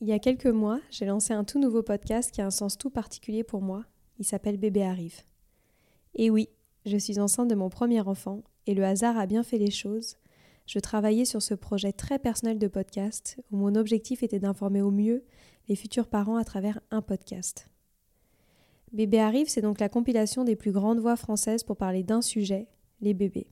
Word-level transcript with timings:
Il 0.00 0.06
y 0.06 0.12
a 0.12 0.20
quelques 0.20 0.46
mois, 0.46 0.80
j'ai 0.90 1.06
lancé 1.06 1.32
un 1.32 1.42
tout 1.42 1.58
nouveau 1.58 1.82
podcast 1.82 2.30
qui 2.30 2.40
a 2.40 2.46
un 2.46 2.52
sens 2.52 2.78
tout 2.78 2.88
particulier 2.88 3.42
pour 3.42 3.62
moi. 3.62 3.84
Il 4.20 4.24
s'appelle 4.24 4.56
Bébé 4.56 4.84
arrive. 4.84 5.22
Et 6.14 6.30
oui, 6.30 6.48
je 6.86 6.96
suis 6.96 7.18
enceinte 7.18 7.48
de 7.48 7.56
mon 7.56 7.68
premier 7.68 8.00
enfant 8.00 8.44
et 8.66 8.74
le 8.74 8.84
hasard 8.84 9.18
a 9.18 9.26
bien 9.26 9.42
fait 9.42 9.58
les 9.58 9.72
choses. 9.72 10.16
Je 10.66 10.78
travaillais 10.78 11.24
sur 11.24 11.42
ce 11.42 11.54
projet 11.54 11.92
très 11.92 12.20
personnel 12.20 12.60
de 12.60 12.68
podcast 12.68 13.40
où 13.50 13.56
mon 13.56 13.74
objectif 13.74 14.22
était 14.22 14.38
d'informer 14.38 14.82
au 14.82 14.92
mieux 14.92 15.24
les 15.68 15.74
futurs 15.74 16.06
parents 16.06 16.36
à 16.36 16.44
travers 16.44 16.80
un 16.92 17.02
podcast. 17.02 17.68
Bébé 18.92 19.18
arrive, 19.18 19.48
c'est 19.48 19.62
donc 19.62 19.80
la 19.80 19.88
compilation 19.88 20.44
des 20.44 20.54
plus 20.54 20.72
grandes 20.72 21.00
voix 21.00 21.16
françaises 21.16 21.64
pour 21.64 21.76
parler 21.76 22.04
d'un 22.04 22.22
sujet, 22.22 22.68
les 23.00 23.14
bébés. 23.14 23.48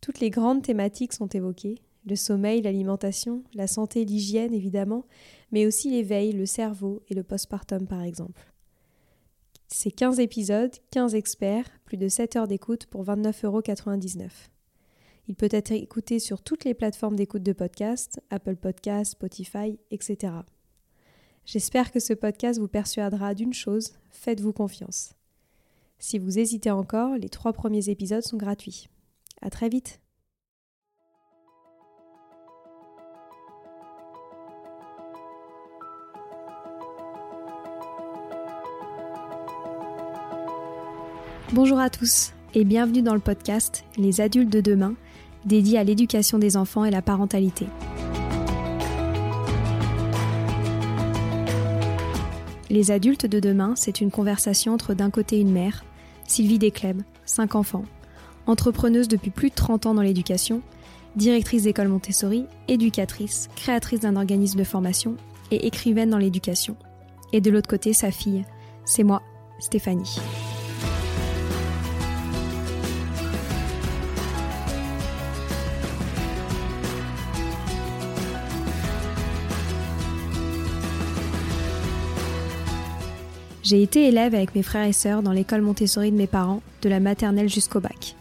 Toutes 0.00 0.18
les 0.18 0.30
grandes 0.30 0.62
thématiques 0.62 1.12
sont 1.12 1.28
évoquées, 1.28 1.76
le 2.06 2.16
sommeil, 2.16 2.62
l'alimentation, 2.62 3.42
la 3.54 3.66
santé, 3.66 4.04
l'hygiène 4.04 4.54
évidemment, 4.54 5.04
mais 5.52 5.66
aussi 5.66 5.90
l'éveil, 5.90 6.32
le 6.32 6.46
cerveau 6.46 7.02
et 7.08 7.14
le 7.14 7.22
postpartum 7.22 7.86
par 7.86 8.02
exemple. 8.02 8.52
C'est 9.68 9.92
15 9.92 10.18
épisodes, 10.18 10.74
15 10.90 11.14
experts, 11.14 11.68
plus 11.84 11.96
de 11.96 12.08
7 12.08 12.36
heures 12.36 12.48
d'écoute 12.48 12.86
pour 12.86 13.04
29,99 13.04 13.46
euros. 13.46 13.62
Il 15.28 15.36
peut 15.36 15.48
être 15.52 15.70
écouté 15.70 16.18
sur 16.18 16.42
toutes 16.42 16.64
les 16.64 16.74
plateformes 16.74 17.14
d'écoute 17.14 17.44
de 17.44 17.52
podcast, 17.52 18.20
Apple 18.30 18.56
Podcasts, 18.56 19.12
Spotify, 19.12 19.78
etc. 19.92 20.32
J'espère 21.44 21.92
que 21.92 22.00
ce 22.00 22.14
podcast 22.14 22.58
vous 22.58 22.68
persuadera 22.68 23.34
d'une 23.34 23.52
chose, 23.52 23.92
faites-vous 24.10 24.52
confiance. 24.52 25.14
Si 26.00 26.18
vous 26.18 26.38
hésitez 26.38 26.70
encore, 26.70 27.16
les 27.16 27.28
trois 27.28 27.52
premiers 27.52 27.90
épisodes 27.90 28.22
sont 28.22 28.38
gratuits. 28.38 28.88
À 29.40 29.50
très 29.50 29.68
vite! 29.68 30.00
Bonjour 41.52 41.80
à 41.80 41.90
tous 41.90 42.32
et 42.54 42.64
bienvenue 42.64 43.02
dans 43.02 43.14
le 43.14 43.18
podcast 43.18 43.84
Les 43.98 44.20
adultes 44.20 44.52
de 44.52 44.60
demain, 44.60 44.94
dédié 45.44 45.78
à 45.78 45.84
l'éducation 45.84 46.38
des 46.38 46.56
enfants 46.56 46.84
et 46.84 46.92
la 46.92 47.02
parentalité. 47.02 47.66
Les 52.70 52.92
adultes 52.92 53.26
de 53.26 53.40
demain, 53.40 53.72
c'est 53.74 54.00
une 54.00 54.12
conversation 54.12 54.74
entre 54.74 54.94
d'un 54.94 55.10
côté 55.10 55.40
une 55.40 55.50
mère, 55.50 55.84
Sylvie 56.24 56.60
Descleb, 56.60 57.02
5 57.24 57.56
enfants, 57.56 57.84
entrepreneuse 58.46 59.08
depuis 59.08 59.30
plus 59.30 59.50
de 59.50 59.56
30 59.56 59.86
ans 59.86 59.94
dans 59.94 60.02
l'éducation, 60.02 60.62
directrice 61.16 61.64
d'école 61.64 61.88
Montessori, 61.88 62.46
éducatrice, 62.68 63.48
créatrice 63.56 63.98
d'un 63.98 64.14
organisme 64.14 64.60
de 64.60 64.64
formation 64.64 65.16
et 65.50 65.66
écrivaine 65.66 66.10
dans 66.10 66.18
l'éducation. 66.18 66.76
Et 67.32 67.40
de 67.40 67.50
l'autre 67.50 67.68
côté, 67.68 67.92
sa 67.92 68.12
fille, 68.12 68.44
c'est 68.84 69.02
moi, 69.02 69.20
Stéphanie. 69.58 70.20
J'ai 83.70 83.84
été 83.84 84.08
élève 84.08 84.34
avec 84.34 84.56
mes 84.56 84.64
frères 84.64 84.88
et 84.88 84.92
sœurs 84.92 85.22
dans 85.22 85.30
l'école 85.30 85.62
Montessori 85.62 86.10
de 86.10 86.16
mes 86.16 86.26
parents, 86.26 86.60
de 86.82 86.88
la 86.88 86.98
maternelle 86.98 87.48
jusqu'au 87.48 87.78
bac. 87.78 88.16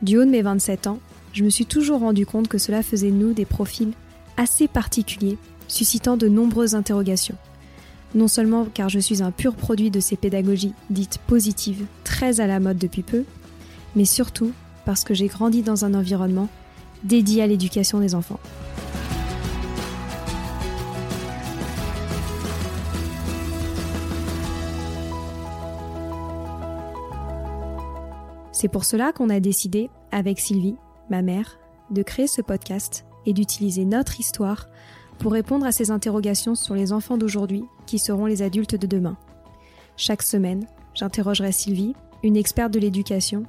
Du 0.00 0.16
haut 0.16 0.24
de 0.24 0.30
mes 0.30 0.40
27 0.40 0.86
ans, 0.86 1.00
je 1.34 1.44
me 1.44 1.50
suis 1.50 1.66
toujours 1.66 2.00
rendu 2.00 2.24
compte 2.24 2.48
que 2.48 2.56
cela 2.56 2.82
faisait 2.82 3.10
nous 3.10 3.34
des 3.34 3.44
profils 3.44 3.92
assez 4.38 4.66
particuliers, 4.66 5.36
suscitant 5.68 6.16
de 6.16 6.28
nombreuses 6.28 6.74
interrogations. 6.74 7.36
Non 8.14 8.26
seulement 8.26 8.64
car 8.64 8.88
je 8.88 9.00
suis 9.00 9.22
un 9.22 9.32
pur 9.32 9.54
produit 9.54 9.90
de 9.90 10.00
ces 10.00 10.16
pédagogies 10.16 10.72
dites 10.88 11.18
positives, 11.26 11.84
très 12.02 12.40
à 12.40 12.46
la 12.46 12.58
mode 12.58 12.78
depuis 12.78 13.02
peu, 13.02 13.24
mais 13.94 14.06
surtout 14.06 14.52
parce 14.86 15.04
que 15.04 15.12
j'ai 15.12 15.26
grandi 15.26 15.60
dans 15.60 15.84
un 15.84 15.92
environnement 15.92 16.48
dédié 17.02 17.42
à 17.42 17.46
l'éducation 17.46 18.00
des 18.00 18.14
enfants. 18.14 18.40
C'est 28.64 28.68
pour 28.68 28.86
cela 28.86 29.12
qu'on 29.12 29.28
a 29.28 29.40
décidé, 29.40 29.90
avec 30.10 30.40
Sylvie, 30.40 30.76
ma 31.10 31.20
mère, 31.20 31.58
de 31.90 32.02
créer 32.02 32.26
ce 32.26 32.40
podcast 32.40 33.04
et 33.26 33.34
d'utiliser 33.34 33.84
notre 33.84 34.20
histoire 34.20 34.68
pour 35.18 35.32
répondre 35.32 35.66
à 35.66 35.70
ces 35.70 35.90
interrogations 35.90 36.54
sur 36.54 36.74
les 36.74 36.90
enfants 36.90 37.18
d'aujourd'hui 37.18 37.66
qui 37.84 37.98
seront 37.98 38.24
les 38.24 38.40
adultes 38.40 38.76
de 38.76 38.86
demain. 38.86 39.18
Chaque 39.98 40.22
semaine, 40.22 40.64
j'interrogerai 40.94 41.52
Sylvie, 41.52 41.94
une 42.22 42.38
experte 42.38 42.72
de 42.72 42.78
l'éducation, 42.78 43.44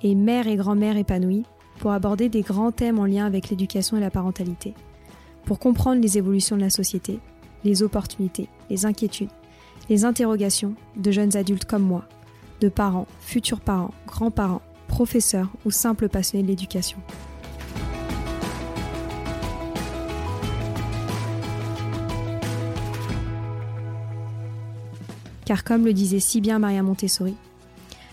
et 0.00 0.14
mère 0.14 0.46
et 0.46 0.54
grand-mère 0.54 0.96
épanouie, 0.96 1.42
pour 1.80 1.90
aborder 1.90 2.28
des 2.28 2.42
grands 2.42 2.70
thèmes 2.70 3.00
en 3.00 3.06
lien 3.06 3.26
avec 3.26 3.50
l'éducation 3.50 3.96
et 3.96 4.00
la 4.00 4.12
parentalité, 4.12 4.74
pour 5.44 5.58
comprendre 5.58 6.00
les 6.00 6.18
évolutions 6.18 6.54
de 6.54 6.62
la 6.62 6.70
société, 6.70 7.18
les 7.64 7.82
opportunités, 7.82 8.48
les 8.70 8.86
inquiétudes, 8.86 9.32
les 9.90 10.04
interrogations 10.04 10.74
de 10.96 11.10
jeunes 11.10 11.36
adultes 11.36 11.64
comme 11.64 11.82
moi 11.82 12.04
de 12.62 12.68
parents, 12.68 13.08
futurs 13.20 13.60
parents, 13.60 13.92
grands-parents, 14.06 14.62
professeurs 14.86 15.50
ou 15.64 15.72
simples 15.72 16.08
passionnés 16.08 16.44
de 16.44 16.48
l'éducation. 16.48 16.98
Car 25.44 25.64
comme 25.64 25.84
le 25.84 25.92
disait 25.92 26.20
si 26.20 26.40
bien 26.40 26.60
Maria 26.60 26.84
Montessori, 26.84 27.34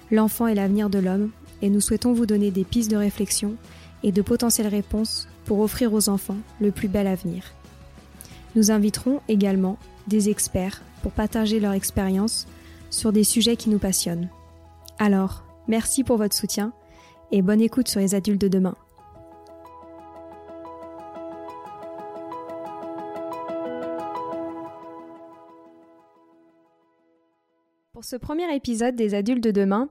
l'enfant 0.09 0.47
est 0.47 0.55
l'avenir 0.55 0.89
de 0.89 0.97
l'homme 0.97 1.29
et 1.61 1.69
nous 1.69 1.79
souhaitons 1.79 2.13
vous 2.13 2.25
donner 2.25 2.49
des 2.49 2.63
pistes 2.63 2.89
de 2.89 2.97
réflexion 2.97 3.55
et 4.01 4.11
de 4.11 4.21
potentielles 4.23 4.67
réponses 4.67 5.27
pour 5.45 5.59
offrir 5.59 5.93
aux 5.93 6.09
enfants 6.09 6.37
le 6.59 6.71
plus 6.71 6.87
bel 6.87 7.05
avenir. 7.05 7.43
Nous 8.55 8.71
inviterons 8.71 9.21
également 9.27 9.77
des 10.07 10.29
experts 10.29 10.81
pour 11.03 11.11
partager 11.11 11.59
leur 11.59 11.73
expérience 11.73 12.47
sur 12.89 13.11
des 13.11 13.23
sujets 13.23 13.55
qui 13.55 13.69
nous 13.69 13.77
passionnent. 13.77 14.29
Alors, 15.01 15.45
merci 15.69 16.03
pour 16.03 16.17
votre 16.17 16.35
soutien 16.35 16.73
et 17.31 17.41
bonne 17.41 17.61
écoute 17.61 17.87
sur 17.87 18.01
les 18.01 18.15
adultes 18.15 18.41
de 18.41 18.49
demain. 18.49 18.75
Pour 27.93 28.03
ce 28.03 28.17
premier 28.17 28.53
épisode 28.53 28.97
des 28.97 29.13
adultes 29.13 29.43
de 29.43 29.51
demain, 29.51 29.87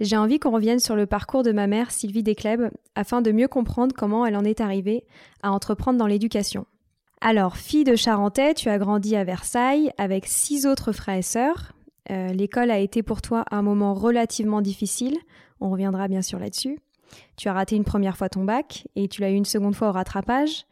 j'ai 0.00 0.16
envie 0.16 0.40
qu'on 0.40 0.50
revienne 0.50 0.80
sur 0.80 0.96
le 0.96 1.06
parcours 1.06 1.44
de 1.44 1.52
ma 1.52 1.68
mère 1.68 1.92
Sylvie 1.92 2.24
Descleb 2.24 2.62
afin 2.96 3.22
de 3.22 3.30
mieux 3.30 3.48
comprendre 3.48 3.94
comment 3.96 4.26
elle 4.26 4.36
en 4.36 4.44
est 4.44 4.60
arrivée 4.60 5.04
à 5.40 5.52
entreprendre 5.52 5.98
dans 5.98 6.06
l'éducation. 6.08 6.66
Alors, 7.20 7.56
fille 7.56 7.84
de 7.84 7.94
Charentais, 7.94 8.54
tu 8.54 8.68
as 8.68 8.78
grandi 8.78 9.14
à 9.14 9.22
Versailles 9.22 9.92
avec 9.98 10.26
six 10.26 10.66
autres 10.66 10.90
frères 10.90 11.18
et 11.18 11.22
sœurs, 11.22 11.72
euh, 12.10 12.28
l'école 12.28 12.70
a 12.70 12.78
été 12.78 13.02
pour 13.02 13.22
toi 13.22 13.44
un 13.50 13.62
moment 13.62 13.94
relativement 13.94 14.60
difficile. 14.60 15.18
On 15.60 15.70
reviendra 15.70 16.08
bien 16.08 16.22
sûr 16.22 16.38
là-dessus. 16.38 16.78
Tu 17.36 17.48
as 17.48 17.52
raté 17.52 17.76
une 17.76 17.84
première 17.84 18.16
fois 18.16 18.28
ton 18.28 18.44
bac 18.44 18.86
et 18.96 19.08
tu 19.08 19.20
l'as 19.20 19.30
eu 19.30 19.34
une 19.34 19.44
seconde 19.44 19.74
fois 19.74 19.88
au 19.88 19.92
rattrapage. 19.92 20.66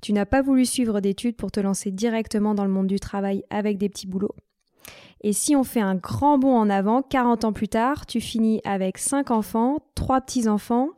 Tu 0.00 0.12
n'as 0.12 0.26
pas 0.26 0.42
voulu 0.42 0.64
suivre 0.64 1.00
d'études 1.00 1.36
pour 1.36 1.50
te 1.50 1.60
lancer 1.60 1.90
directement 1.90 2.54
dans 2.54 2.64
le 2.64 2.70
monde 2.70 2.86
du 2.86 3.00
travail 3.00 3.42
avec 3.50 3.78
des 3.78 3.88
petits 3.88 4.06
boulots. 4.06 4.34
Et 5.22 5.32
si 5.32 5.56
on 5.56 5.64
fait 5.64 5.80
un 5.80 5.96
grand 5.96 6.38
bond 6.38 6.56
en 6.56 6.70
avant, 6.70 7.02
40 7.02 7.44
ans 7.44 7.52
plus 7.52 7.68
tard, 7.68 8.06
tu 8.06 8.20
finis 8.20 8.60
avec 8.64 8.98
5 8.98 9.30
enfants, 9.32 9.78
3 9.96 10.20
petits-enfants, 10.20 10.90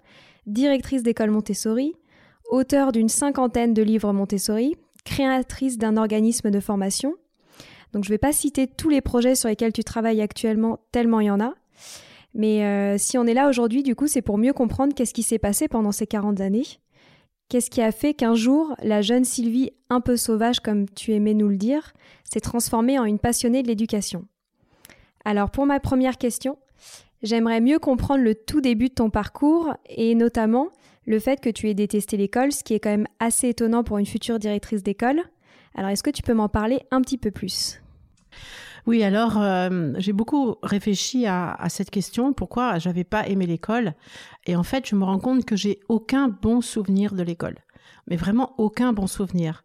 directrice 0.47 1.03
d'école 1.03 1.31
Montessori, 1.31 1.95
auteur 2.51 2.93
d'une 2.93 3.09
cinquantaine 3.09 3.73
de 3.73 3.83
livres 3.83 4.13
Montessori, 4.13 4.77
créatrice 5.05 5.79
d'un 5.79 5.97
organisme 5.97 6.51
de 6.51 6.61
formation, 6.61 7.15
donc 7.93 8.05
je 8.05 8.11
ne 8.11 8.15
vais 8.15 8.19
pas 8.19 8.33
citer 8.33 8.67
tous 8.67 8.89
les 8.89 9.01
projets 9.01 9.35
sur 9.35 9.49
lesquels 9.49 9.73
tu 9.73 9.85
travailles 9.85 10.21
actuellement, 10.21 10.81
tellement 10.93 11.21
il 11.21 11.27
y 11.27 11.31
en 11.31 11.41
a. 11.41 11.55
Mais 12.35 12.65
euh, 12.65 12.97
si 12.99 13.19
on 13.19 13.27
est 13.27 13.35
là 13.35 13.49
aujourd'hui, 13.49 13.83
du 13.83 13.97
coup, 13.97 14.07
c'est 14.07 14.23
pour 14.23 14.39
mieux 14.39 14.53
comprendre 14.53 14.95
qu'est-ce 14.95 15.15
qui 15.15 15.23
s'est 15.23 15.39
passé 15.39 15.67
pendant 15.67 15.93
ces 15.93 16.07
40 16.07 16.41
années. 16.41 16.67
Qu'est-ce 17.49 17.71
qui 17.71 17.83
a 17.83 17.91
fait 17.91 18.15
qu'un 18.15 18.35
jour, 18.35 18.77
la 18.81 19.03
jeune 19.03 19.25
Sylvie, 19.25 19.73
un 19.89 20.01
peu 20.01 20.17
sauvage 20.17 20.61
comme 20.61 20.89
tu 20.89 21.13
aimais 21.13 21.35
nous 21.35 21.49
le 21.49 21.57
dire, 21.57 21.93
s'est 22.23 22.41
transformée 22.41 22.99
en 22.99 23.05
une 23.05 23.19
passionnée 23.19 23.63
de 23.63 23.69
l'éducation? 23.69 24.27
Alors 25.25 25.51
pour 25.51 25.67
ma 25.67 25.81
première 25.81 26.17
question, 26.17 26.59
j'aimerais 27.25 27.61
mieux 27.61 27.81
comprendre 27.81 28.23
le 28.23 28.37
tout 28.37 28.61
début 28.61 28.89
de 28.89 28.95
ton 28.95 29.11
parcours 29.11 29.75
et 29.89 30.15
notamment 30.15 30.69
le 31.07 31.19
fait 31.19 31.41
que 31.41 31.51
tu 31.51 31.69
aies 31.69 31.75
détesté 31.75 32.17
l'école, 32.17 32.53
ce 32.53 32.63
qui 32.63 32.75
est 32.75 32.81
quand 32.81 32.91
même 32.91 33.09
assez 33.19 33.49
étonnant 33.49 33.83
pour 33.83 33.99
une 33.99 34.07
future 34.07 34.39
directrice 34.39 34.85
d'école. 34.85 35.23
Alors, 35.75 35.91
est-ce 35.91 36.03
que 36.03 36.11
tu 36.11 36.23
peux 36.23 36.35
m'en 36.35 36.49
parler 36.49 36.81
un 36.91 37.01
petit 37.01 37.19
peu 37.19 37.31
plus? 37.31 37.81
Oui, 38.87 39.03
alors 39.03 39.39
euh, 39.39 39.93
j'ai 39.99 40.13
beaucoup 40.13 40.57
réfléchi 40.63 41.27
à, 41.27 41.57
cette 41.69 41.91
question, 41.91 42.33
pourquoi 42.33 42.79
j'avais 42.79 43.05
pas 43.05 43.27
aimé 43.29 43.47
l'école. 43.47 43.95
Et 44.47 44.57
en 44.57 44.63
fait, 44.63 44.89
je 44.89 44.97
me 44.97 45.05
rends 45.05 45.19
compte 45.19 45.45
que 45.45 45.57
j'ai 45.57 45.81
aucun 45.89 46.29
bon 46.29 46.61
souvenir 46.61 47.15
de 47.15 47.23
l'école, 47.23 47.59
mais 48.09 48.17
vraiment 48.17 48.55
aucun 48.59 48.93
bon 48.93 49.07
souvenir. 49.07 49.65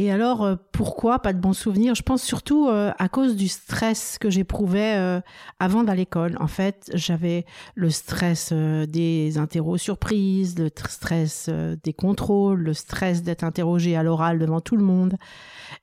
Et 0.00 0.12
alors, 0.12 0.44
euh, 0.44 0.54
pourquoi 0.70 1.18
pas 1.18 1.32
de 1.32 1.40
bons 1.40 1.52
souvenirs? 1.52 1.96
Je 1.96 2.02
pense 2.02 2.22
surtout 2.22 2.68
euh, 2.68 2.92
à 2.98 3.08
cause 3.08 3.34
du 3.34 3.48
stress 3.48 4.16
que 4.20 4.30
j'éprouvais 4.30 4.94
euh, 4.94 5.20
avant 5.58 5.82
d'aller 5.82 5.88
à 5.88 5.94
l'école. 5.96 6.36
En 6.38 6.46
fait, 6.46 6.88
j'avais 6.94 7.44
le 7.74 7.90
stress 7.90 8.52
des 8.52 9.38
interros 9.38 9.76
surprises, 9.76 10.56
le 10.56 10.70
stress 10.88 11.50
des 11.82 11.92
contrôles, 11.92 12.60
le 12.60 12.74
stress 12.74 13.24
d'être 13.24 13.42
interrogé 13.42 13.96
à 13.96 14.04
l'oral 14.04 14.38
devant 14.38 14.60
tout 14.60 14.76
le 14.76 14.84
monde. 14.84 15.16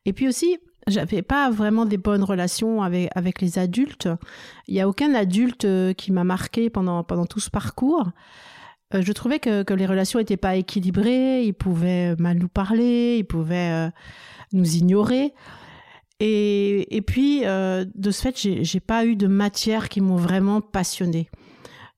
Et 0.05 0.13
puis 0.13 0.29
aussi, 0.29 0.59
j'avais 0.87 1.21
pas 1.21 1.49
vraiment 1.49 1.85
des 1.85 1.97
bonnes 1.97 2.23
relations 2.23 2.83
avec, 2.83 3.41
les 3.41 3.59
adultes. 3.59 4.07
Il 4.69 4.75
y 4.75 4.79
a 4.79 4.87
aucun 4.87 5.13
adulte 5.13 5.67
qui 5.95 6.13
m'a 6.13 6.23
marqué 6.23 6.69
pendant 6.69 7.03
tout 7.03 7.41
ce 7.41 7.49
parcours. 7.49 8.11
Euh, 8.95 9.01
je 9.01 9.11
trouvais 9.11 9.39
que, 9.39 9.73
les 9.73 9.85
relations 9.85 10.19
n'étaient 10.19 10.37
pas 10.37 10.55
équilibrées, 10.55 11.43
ils 11.43 11.53
pouvaient 11.53 12.15
mal 12.17 12.37
nous 12.37 12.47
parler, 12.47 13.17
ils 13.19 13.25
pouvaient 13.25 13.87
euh, 13.87 13.89
nous 14.53 14.75
ignorer. 14.75 15.33
Et, 16.21 17.03
puis, 17.05 17.45
euh, 17.45 17.83
de 17.93 18.11
ce 18.11 18.21
fait, 18.21 18.39
j'ai, 18.39 18.63
j'ai 18.63 18.79
pas 18.79 19.05
eu 19.05 19.15
de 19.17 19.27
matière 19.27 19.89
qui 19.89 19.99
m'ont 19.99 20.15
vraiment 20.15 20.61
passionné. 20.61 21.29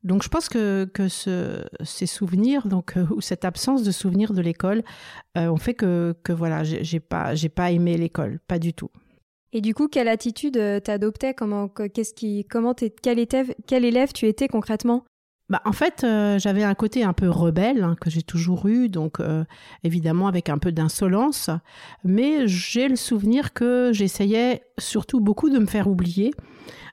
Donc, 0.03 0.23
je 0.23 0.29
pense 0.29 0.49
que, 0.49 0.89
ce, 1.07 1.63
ces 1.83 2.07
souvenirs, 2.07 2.67
donc 2.67 2.95
ou 3.11 3.21
cette 3.21 3.45
absence 3.45 3.83
de 3.83 3.91
souvenirs 3.91 4.33
de 4.33 4.41
l'école, 4.41 4.83
ont 5.35 5.57
fait 5.57 5.75
que, 5.75 6.15
voilà, 6.29 6.63
j'ai, 6.63 6.99
pas, 6.99 7.35
j'ai 7.35 7.49
pas 7.49 7.71
aimé 7.71 7.95
l'école, 7.95 8.39
pas 8.47 8.57
du 8.57 8.73
tout. 8.73 8.89
Et 9.53 9.61
du 9.61 9.75
coup, 9.75 9.87
quelle 9.87 10.07
attitude 10.07 10.59
t'adoptais? 10.83 11.35
Comment, 11.35 11.67
qu'est-ce 11.67 12.13
qui, 12.13 12.45
comment 12.49 12.73
quel, 12.73 13.19
était, 13.19 13.55
quel 13.67 13.85
élève 13.85 14.13
tu 14.13 14.25
étais 14.25 14.47
concrètement? 14.47 15.03
Bah, 15.49 15.61
en 15.63 15.71
fait, 15.71 16.03
euh, 16.03 16.37
j'avais 16.39 16.63
un 16.63 16.73
côté 16.75 17.03
un 17.03 17.13
peu 17.13 17.29
rebelle 17.29 17.83
hein, 17.83 17.95
que 18.01 18.09
j'ai 18.09 18.21
toujours 18.21 18.67
eu, 18.67 18.89
donc 18.89 19.21
euh, 19.21 19.45
évidemment 19.83 20.27
avec 20.27 20.49
un 20.49 20.57
peu 20.57 20.73
d'insolence, 20.73 21.49
mais 22.03 22.47
j'ai 22.47 22.89
le 22.89 22.97
souvenir 22.97 23.53
que 23.53 23.91
j'essayais 23.93 24.63
surtout 24.77 25.21
beaucoup 25.21 25.49
de 25.49 25.57
me 25.57 25.65
faire 25.65 25.87
oublier, 25.87 26.31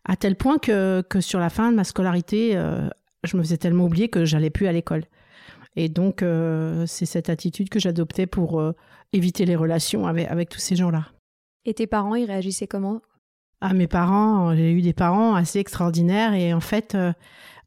à 0.04 0.14
tel 0.14 0.36
point 0.36 0.58
que, 0.58 1.02
que 1.08 1.20
sur 1.20 1.40
la 1.40 1.50
fin 1.50 1.72
de 1.72 1.76
ma 1.76 1.82
scolarité, 1.82 2.52
euh, 2.54 2.88
je 3.24 3.36
me 3.36 3.42
faisais 3.42 3.56
tellement 3.56 3.86
oublier 3.86 4.08
que 4.08 4.24
j'allais 4.24 4.50
plus 4.50 4.68
à 4.68 4.72
l'école. 4.72 5.04
Et 5.76 5.88
donc, 5.88 6.24
c'est 6.86 7.04
cette 7.04 7.28
attitude 7.28 7.68
que 7.68 7.80
j'adoptais 7.80 8.26
pour 8.26 8.62
éviter 9.12 9.44
les 9.44 9.56
relations 9.56 10.06
avec, 10.06 10.30
avec 10.30 10.48
tous 10.48 10.60
ces 10.60 10.76
gens-là. 10.76 11.06
Et 11.64 11.74
tes 11.74 11.88
parents, 11.88 12.14
ils 12.14 12.26
réagissaient 12.26 12.68
comment? 12.68 13.00
Ah, 13.60 13.74
mes 13.74 13.88
parents, 13.88 14.54
j'ai 14.54 14.70
eu 14.70 14.82
des 14.82 14.92
parents 14.92 15.34
assez 15.34 15.58
extraordinaires 15.58 16.32
et 16.32 16.54
en 16.54 16.60
fait 16.60 16.96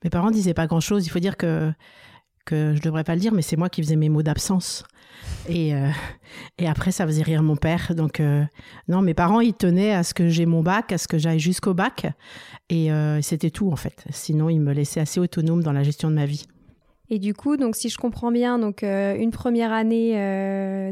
mes 0.08 0.10
parents 0.10 0.32
disaient 0.32 0.54
pas 0.54 0.68
grand-chose. 0.68 1.06
Il 1.06 1.10
faut 1.10 1.20
dire 1.20 1.36
que 1.36 1.74
que 2.46 2.74
je 2.74 2.82
devrais 2.82 3.04
pas 3.04 3.14
le 3.14 3.20
dire, 3.20 3.34
mais 3.34 3.42
c'est 3.42 3.58
moi 3.58 3.68
qui 3.68 3.84
faisais 3.84 3.98
mes 3.98 4.08
mots 4.08 4.24
d'absence. 4.24 4.86
Et, 5.50 5.76
euh, 5.76 5.90
et 6.58 6.66
après, 6.66 6.94
ça 6.94 7.06
faisait 7.06 7.24
rire 7.24 7.44
mon 7.44 7.58
père. 7.58 7.94
Donc, 7.94 8.22
euh, 8.22 8.46
non, 8.88 9.02
mes 9.02 9.14
parents, 9.14 9.42
ils 9.42 9.54
tenaient 9.54 9.92
à 9.92 10.04
ce 10.04 10.14
que 10.14 10.30
j'ai 10.30 10.46
mon 10.46 10.64
bac, 10.64 10.94
à 10.94 10.98
ce 10.98 11.10
que 11.10 11.18
j'aille 11.18 11.42
jusqu'au 11.42 11.74
bac. 11.74 12.08
Et 12.70 12.90
euh, 12.90 13.22
c'était 13.22 13.50
tout, 13.50 13.70
en 13.70 13.76
fait. 13.76 14.06
Sinon, 14.12 14.48
ils 14.48 14.62
me 14.62 14.72
laissaient 14.72 15.02
assez 15.02 15.20
autonome 15.20 15.62
dans 15.62 15.74
la 15.74 15.84
gestion 15.84 16.10
de 16.10 16.16
ma 16.16 16.26
vie. 16.26 16.46
Et 17.10 17.20
du 17.20 17.34
coup, 17.34 17.58
donc, 17.58 17.76
si 17.76 17.90
je 17.90 17.98
comprends 17.98 18.32
bien, 18.32 18.60
donc, 18.60 18.82
une 18.82 19.32
première 19.32 19.74
année 19.74 20.14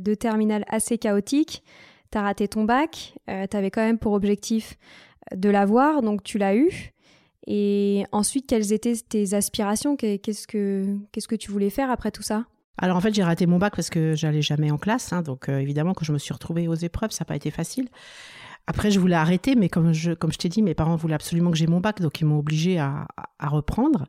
de 0.01 0.13
terminale 0.13 0.65
assez 0.67 0.97
chaotique, 0.97 1.63
tu 2.11 2.17
as 2.17 2.21
raté 2.21 2.49
ton 2.49 2.65
bac, 2.65 3.15
tu 3.27 3.57
avais 3.57 3.71
quand 3.71 3.81
même 3.81 3.97
pour 3.97 4.11
objectif 4.11 4.77
de 5.33 5.49
l'avoir, 5.49 6.01
donc 6.01 6.21
tu 6.21 6.37
l'as 6.37 6.55
eu. 6.55 6.94
Et 7.47 8.05
ensuite, 8.11 8.47
quelles 8.47 8.73
étaient 8.73 8.95
tes 8.95 9.33
aspirations? 9.33 9.95
Qu'est-ce 9.95 10.47
que 10.47 10.97
qu'est-ce 11.11 11.27
que 11.27 11.35
tu 11.35 11.51
voulais 11.51 11.69
faire 11.69 11.91
après 11.91 12.11
tout 12.11 12.23
ça? 12.23 12.45
Alors 12.77 12.97
en 12.97 13.01
fait 13.01 13.13
j'ai 13.13 13.23
raté 13.23 13.45
mon 13.45 13.57
bac 13.57 13.73
parce 13.75 13.89
que 13.89 14.15
j'allais 14.15 14.41
jamais 14.41 14.69
en 14.69 14.77
classe, 14.77 15.13
hein, 15.13 15.21
donc 15.21 15.47
euh, 15.47 15.59
évidemment 15.59 15.93
quand 15.93 16.03
je 16.03 16.11
me 16.11 16.17
suis 16.17 16.33
retrouvée 16.33 16.67
aux 16.67 16.75
épreuves 16.75 17.11
ça 17.11 17.23
n'a 17.23 17.25
pas 17.25 17.35
été 17.35 17.49
facile. 17.51 17.87
Après, 18.67 18.89
je 18.89 18.99
voulais 18.99 19.15
arrêter, 19.15 19.55
mais 19.55 19.69
comme 19.69 19.93
je, 19.93 20.11
comme 20.13 20.31
je 20.31 20.39
t'ai 20.39 20.49
dit, 20.49 20.63
mes 20.63 20.73
parents 20.73 20.95
voulaient 20.95 21.13
absolument 21.13 21.51
que 21.51 21.57
j'ai 21.57 21.67
mon 21.67 21.81
bac, 21.81 22.01
donc 22.01 22.19
ils 22.19 22.25
m'ont 22.25 22.39
obligé 22.39 22.79
à, 22.79 23.07
à, 23.37 23.47
reprendre. 23.47 24.05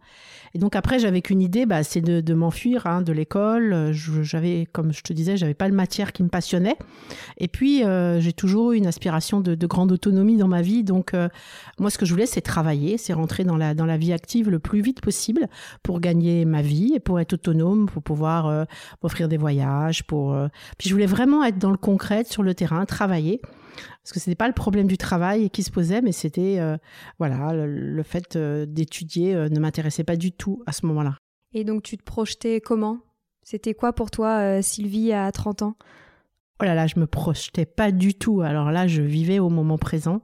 Et 0.54 0.58
donc 0.58 0.74
après, 0.76 0.98
j'avais 0.98 1.20
qu'une 1.20 1.42
idée, 1.42 1.66
bah, 1.66 1.82
c'est 1.82 2.00
de, 2.00 2.22
de 2.22 2.34
m'enfuir 2.34 2.86
hein, 2.86 3.02
de 3.02 3.12
l'école. 3.12 3.92
J'avais, 3.92 4.66
comme 4.72 4.94
je 4.94 5.02
te 5.02 5.12
disais, 5.12 5.36
j'avais 5.36 5.52
pas 5.52 5.68
le 5.68 5.74
matière 5.74 6.14
qui 6.14 6.22
me 6.22 6.30
passionnait. 6.30 6.76
Et 7.36 7.48
puis, 7.48 7.84
euh, 7.84 8.18
j'ai 8.20 8.32
toujours 8.32 8.72
eu 8.72 8.78
une 8.78 8.86
aspiration 8.86 9.40
de, 9.42 9.54
de, 9.54 9.66
grande 9.66 9.92
autonomie 9.92 10.38
dans 10.38 10.48
ma 10.48 10.62
vie. 10.62 10.84
Donc, 10.84 11.12
euh, 11.12 11.28
moi, 11.78 11.90
ce 11.90 11.98
que 11.98 12.06
je 12.06 12.12
voulais, 12.12 12.24
c'est 12.24 12.40
travailler, 12.40 12.96
c'est 12.96 13.12
rentrer 13.12 13.44
dans 13.44 13.58
la, 13.58 13.74
dans 13.74 13.84
la 13.84 13.98
vie 13.98 14.14
active 14.14 14.48
le 14.48 14.58
plus 14.58 14.80
vite 14.80 15.02
possible 15.02 15.48
pour 15.82 16.00
gagner 16.00 16.46
ma 16.46 16.62
vie 16.62 16.94
et 16.94 17.00
pour 17.00 17.20
être 17.20 17.34
autonome, 17.34 17.90
pour 17.90 18.02
pouvoir 18.02 18.46
euh, 18.46 18.64
m'offrir 19.02 19.28
des 19.28 19.36
voyages. 19.36 20.02
Pour, 20.04 20.34
Puis, 20.78 20.88
je 20.88 20.94
voulais 20.94 21.04
vraiment 21.04 21.44
être 21.44 21.58
dans 21.58 21.70
le 21.70 21.76
concret, 21.76 22.24
sur 22.24 22.42
le 22.42 22.54
terrain, 22.54 22.86
travailler 22.86 23.42
parce 24.06 24.12
que 24.12 24.20
ce 24.20 24.30
n'était 24.30 24.38
pas 24.38 24.46
le 24.46 24.54
problème 24.54 24.86
du 24.86 24.96
travail 24.96 25.50
qui 25.50 25.64
se 25.64 25.72
posait, 25.72 26.00
mais 26.00 26.12
c'était 26.12 26.60
euh, 26.60 26.76
voilà 27.18 27.52
le, 27.52 28.02
fait 28.04 28.36
euh, 28.36 28.64
d'étudier 28.64 29.34
euh, 29.34 29.48
ne 29.48 29.58
m'intéressait 29.58 30.04
pas 30.04 30.14
du 30.14 30.30
tout 30.30 30.62
à 30.64 30.70
ce 30.70 30.86
moment-là. 30.86 31.16
Et 31.52 31.64
donc 31.64 31.82
tu 31.82 31.98
te 31.98 32.04
projetais 32.04 32.60
comment? 32.60 33.00
C'était 33.42 33.74
quoi 33.74 33.92
pour 33.92 34.12
toi, 34.12 34.62
Sylvie, 34.62 35.12
à 35.12 35.32
30 35.32 35.62
ans? 35.62 35.76
Oh 36.60 36.64
là 36.64 36.76
là, 36.76 36.86
je 36.86 37.00
me 37.00 37.08
projetais 37.08 37.66
pas 37.66 37.90
du 37.90 38.14
tout. 38.14 38.42
Alors 38.42 38.70
là, 38.70 38.86
je 38.86 39.02
vivais 39.02 39.40
au 39.40 39.48
moment 39.48 39.76
présent. 39.76 40.22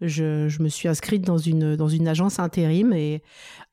Je, 0.00 0.48
je, 0.48 0.62
me 0.62 0.68
suis 0.68 0.86
inscrite 0.86 1.22
dans 1.22 1.36
une, 1.36 1.74
dans 1.74 1.88
une 1.88 2.06
agence 2.06 2.38
intérim 2.38 2.92
et, 2.92 3.24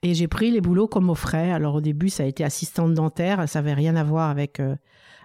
et 0.01 0.15
j'ai 0.15 0.27
pris 0.27 0.49
les 0.49 0.61
boulots 0.61 0.87
comme 0.87 1.13
frais. 1.13 1.51
Alors 1.51 1.75
au 1.75 1.81
début, 1.81 2.09
ça 2.09 2.23
a 2.23 2.25
été 2.25 2.43
assistante 2.43 2.95
dentaire, 2.95 3.47
ça 3.47 3.61
n'avait 3.61 3.75
rien 3.75 3.95
à 3.95 4.03
voir 4.03 4.31
avec 4.31 4.59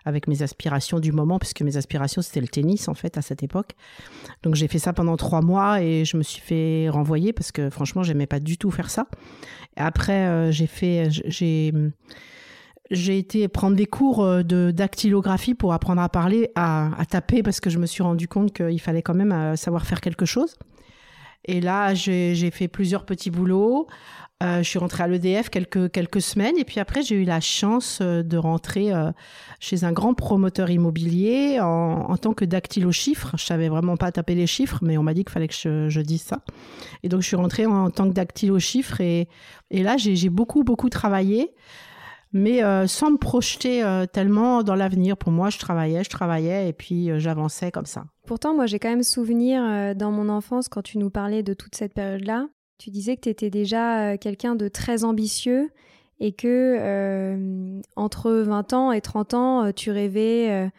avec 0.05 0.29
mes 0.29 0.43
aspirations 0.43 0.99
du 1.01 1.13
moment, 1.13 1.39
puisque 1.39 1.63
mes 1.63 1.77
aspirations, 1.77 2.23
c'était 2.23 2.41
le 2.41 2.49
tennis, 2.49 2.89
en 2.89 2.95
fait, 2.95 3.17
à 3.19 3.23
cette 3.23 3.43
époque. 3.43 3.73
Donc, 4.43 4.55
j'ai 4.55 4.69
fait 4.69 4.79
ça 4.79 4.93
pendant 4.93 5.17
trois 5.17 5.43
mois 5.43 5.83
et 5.83 6.05
je 6.05 6.17
me 6.17 6.23
suis 6.23 6.41
fait 6.41 6.89
renvoyer 6.89 7.33
parce 7.33 7.53
que, 7.53 7.71
franchement, 7.71 8.03
j'aimais 8.03 8.27
pas 8.27 8.41
du 8.41 8.59
tout 8.59 8.71
faire 8.71 8.91
ça. 8.91 9.07
après, 9.77 10.27
euh, 10.27 10.53
j'ai 10.53 10.67
fait, 10.67 11.09
j'ai, 11.11 11.73
j'ai 12.91 13.19
été 13.19 13.49
prendre 13.49 13.77
des 13.77 13.87
cours 13.87 14.23
euh, 14.23 14.43
de 14.43 14.71
dactylographie 14.71 15.55
pour 15.55 15.73
apprendre 15.73 16.03
à 16.03 16.09
parler, 16.09 16.51
à, 16.55 16.91
à 17.01 17.07
taper, 17.07 17.43
parce 17.43 17.61
que 17.61 17.71
je 17.71 17.79
me 17.79 17.87
suis 17.87 18.03
rendu 18.03 18.29
compte 18.29 18.53
qu'il 18.53 18.81
fallait 18.81 19.03
quand 19.03 19.15
même 19.15 19.33
euh, 19.33 19.57
savoir 19.57 19.87
faire 19.87 20.01
quelque 20.01 20.27
chose. 20.27 20.57
Et 21.45 21.61
là, 21.61 21.95
j'ai 21.95 22.51
fait 22.53 22.69
plusieurs 22.69 23.05
petits 23.05 23.31
boulots. 23.31 23.89
Euh, 24.43 24.59
je 24.63 24.69
suis 24.69 24.79
rentrée 24.79 25.05
à 25.05 25.07
l'EDF 25.07 25.51
quelques, 25.51 25.91
quelques 25.93 26.21
semaines 26.21 26.57
et 26.59 26.65
puis 26.65 26.81
après 26.81 27.03
j'ai 27.03 27.15
eu 27.15 27.25
la 27.25 27.41
chance 27.41 28.01
euh, 28.03 28.23
de 28.23 28.37
rentrer 28.37 28.93
euh, 28.93 29.13
chez 29.61 29.85
un 29.85 29.93
grand 29.93 30.15
promoteur 30.15 30.69
immobilier 30.71 31.61
en, 31.61 32.11
en 32.11 32.17
tant 32.17 32.33
que 32.33 32.45
dactylo 32.45 32.91
chiffre. 32.91 33.35
Je 33.39 33.45
savais 33.45 33.69
vraiment 33.69 33.97
pas 33.97 34.11
taper 34.11 34.35
les 34.35 34.49
chiffres, 34.49 34.79
mais 34.83 34.99
on 34.99 35.05
m'a 35.05 35.15
dit 35.15 35.23
qu'il 35.23 35.33
fallait 35.33 35.49
que 35.49 35.55
je, 35.55 36.01
dise 36.01 36.23
ça. 36.23 36.41
Et 37.05 37.09
donc 37.09 37.21
je 37.21 37.29
suis 37.29 37.37
rentrée 37.37 37.67
en, 37.67 37.91
tant 37.91 38.09
que 38.09 38.15
dactylo 38.15 38.59
chiffre 38.59 39.01
et, 39.01 39.29
et 39.71 39.83
là 39.83 39.97
j'ai 39.97 40.29
beaucoup 40.29 40.65
beaucoup 40.65 40.89
travaillé, 40.89 41.53
mais 42.33 42.63
sans 42.89 43.13
me 43.13 43.19
projeter 43.19 43.85
tellement 44.13 44.63
dans 44.63 44.75
l'avenir. 44.75 45.17
Pour 45.17 45.31
moi, 45.31 45.51
je 45.51 45.59
travaillais, 45.59 46.03
je 46.03 46.11
travaillais 46.11 46.69
et 46.69 46.73
puis 46.73 47.11
j'avançais 47.21 47.71
comme 47.71 47.87
ça. 47.87 48.05
Pourtant, 48.27 48.55
moi 48.55 48.67
j'ai 48.67 48.79
quand 48.79 48.89
même 48.89 49.03
souvenir 49.05 49.95
dans 49.95 50.11
mon 50.11 50.29
enfance 50.29 50.69
quand 50.69 50.83
tu 50.83 50.99
nous 50.99 51.11
parlais 51.11 51.43
de 51.43 51.55
toute 51.55 51.77
cette 51.77 51.95
période-là 51.95 52.49
tu 52.83 52.91
disais 52.91 53.15
que 53.15 53.21
tu 53.21 53.29
étais 53.29 53.49
déjà 53.49 54.13
euh, 54.13 54.17
quelqu'un 54.17 54.57
de 54.57 54.67
très 54.67 55.05
ambitieux 55.05 55.71
et 56.19 56.33
que 56.33 56.77
euh, 56.81 57.81
entre 57.95 58.33
20 58.33 58.73
ans 58.73 58.91
et 58.91 59.01
30 59.01 59.35
ans, 59.35 59.65
euh, 59.65 59.71
tu 59.73 59.93
rêvais 59.93 60.71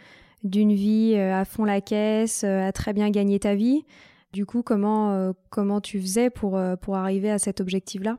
d'une 0.44 0.74
vie 0.74 1.16
à 1.16 1.46
fond 1.46 1.64
la 1.64 1.80
caisse, 1.80 2.44
à 2.44 2.74
très 2.74 2.92
bien 2.92 3.10
gagner 3.10 3.40
ta 3.40 3.56
vie. 3.56 3.86
Du 4.34 4.46
coup, 4.46 4.64
comment, 4.64 5.34
comment 5.50 5.80
tu 5.80 6.02
faisais 6.02 6.30
pour, 6.30 6.60
pour 6.82 6.96
arriver 6.98 7.32
à 7.32 7.40
cet 7.40 7.62
objectif-là? 7.62 8.18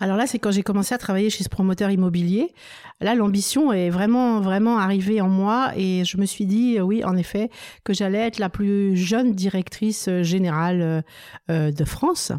Alors 0.00 0.16
là, 0.16 0.26
c'est 0.26 0.38
quand 0.38 0.50
j'ai 0.50 0.62
commencé 0.62 0.94
à 0.94 0.98
travailler 0.98 1.30
chez 1.30 1.44
ce 1.44 1.48
promoteur 1.48 1.90
immobilier. 1.90 2.52
Là, 3.00 3.14
l'ambition 3.14 3.72
est 3.72 3.90
vraiment, 3.90 4.40
vraiment 4.40 4.78
arrivée 4.78 5.20
en 5.20 5.28
moi 5.28 5.72
et 5.76 6.04
je 6.04 6.16
me 6.16 6.26
suis 6.26 6.46
dit, 6.46 6.78
euh, 6.78 6.82
oui, 6.82 7.04
en 7.04 7.16
effet, 7.16 7.50
que 7.84 7.92
j'allais 7.92 8.18
être 8.18 8.38
la 8.38 8.48
plus 8.48 8.96
jeune 8.96 9.32
directrice 9.32 10.08
euh, 10.08 10.22
générale 10.22 11.04
euh, 11.50 11.70
de 11.70 11.84
France. 11.84 12.32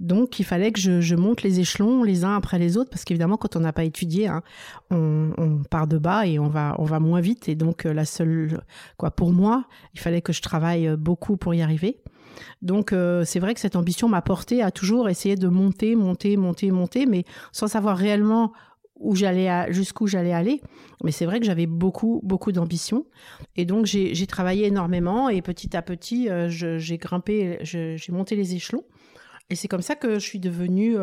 Donc, 0.00 0.38
il 0.38 0.44
fallait 0.44 0.72
que 0.72 0.80
je, 0.80 1.14
monte 1.14 1.42
les 1.42 1.60
échelons 1.60 2.02
les 2.02 2.24
uns 2.24 2.36
après 2.36 2.58
les 2.58 2.76
autres 2.76 2.90
parce 2.90 3.04
qu'évidemment, 3.04 3.36
quand 3.36 3.56
on 3.56 3.60
n'a 3.60 3.72
pas 3.72 3.84
étudié, 3.84 4.28
hein, 4.28 4.42
on, 4.90 5.32
on, 5.36 5.62
part 5.62 5.86
de 5.86 5.98
bas 5.98 6.26
et 6.26 6.38
on 6.38 6.48
va, 6.48 6.74
on 6.78 6.84
va 6.84 7.00
moins 7.00 7.20
vite. 7.20 7.48
Et 7.48 7.54
donc, 7.54 7.84
la 7.84 8.04
seule, 8.04 8.62
quoi, 8.96 9.10
pour 9.10 9.32
moi, 9.32 9.64
il 9.94 10.00
fallait 10.00 10.22
que 10.22 10.32
je 10.32 10.42
travaille 10.42 10.96
beaucoup 10.96 11.36
pour 11.36 11.54
y 11.54 11.62
arriver. 11.62 11.98
Donc 12.62 12.92
euh, 12.92 13.24
c'est 13.24 13.40
vrai 13.40 13.54
que 13.54 13.60
cette 13.60 13.76
ambition 13.76 14.08
m'a 14.08 14.22
porté 14.22 14.62
à 14.62 14.70
toujours 14.70 15.08
essayer 15.08 15.36
de 15.36 15.48
monter, 15.48 15.94
monter, 15.94 16.36
monter, 16.36 16.70
monter, 16.70 17.06
mais 17.06 17.24
sans 17.52 17.68
savoir 17.68 17.96
réellement 17.96 18.52
où 18.96 19.14
j'allais 19.14 19.72
jusqu'où 19.72 20.06
j'allais 20.06 20.32
aller. 20.32 20.60
Mais 21.04 21.12
c'est 21.12 21.24
vrai 21.24 21.38
que 21.38 21.46
j'avais 21.46 21.66
beaucoup 21.66 22.20
beaucoup 22.24 22.52
d'ambition. 22.52 23.06
Et 23.56 23.64
donc 23.64 23.86
j'ai 23.86 24.26
travaillé 24.26 24.66
énormément 24.66 25.28
et 25.28 25.40
petit 25.42 25.76
à 25.76 25.82
petit 25.82 26.28
euh, 26.28 26.48
j'ai 26.48 26.98
grimpé 26.98 27.58
j'ai 27.62 27.98
monté 28.10 28.36
les 28.36 28.54
échelons. 28.54 28.84
Et 29.50 29.54
c'est 29.54 29.68
comme 29.68 29.82
ça 29.82 29.94
que 29.94 30.14
je 30.14 30.24
suis 30.24 30.40
devenue 30.40 30.96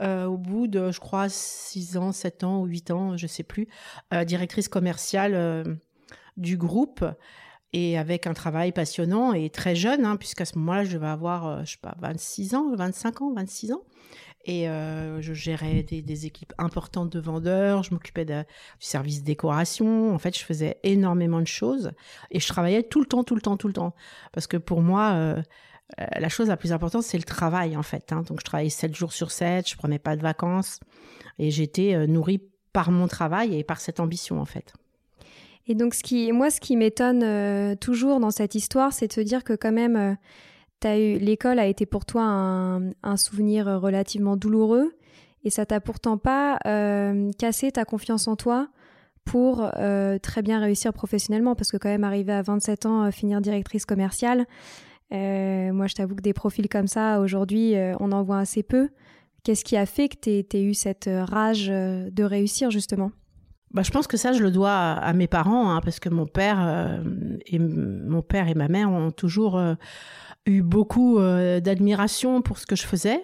euh, 0.00 0.24
au 0.24 0.38
bout 0.38 0.66
de 0.68 0.90
je 0.90 1.00
crois 1.00 1.28
6 1.28 1.96
ans 1.96 2.12
7 2.12 2.44
ans 2.44 2.62
ou 2.62 2.66
8 2.66 2.90
ans 2.92 3.16
je 3.16 3.26
sais 3.26 3.42
plus 3.42 3.68
directrice 4.24 4.68
commerciale 4.68 5.78
du 6.38 6.56
groupe 6.56 7.04
et 7.72 7.98
avec 7.98 8.26
un 8.26 8.34
travail 8.34 8.72
passionnant 8.72 9.32
et 9.32 9.50
très 9.50 9.76
jeune, 9.76 10.04
hein, 10.04 10.16
puisqu'à 10.16 10.44
ce 10.44 10.58
moment-là, 10.58 10.84
je 10.84 10.96
vais 10.96 11.06
avoir, 11.06 11.64
je 11.64 11.72
sais 11.72 11.78
pas, 11.80 11.94
26 12.00 12.54
ans, 12.54 12.74
25 12.74 13.22
ans, 13.22 13.32
26 13.34 13.72
ans. 13.72 13.82
Et 14.44 14.64
je 14.64 15.34
gérais 15.34 15.82
des, 15.82 16.26
équipes 16.26 16.54
importantes 16.56 17.10
de 17.10 17.20
vendeurs, 17.20 17.82
je 17.82 17.92
m'occupais 17.92 18.24
du 18.24 18.32
service 18.78 19.22
décoration. 19.22 20.14
En 20.14 20.18
fait, 20.18 20.38
je 20.38 20.42
faisais 20.42 20.78
énormément 20.84 21.40
de 21.40 21.46
choses 21.46 21.92
et 22.30 22.40
je 22.40 22.48
travaillais 22.48 22.82
tout 22.82 23.00
le 23.00 23.06
temps, 23.06 23.24
tout 23.24 23.34
le 23.34 23.42
temps, 23.42 23.58
tout 23.58 23.66
le 23.66 23.74
temps. 23.74 23.94
Parce 24.32 24.46
que 24.46 24.56
pour 24.56 24.80
moi, 24.80 25.36
la 25.98 26.28
chose 26.30 26.48
la 26.48 26.56
plus 26.56 26.72
importante, 26.72 27.02
c'est 27.02 27.18
le 27.18 27.24
travail, 27.24 27.76
en 27.76 27.82
fait. 27.82 28.10
Hein. 28.10 28.22
Donc, 28.22 28.40
je 28.40 28.44
travaillais 28.44 28.70
7 28.70 28.94
jours 28.94 29.12
sur 29.12 29.32
7, 29.32 29.68
je 29.68 29.76
prenais 29.76 29.98
pas 29.98 30.16
de 30.16 30.22
vacances 30.22 30.80
et 31.38 31.50
j'étais 31.50 32.06
nourrie 32.06 32.40
par 32.72 32.90
mon 32.90 33.06
travail 33.06 33.54
et 33.54 33.64
par 33.64 33.80
cette 33.80 34.00
ambition, 34.00 34.40
en 34.40 34.46
fait. 34.46 34.72
Et 35.68 35.74
donc, 35.74 35.94
moi, 36.32 36.50
ce 36.50 36.60
qui 36.60 36.76
m'étonne 36.76 37.76
toujours 37.76 38.20
dans 38.20 38.30
cette 38.30 38.54
histoire, 38.54 38.92
c'est 38.92 39.08
de 39.08 39.12
se 39.12 39.20
dire 39.20 39.44
que 39.44 39.52
quand 39.52 39.72
même, 39.72 40.16
eu 40.86 41.18
l'école 41.18 41.58
a 41.58 41.66
été 41.66 41.86
pour 41.86 42.04
toi 42.04 42.22
un, 42.22 43.16
souvenir 43.16 43.66
relativement 43.66 44.36
douloureux. 44.36 44.92
Et 45.44 45.50
ça 45.50 45.66
t'a 45.66 45.80
pourtant 45.80 46.18
pas 46.18 46.58
euh, 46.66 47.30
cassé 47.38 47.70
ta 47.72 47.84
confiance 47.84 48.28
en 48.28 48.36
toi 48.36 48.68
pour 49.24 49.70
euh, 49.76 50.18
très 50.18 50.42
bien 50.42 50.58
réussir 50.58 50.92
professionnellement. 50.92 51.54
Parce 51.54 51.70
que 51.70 51.76
quand 51.76 51.88
même 51.88 52.04
arriver 52.04 52.32
à 52.32 52.42
27 52.42 52.86
ans 52.86 53.04
euh, 53.04 53.10
finir 53.10 53.40
directrice 53.40 53.84
commerciale 53.84 54.46
moi 55.10 55.86
je 55.86 55.94
t'avoue 55.94 56.16
que 56.16 56.20
des 56.20 56.34
profils 56.34 56.68
comme 56.68 56.86
ça 56.86 57.20
aujourd'hui 57.20 57.76
on 57.98 58.12
en 58.12 58.22
voit 58.22 58.40
assez 58.40 58.62
peu. 58.62 58.90
Qu'est-ce 59.42 59.64
qui 59.64 59.78
a 59.78 59.86
fait 59.86 60.10
que 60.10 60.16
tu 60.20 60.56
aies 60.56 60.62
eu 60.62 60.74
cette 60.74 61.08
rage 61.10 61.68
de 61.68 62.22
réussir 62.22 62.70
justement? 62.70 63.10
Bah, 63.70 63.82
je 63.82 63.90
pense 63.90 64.06
que 64.06 64.16
ça, 64.16 64.32
je 64.32 64.42
le 64.42 64.50
dois 64.50 64.72
à, 64.72 65.12
mes 65.12 65.26
parents, 65.26 65.70
hein, 65.70 65.80
parce 65.82 66.00
que 66.00 66.08
mon 66.08 66.26
père, 66.26 67.02
et, 67.46 67.58
mon 67.58 68.22
père 68.22 68.48
et 68.48 68.54
ma 68.54 68.68
mère 68.68 68.90
ont 68.90 69.10
toujours 69.10 69.60
eu 70.48 70.62
beaucoup 70.62 71.18
euh, 71.18 71.60
d'admiration 71.60 72.42
pour 72.42 72.58
ce 72.58 72.66
que 72.66 72.76
je 72.76 72.84
faisais. 72.84 73.22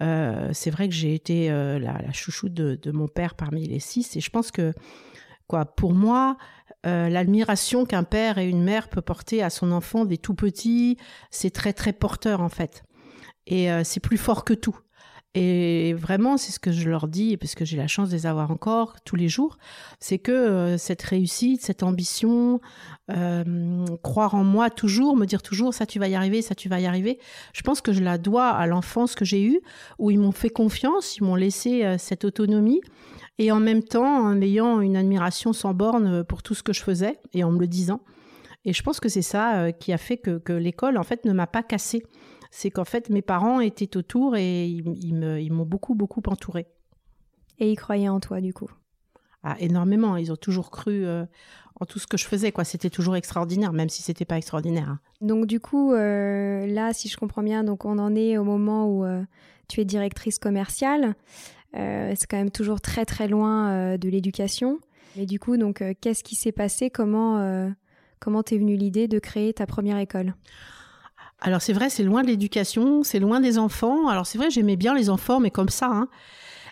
Euh, 0.00 0.50
c'est 0.52 0.70
vrai 0.70 0.88
que 0.88 0.94
j'ai 0.94 1.14
été 1.14 1.50
euh, 1.50 1.78
la, 1.78 2.00
la, 2.00 2.12
chouchou 2.12 2.48
de, 2.48 2.78
mon 2.90 3.08
père 3.08 3.34
parmi 3.34 3.66
les 3.66 3.80
six, 3.80 4.16
et 4.16 4.20
je 4.20 4.30
pense 4.30 4.50
que 4.50 4.72
quoi, 5.46 5.64
pour 5.64 5.92
moi, 5.92 6.36
l'admiration 6.84 7.84
qu'un 7.84 8.02
père 8.02 8.38
et 8.38 8.48
une 8.48 8.64
mère 8.64 8.88
peut 8.88 9.02
porter 9.02 9.40
à 9.40 9.50
son 9.50 9.70
enfant 9.70 10.04
des 10.04 10.18
tout 10.18 10.34
petits, 10.34 10.96
c'est 11.30 11.50
très 11.50 11.72
très 11.72 11.92
porteur 11.92 12.40
en 12.40 12.48
fait, 12.48 12.82
et 13.46 13.68
c'est 13.84 14.00
plus 14.00 14.16
fort 14.16 14.44
que 14.44 14.54
tout. 14.54 14.76
Et 15.34 15.94
vraiment, 15.94 16.36
c'est 16.36 16.52
ce 16.52 16.58
que 16.58 16.72
je 16.72 16.90
leur 16.90 17.08
dis, 17.08 17.38
parce 17.38 17.54
que 17.54 17.64
j'ai 17.64 17.78
la 17.78 17.86
chance 17.86 18.10
de 18.10 18.14
les 18.14 18.26
avoir 18.26 18.50
encore 18.50 19.00
tous 19.00 19.16
les 19.16 19.28
jours, 19.28 19.56
c'est 19.98 20.18
que 20.18 20.30
euh, 20.30 20.76
cette 20.76 21.00
réussite, 21.00 21.62
cette 21.62 21.82
ambition, 21.82 22.60
euh, 23.10 23.86
croire 24.02 24.34
en 24.34 24.44
moi 24.44 24.68
toujours, 24.68 25.16
me 25.16 25.24
dire 25.24 25.40
toujours 25.40 25.72
ça 25.72 25.86
tu 25.86 25.98
vas 25.98 26.08
y 26.08 26.14
arriver, 26.14 26.42
ça 26.42 26.54
tu 26.54 26.68
vas 26.68 26.80
y 26.80 26.86
arriver, 26.86 27.18
je 27.54 27.62
pense 27.62 27.80
que 27.80 27.94
je 27.94 28.02
la 28.02 28.18
dois 28.18 28.50
à 28.50 28.66
l'enfance 28.66 29.14
que 29.14 29.24
j'ai 29.24 29.42
eue, 29.42 29.60
où 29.98 30.10
ils 30.10 30.18
m'ont 30.18 30.32
fait 30.32 30.50
confiance, 30.50 31.16
ils 31.16 31.24
m'ont 31.24 31.36
laissé 31.36 31.82
euh, 31.82 31.96
cette 31.96 32.26
autonomie, 32.26 32.82
et 33.38 33.50
en 33.52 33.60
même 33.60 33.82
temps 33.82 34.26
en 34.26 34.38
ayant 34.42 34.82
une 34.82 34.98
admiration 34.98 35.54
sans 35.54 35.72
borne 35.72 36.24
pour 36.24 36.42
tout 36.42 36.54
ce 36.54 36.62
que 36.62 36.74
je 36.74 36.82
faisais, 36.82 37.18
et 37.32 37.42
en 37.42 37.52
me 37.52 37.58
le 37.58 37.66
disant. 37.66 38.00
Et 38.66 38.74
je 38.74 38.82
pense 38.82 39.00
que 39.00 39.08
c'est 39.08 39.22
ça 39.22 39.72
qui 39.72 39.92
a 39.92 39.98
fait 39.98 40.18
que, 40.18 40.38
que 40.38 40.52
l'école, 40.52 40.96
en 40.96 41.02
fait, 41.02 41.24
ne 41.24 41.32
m'a 41.32 41.48
pas 41.48 41.64
cassée 41.64 42.04
c'est 42.54 42.70
qu'en 42.70 42.84
fait, 42.84 43.08
mes 43.08 43.22
parents 43.22 43.60
étaient 43.60 43.96
autour 43.96 44.36
et 44.36 44.66
ils, 44.66 45.50
m'ont 45.52 45.64
beaucoup, 45.64 45.94
beaucoup 45.94 46.22
entouré. 46.26 46.66
Et 47.58 47.72
ils 47.72 47.76
croyaient 47.76 48.10
en 48.10 48.20
toi, 48.20 48.42
du 48.42 48.52
coup 48.52 48.70
ah, 49.42 49.56
Énormément. 49.58 50.18
Ils 50.18 50.30
ont 50.30 50.36
toujours 50.36 50.70
cru 50.70 51.06
euh, 51.06 51.24
en 51.80 51.86
tout 51.86 51.98
ce 51.98 52.06
que 52.06 52.18
je 52.18 52.26
faisais. 52.26 52.52
quoi. 52.52 52.64
C'était 52.64 52.90
toujours 52.90 53.16
extraordinaire, 53.16 53.72
même 53.72 53.88
si 53.88 54.02
c'était 54.02 54.26
pas 54.26 54.36
extraordinaire. 54.36 54.90
Hein. 54.90 55.00
Donc, 55.22 55.46
du 55.46 55.60
coup, 55.60 55.94
euh, 55.94 56.66
là, 56.66 56.92
si 56.92 57.08
je 57.08 57.16
comprends 57.16 57.42
bien, 57.42 57.64
donc 57.64 57.86
on 57.86 57.98
en 57.98 58.14
est 58.14 58.36
au 58.36 58.44
moment 58.44 58.86
où 58.86 59.06
euh, 59.06 59.22
tu 59.66 59.80
es 59.80 59.86
directrice 59.86 60.38
commerciale. 60.38 61.14
c'est 61.72 62.26
quand 62.28 62.36
même 62.36 62.50
toujours 62.50 62.82
très, 62.82 63.06
très 63.06 63.28
loin 63.28 63.96
de 63.96 64.08
l'éducation. 64.10 64.78
Mais 65.16 65.24
du 65.24 65.40
coup, 65.40 65.56
donc, 65.56 65.82
qu'est-ce 66.02 66.22
qui 66.22 66.36
s'est 66.36 66.52
passé? 66.52 66.90
Comment 66.90 67.72
comment 68.20 68.42
t'es 68.42 68.58
venue 68.58 68.76
l'idée 68.76 69.08
de 69.08 69.18
créer 69.18 69.54
ta 69.54 69.66
première 69.66 69.96
école? 69.96 70.34
Alors 71.42 71.60
c'est 71.60 71.72
vrai, 71.72 71.90
c'est 71.90 72.04
loin 72.04 72.22
de 72.22 72.28
l'éducation, 72.28 73.02
c'est 73.02 73.18
loin 73.18 73.40
des 73.40 73.58
enfants. 73.58 74.08
Alors 74.08 74.26
c'est 74.26 74.38
vrai, 74.38 74.50
j'aimais 74.50 74.76
bien 74.76 74.94
les 74.94 75.10
enfants, 75.10 75.40
mais 75.40 75.50
comme 75.50 75.68
ça. 75.68 75.88
Hein. 75.90 76.08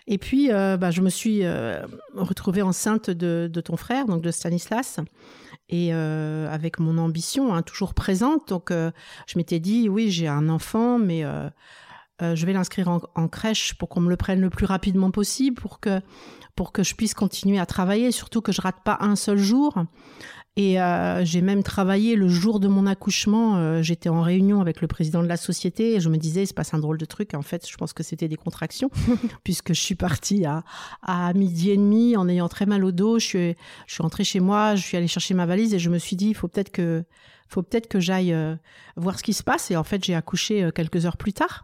Et 0.07 0.17
puis, 0.17 0.51
euh, 0.51 0.77
bah, 0.77 0.91
je 0.91 1.01
me 1.01 1.09
suis 1.09 1.43
euh, 1.43 1.81
retrouvée 2.15 2.61
enceinte 2.61 3.09
de, 3.09 3.61
ton 3.63 3.77
frère, 3.77 4.05
donc 4.05 4.21
de 4.21 4.31
Stanislas, 4.31 4.99
et 5.69 5.93
euh, 5.93 6.51
avec 6.51 6.79
mon 6.79 6.97
ambition 6.97 7.53
hein, 7.53 7.61
toujours 7.61 7.93
présente. 7.93 8.49
Donc, 8.49 8.71
je 8.71 9.37
m'étais 9.37 9.59
dit, 9.59 9.89
oui, 9.89 10.09
j'ai 10.09 10.27
un 10.27 10.49
enfant, 10.49 10.97
mais 10.97 11.23
je 12.19 12.45
vais 12.45 12.53
l'inscrire 12.53 12.87
en, 12.87 13.01
en, 13.15 13.27
crèche 13.27 13.75
pour 13.75 13.89
qu'on 13.89 14.01
me 14.01 14.09
le 14.09 14.17
prenne 14.17 14.41
le 14.41 14.49
plus 14.49 14.65
rapidement 14.65 15.11
possible, 15.11 15.59
pour 15.61 15.79
que 15.79 16.01
pour 16.55 16.73
que 16.73 16.83
je 16.83 16.95
puisse 16.95 17.13
continuer 17.13 17.59
à 17.59 17.65
travailler, 17.65 18.11
surtout 18.11 18.41
que 18.41 18.51
je 18.51 18.61
rate 18.61 18.83
pas 18.83 18.97
un 18.99 19.15
seul 19.15 19.37
jour. 19.37 19.73
Et 20.57 20.81
euh, 20.81 21.23
j'ai 21.23 21.41
même 21.41 21.63
travaillé 21.63 22.17
le 22.17 22.27
jour 22.27 22.59
de 22.59 22.67
mon 22.67 22.85
accouchement. 22.85 23.55
Euh, 23.57 23.81
j'étais 23.81 24.09
en 24.09 24.21
réunion 24.21 24.59
avec 24.59 24.81
le 24.81 24.87
président 24.87 25.23
de 25.23 25.27
la 25.27 25.37
société 25.37 25.95
et 25.95 26.01
je 26.01 26.09
me 26.09 26.17
disais, 26.17 26.45
c'est 26.45 26.55
pas 26.55 26.63
un 26.73 26.79
drôle 26.79 26.97
de 26.97 27.05
truc. 27.05 27.33
En 27.35 27.41
fait, 27.41 27.69
je 27.69 27.77
pense 27.77 27.93
que 27.93 28.03
c'était 28.03 28.27
des 28.27 28.35
contractions, 28.35 28.89
puisque 29.45 29.73
je 29.73 29.79
suis 29.79 29.95
partie 29.95 30.43
à, 30.45 30.63
à 31.03 31.31
midi 31.33 31.71
et 31.71 31.77
demi 31.77 32.17
en 32.17 32.27
ayant 32.27 32.49
très 32.49 32.65
mal 32.65 32.83
au 32.83 32.91
dos. 32.91 33.17
Je 33.17 33.25
suis, 33.25 33.55
je 33.87 33.93
suis 33.93 34.03
rentrée 34.03 34.25
chez 34.25 34.41
moi, 34.41 34.75
je 34.75 34.81
suis 34.81 34.97
allée 34.97 35.07
chercher 35.07 35.33
ma 35.35 35.45
valise 35.45 35.73
et 35.73 35.79
je 35.79 35.89
me 35.89 35.97
suis 35.97 36.17
dit, 36.17 36.27
il 36.27 36.35
faut 36.35 36.49
peut-être 36.49 36.71
que, 36.71 37.05
faut 37.47 37.63
peut-être 37.63 37.87
que 37.87 38.01
j'aille 38.01 38.33
euh, 38.33 38.55
voir 38.97 39.17
ce 39.17 39.23
qui 39.23 39.33
se 39.33 39.43
passe. 39.43 39.71
Et 39.71 39.77
en 39.77 39.85
fait, 39.85 40.03
j'ai 40.03 40.15
accouché 40.15 40.69
quelques 40.75 41.05
heures 41.05 41.17
plus 41.17 41.33
tard. 41.33 41.63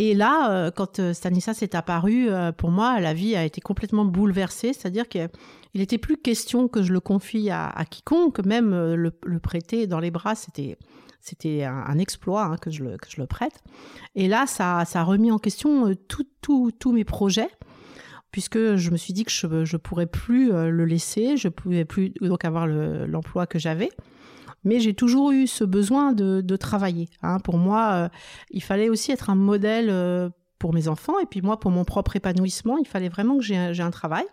Et 0.00 0.14
là, 0.14 0.50
euh, 0.50 0.70
quand 0.70 1.00
euh, 1.00 1.12
Stanislas 1.12 1.62
est 1.62 1.74
apparu, 1.74 2.28
euh, 2.28 2.52
pour 2.52 2.70
moi, 2.70 3.00
la 3.00 3.14
vie 3.14 3.34
a 3.34 3.44
été 3.44 3.60
complètement 3.60 4.04
bouleversée. 4.04 4.72
C'est-à-dire 4.72 5.08
qu'il 5.08 5.28
n'était 5.74 5.98
plus 5.98 6.16
question 6.16 6.68
que 6.68 6.82
je 6.82 6.92
le 6.92 7.00
confie 7.00 7.50
à, 7.50 7.84
quiconque, 7.90 8.44
même 8.44 8.70
le, 8.70 9.10
prêter 9.40 9.86
dans 9.88 9.98
les 9.98 10.12
bras, 10.12 10.34
c'était 10.36 10.76
un, 11.64 11.98
exploit 11.98 12.44
hein, 12.44 12.56
que, 12.58 12.70
je 12.70 12.84
le, 12.84 13.26
prête. 13.26 13.60
Et 14.14 14.28
là, 14.28 14.46
ça, 14.46 14.84
ça 14.84 15.00
a 15.00 15.04
remis 15.04 15.32
en 15.32 15.38
question 15.38 15.92
tous 16.10 16.92
mes 16.92 17.04
projets 17.04 17.50
puisque 18.30 18.76
je 18.76 18.90
me 18.90 18.98
suis 18.98 19.14
dit 19.14 19.24
que 19.24 19.30
je 19.30 19.46
ne 19.46 19.78
pourrais 19.78 20.06
plus 20.06 20.50
le 20.50 20.84
laisser, 20.84 21.38
je 21.38 21.48
ne 21.48 21.52
pouvais 21.52 21.86
plus 21.86 22.10
donc 22.20 22.44
avoir 22.44 22.66
l'emploi 22.66 23.46
que 23.46 23.58
j'avais 23.58 23.88
mais 24.64 24.80
j'ai 24.80 24.94
toujours 24.94 25.30
eu 25.30 25.46
ce 25.46 25.64
besoin 25.64 26.12
de, 26.12 26.56
travailler. 26.56 27.08
Hein. 27.22 27.38
Pour 27.40 27.56
moi, 27.56 27.92
euh, 27.92 28.08
il 28.50 28.62
fallait 28.62 28.88
aussi 28.88 29.12
être 29.12 29.30
un 29.30 29.34
modèle 29.34 29.88
euh, 29.90 30.28
pour 30.58 30.74
mes 30.74 30.88
enfants 30.88 31.18
et 31.20 31.26
puis 31.26 31.40
moi, 31.40 31.60
pour 31.60 31.70
mon 31.70 31.84
propre 31.84 32.16
épanouissement, 32.16 32.78
il 32.78 32.86
fallait 32.86 33.08
vraiment 33.08 33.38
que 33.38 33.44
j'ai 33.44 33.56
un, 33.56 33.90
travail. 33.90 34.24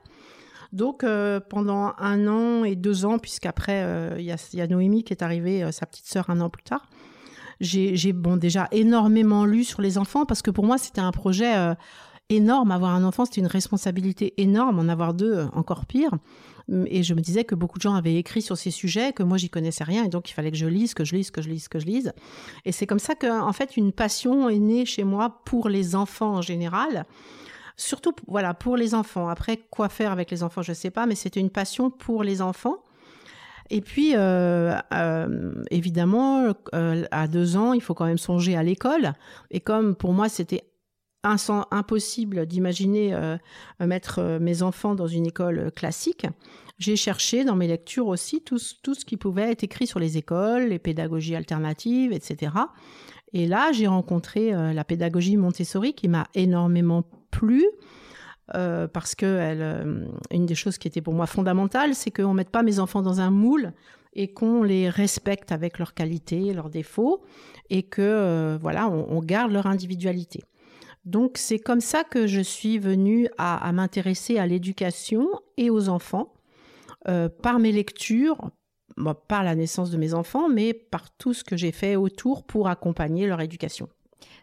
Donc 0.73 1.03
euh, 1.03 1.39
pendant 1.39 1.93
un 1.99 2.27
an 2.27 2.63
et 2.63 2.75
deux 2.75 3.05
ans, 3.05 3.19
puisqu'après 3.19 4.15
il 4.17 4.25
y, 4.25 4.57
y, 4.57 4.61
a 4.61 4.67
Noémie 4.67 5.03
qui 5.03 5.13
est 5.13 5.21
arrivée, 5.21 5.71
sa 5.71 5.85
petite 5.85 6.07
sœur 6.07 6.29
un 6.29 6.41
an 6.41 6.49
plus 6.49 6.63
tard, 6.63 6.87
j'ai 7.61 8.11
bon 8.11 8.37
déjà 8.37 8.67
énormément 8.71 9.45
lu 9.45 9.63
sur 9.63 9.81
les 9.81 9.97
enfants 9.97 10.25
parce 10.25 10.41
que 10.41 10.51
pour 10.51 10.65
moi 10.65 10.77
c'était 10.77 11.01
un 11.01 11.11
projet 11.11 11.53
énorme. 12.29 12.71
Avoir 12.71 12.95
un 12.95 13.03
enfant, 13.03 13.25
c'était 13.25 13.41
une 13.41 13.47
responsabilité 13.47 14.33
énorme. 14.41 14.79
En 14.79 14.87
avoir 14.87 15.13
deux, 15.13 15.45
encore 15.53 15.85
pire. 15.85 16.11
Et 16.87 17.03
je 17.03 17.13
me 17.13 17.21
disais 17.21 17.43
que 17.43 17.53
beaucoup 17.53 17.77
de 17.77 17.83
gens 17.83 17.93
avaient 17.93 18.15
écrit 18.15 18.41
sur 18.41 18.57
ces 18.57 18.71
sujets, 18.71 19.13
que 19.13 19.21
moi 19.21 19.37
j'y 19.37 19.49
connaissais 19.49 19.83
rien, 19.83 20.03
et 20.03 20.07
donc 20.07 20.31
il 20.31 20.33
fallait 20.33 20.49
que 20.49 20.57
je 20.57 20.65
lise, 20.65 20.95
que 20.95 21.05
je 21.05 21.15
lise, 21.15 21.29
que 21.29 21.41
je 21.43 21.49
lise, 21.49 21.67
que 21.67 21.77
je 21.77 21.85
lise. 21.85 22.13
Et 22.65 22.71
c'est 22.71 22.87
comme 22.87 22.97
ça 22.97 23.13
qu'en 23.13 23.53
fait 23.53 23.77
une 23.77 23.91
passion 23.91 24.49
est 24.49 24.57
née 24.57 24.83
chez 24.85 25.03
moi 25.03 25.41
pour 25.45 25.69
les 25.69 25.95
enfants 25.95 26.37
en 26.37 26.41
général. 26.41 27.05
Surtout, 27.77 28.13
voilà, 28.27 28.53
pour 28.53 28.77
les 28.77 28.95
enfants. 28.95 29.27
Après, 29.27 29.57
quoi 29.69 29.89
faire 29.89 30.11
avec 30.11 30.31
les 30.31 30.41
enfants, 30.41 30.61
je 30.61 30.71
ne 30.71 30.75
sais 30.75 30.91
pas, 30.91 31.05
mais 31.05 31.15
c'était 31.15 31.39
une 31.39 31.49
passion 31.49 31.91
pour 31.91 32.23
les 32.23 32.41
enfants. 32.41 32.77
Et 33.69 33.81
puis, 33.81 34.13
euh, 34.15 34.75
euh, 34.93 35.63
évidemment, 35.71 36.53
euh, 36.73 37.05
à 37.11 37.27
deux 37.27 37.57
ans, 37.57 37.73
il 37.73 37.81
faut 37.81 37.93
quand 37.93 38.05
même 38.05 38.17
songer 38.17 38.55
à 38.55 38.63
l'école. 38.63 39.13
Et 39.51 39.59
comme 39.59 39.95
pour 39.95 40.13
moi, 40.13 40.29
c'était 40.29 40.63
impossible 41.71 42.45
d'imaginer 42.45 43.13
euh, 43.13 43.37
mettre 43.79 44.19
euh, 44.19 44.39
mes 44.39 44.61
enfants 44.61 44.95
dans 44.95 45.07
une 45.07 45.25
école 45.25 45.71
classique, 45.71 46.25
j'ai 46.77 46.95
cherché 46.95 47.43
dans 47.43 47.55
mes 47.55 47.67
lectures 47.67 48.07
aussi 48.07 48.41
tout, 48.41 48.57
ce 48.59 49.05
qui 49.05 49.17
pouvait 49.17 49.51
être 49.51 49.63
écrit 49.63 49.87
sur 49.87 49.99
les 49.99 50.17
écoles, 50.17 50.63
les 50.63 50.79
pédagogies 50.79 51.35
alternatives, 51.35 52.11
etc. 52.11 52.51
Et 53.33 53.47
là, 53.47 53.71
j'ai 53.71 53.87
rencontré 53.87 54.53
euh, 54.53 54.73
la 54.73 54.83
pédagogie 54.83 55.37
Montessori 55.37 55.93
qui 55.93 56.07
m'a 56.07 56.27
énormément 56.35 57.03
plu. 57.31 57.65
parce 58.93 59.15
que 59.15 60.05
une 60.29 60.45
des 60.45 60.55
choses 60.55 60.77
qui 60.77 60.87
était 60.87 61.01
pour 61.01 61.15
moi 61.15 61.25
fondamentale, 61.25 61.95
c'est 61.95 62.11
qu'on 62.11 62.33
ne 62.33 62.37
mette 62.37 62.51
pas 62.51 62.61
mes 62.61 62.79
enfants 62.79 63.01
dans 63.01 63.19
un 63.19 63.31
moule 63.31 63.73
et 64.13 64.31
qu'on 64.33 64.61
les 64.63 64.87
respecte 64.87 65.51
avec 65.51 65.79
leurs 65.79 65.93
qualités, 65.95 66.53
leurs 66.53 66.69
défauts, 66.69 67.23
et 67.69 67.83
que 67.83 68.57
voilà, 68.61 68.87
on 68.87 69.19
garde 69.21 69.51
leur 69.51 69.65
individualité. 69.65 70.43
Donc 71.05 71.37
c'est 71.37 71.59
comme 71.59 71.81
ça 71.81 72.03
que 72.03 72.25
je 72.25 72.41
suis 72.41 72.79
venue 72.79 73.29
à, 73.37 73.71
m'intéresser 73.71 74.39
à 74.39 74.47
l'éducation 74.47 75.27
et 75.57 75.69
aux 75.69 75.87
enfants 75.87 76.33
euh, 77.07 77.29
par 77.29 77.59
mes 77.59 77.71
lectures, 77.71 78.49
par 79.27 79.43
la 79.43 79.55
naissance 79.55 79.91
de 79.91 79.97
mes 79.97 80.13
enfants, 80.15 80.49
mais 80.49 80.73
par 80.73 81.15
tout 81.17 81.33
ce 81.33 81.43
que 81.43 81.55
j'ai 81.55 81.71
fait 81.71 81.95
autour 81.95 82.43
pour 82.43 82.67
accompagner 82.67 83.27
leur 83.27 83.41
éducation. 83.41 83.87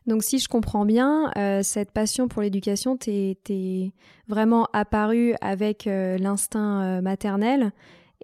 Donc 0.07 0.23
si 0.23 0.39
je 0.39 0.49
comprends 0.49 0.85
bien, 0.85 1.33
euh, 1.37 1.63
cette 1.63 1.91
passion 1.91 2.29
pour 2.29 2.43
l'éducation 2.43 2.97
t'est 2.97 3.93
vraiment 4.29 4.69
apparue 4.73 5.35
avec 5.41 5.87
euh, 5.87 6.17
l'instinct 6.19 7.01
maternel. 7.03 7.73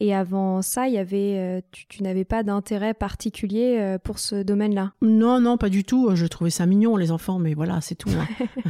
Et 0.01 0.15
avant 0.15 0.63
ça, 0.63 0.87
il 0.87 0.95
y 0.95 0.99
avait, 0.99 1.63
tu, 1.73 2.03
n'avais 2.05 2.25
pas 2.25 2.45
d'intérêt 2.45 2.95
particulier 2.95 3.97
pour 4.05 4.21
ce 4.21 4.45
domaine-là? 4.45 4.93
Non, 5.03 5.41
non, 5.41 5.57
pas 5.57 5.69
du 5.69 5.83
tout. 5.83 6.15
Je 6.15 6.27
trouvais 6.27 6.51
ça 6.51 6.67
mignon 6.67 6.97
les 6.97 7.11
enfants, 7.11 7.41
mais 7.41 7.55
voilà, 7.55 7.81
c'est 7.81 7.97
tout. 7.97 8.11
Hein. 8.11 8.47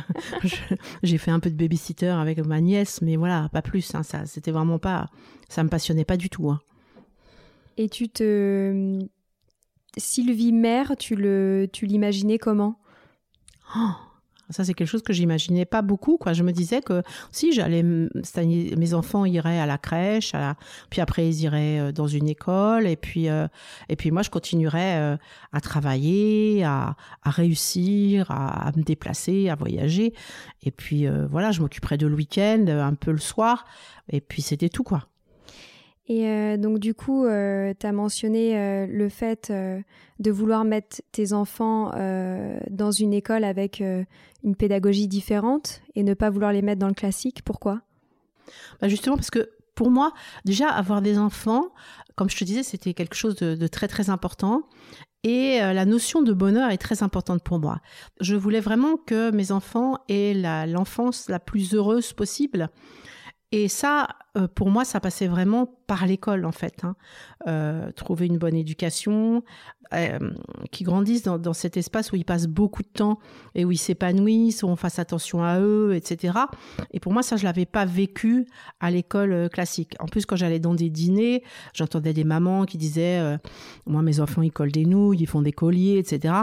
J'ai 1.02 1.18
fait 1.18 1.30
un 1.30 1.40
peu 1.40 1.50
de 1.50 1.56
babysitter 1.56 2.08
avec 2.08 2.44
ma 2.44 2.61
nièce, 2.61 3.02
mais 3.02 3.16
voilà, 3.16 3.49
pas 3.52 3.62
plus. 3.62 3.94
Hein, 3.94 4.02
ça, 4.02 4.26
c'était 4.26 4.50
vraiment 4.50 4.78
pas, 4.78 5.11
ça 5.49 5.62
me 5.62 5.68
passionnait 5.68 6.04
pas 6.04 6.16
du 6.16 6.30
tout. 6.30 6.50
Hein. 6.50 6.61
Et 7.76 7.88
tu 7.88 8.08
te, 8.08 8.99
Sylvie 9.97 10.52
mère, 10.52 10.97
tu 10.99 11.14
le, 11.14 11.68
tu 11.73 11.87
l'imaginais 11.87 12.38
comment? 12.38 12.80
Oh, 13.76 13.90
ça, 14.50 14.64
c'est 14.64 14.75
quelque 14.75 14.88
chose 14.88 15.02
que 15.02 15.12
j'imaginais 15.12 15.67
pas 15.67 15.83
beaucoup. 15.83 16.17
Quoi. 16.17 16.33
Je 16.33 16.43
me 16.43 16.52
disais 16.52 16.81
que 16.81 17.02
si 17.33 17.52
j'allais, 17.52 17.83
mes 17.83 18.95
enfants 18.95 19.25
iraient 19.25 19.61
à 19.61 19.67
la 19.67 19.78
crèche, 19.78 20.33
puis 20.90 21.00
après 21.00 21.28
ils 21.28 21.43
iraient 21.43 21.81
euh, 21.81 21.93
dans 21.93 22.07
une 22.07 22.28
école, 22.28 22.87
et 22.87 22.97
puis 22.97 23.28
euh, 23.28 23.47
et 23.88 23.97
puis 23.97 24.11
moi 24.11 24.23
je 24.23 24.31
continuerais 24.31 24.97
euh, 24.99 25.17
à 25.52 25.61
travailler, 25.61 26.64
à, 26.64 26.97
réussir, 27.25 28.31
à, 28.31 28.73
me 28.76 28.83
déplacer, 28.83 29.50
à 29.50 29.55
voyager, 29.55 30.14
et 30.62 30.71
puis 30.71 31.07
voilà, 31.31 31.52
je 31.52 31.61
m'occuperais 31.61 31.99
de 31.99 32.07
le 32.07 32.14
week-end, 32.14 32.67
un 32.69 32.95
peu 32.95 33.11
le 33.11 33.19
soir, 33.19 33.67
et 34.11 34.21
puis 34.21 34.43
c'était 34.43 34.69
tout 34.69 34.83
quoi. 34.83 35.09
Et 36.09 36.27
euh, 36.27 36.57
donc 36.57 36.79
du 36.79 36.95
coup, 36.95 37.27
euh, 37.27 37.75
tu 37.79 37.87
as 37.87 37.93
mentionné 37.93 38.59
euh, 38.59 38.87
le 38.87 39.09
fait 39.11 39.53
de 39.53 40.31
vouloir 40.31 40.65
mettre 40.65 41.03
tes 41.12 41.33
enfants 41.33 41.93
dans 42.71 42.91
une 42.91 43.12
école 43.12 43.45
avec 43.45 43.81
une 43.81 44.57
pédagogie 44.57 45.07
différente 45.07 45.83
et 45.95 46.03
ne 46.03 46.15
pas 46.15 46.31
vouloir 46.31 46.53
les 46.53 46.62
mettre 46.62 46.81
dans 46.81 46.88
le 46.88 46.95
classique. 46.95 47.43
Pourquoi? 47.45 47.83
Bah 48.81 48.88
Justement 48.88 49.17
parce 49.17 49.31
que 49.31 49.50
pour 49.75 49.91
moi, 49.91 50.12
déjà, 50.45 50.69
avoir 50.69 51.03
des 51.03 51.19
enfants, 51.19 51.69
comme 52.17 52.29
je 52.29 52.37
te 52.37 52.43
disais, 52.43 52.65
c'était 52.65 52.95
quelque 52.95 53.15
chose 53.15 53.37
de, 53.37 53.67
très 53.69 53.87
très 53.87 54.11
important. 54.11 54.62
Et 55.23 55.59
la 55.61 55.85
notion 55.85 56.23
de 56.23 56.33
bonheur 56.33 56.71
est 56.71 56.79
très 56.79 57.05
importante 57.05 57.45
pour 57.45 57.61
moi. 57.61 57.81
Je 58.21 58.35
voulais 58.35 58.61
vraiment 58.61 58.97
que 58.97 59.31
mes 59.31 59.53
enfants 59.53 59.99
aient 60.09 60.35
l'enfance 60.67 61.29
la 61.29 61.38
plus 61.38 61.75
heureuse 61.75 62.12
possible. 62.12 62.71
Et 63.50 63.69
ça, 63.69 64.09
euh, 64.37 64.47
pour 64.47 64.69
moi, 64.69 64.85
ça 64.85 65.00
passait 65.00 65.26
vraiment 65.26 65.67
par 65.87 66.07
l'école, 66.07 66.45
en 66.45 66.52
fait. 66.52 66.85
Hein. 66.85 66.97
Euh, 67.47 67.90
trouver 67.93 68.26
une 68.26 68.37
bonne 68.37 68.55
éducation, 68.55 69.43
euh, 69.95 70.19
qui 70.71 70.85
grandissent 70.85 71.23
dans, 71.23 71.52
cet 71.55 71.78
espace 71.78 72.12
où 72.12 72.17
ils 72.17 72.26
passent 72.26 72.47
beaucoup 72.47 72.83
de 72.83 72.88
temps 72.88 73.19
et 73.55 73.64
où 73.64 73.73
ils 73.73 73.78
s'épanouissent, 73.78 74.62
où 74.62 74.67
on 74.67 74.76
fasse 74.76 74.99
attention 74.99 75.43
à 75.43 75.61
eux, 75.61 75.95
etc. 75.95 76.38
Et 76.93 77.00
pour 77.00 77.14
moi, 77.14 77.23
ça, 77.23 77.37
je 77.37 77.45
l'avais 77.45 77.64
pas 77.64 77.87
vécu 77.87 78.47
à 78.81 78.90
l'école 78.90 79.49
classique. 79.49 79.95
En 79.99 80.07
plus, 80.07 80.26
quand 80.26 80.37
j'allais 80.37 80.61
dans 80.61 80.75
des 80.75 80.90
dîners, 80.90 81.43
j'entendais 81.73 82.12
des 82.12 82.25
mamans 82.25 82.67
qui 82.67 82.76
disaient, 82.76 83.38
moi, 83.87 84.02
mes 84.02 84.21
enfants, 84.21 84.43
ils 84.43 84.52
collent 84.52 84.73
des 84.73 84.85
nouilles, 84.85 85.21
ils 85.21 85.26
font 85.26 85.40
des 85.40 85.52
colliers, 85.52 85.97
etc. 85.97 86.35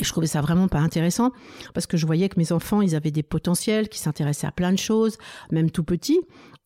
Et 0.00 0.04
je 0.04 0.10
trouvais 0.10 0.26
ça 0.26 0.40
vraiment 0.40 0.66
pas 0.66 0.78
intéressant 0.78 1.30
parce 1.74 1.86
que 1.86 1.98
je 1.98 2.06
voyais 2.06 2.28
que 2.30 2.38
mes 2.38 2.52
enfants, 2.52 2.80
ils 2.80 2.96
avaient 2.96 3.10
des 3.10 3.22
potentiels, 3.22 3.88
qui 3.90 3.98
s'intéressaient 3.98 4.46
à 4.46 4.52
plein 4.52 4.72
de 4.72 4.78
choses, 4.78 5.18
même 5.52 5.70
tout 5.70 5.84
petits. 5.84 6.20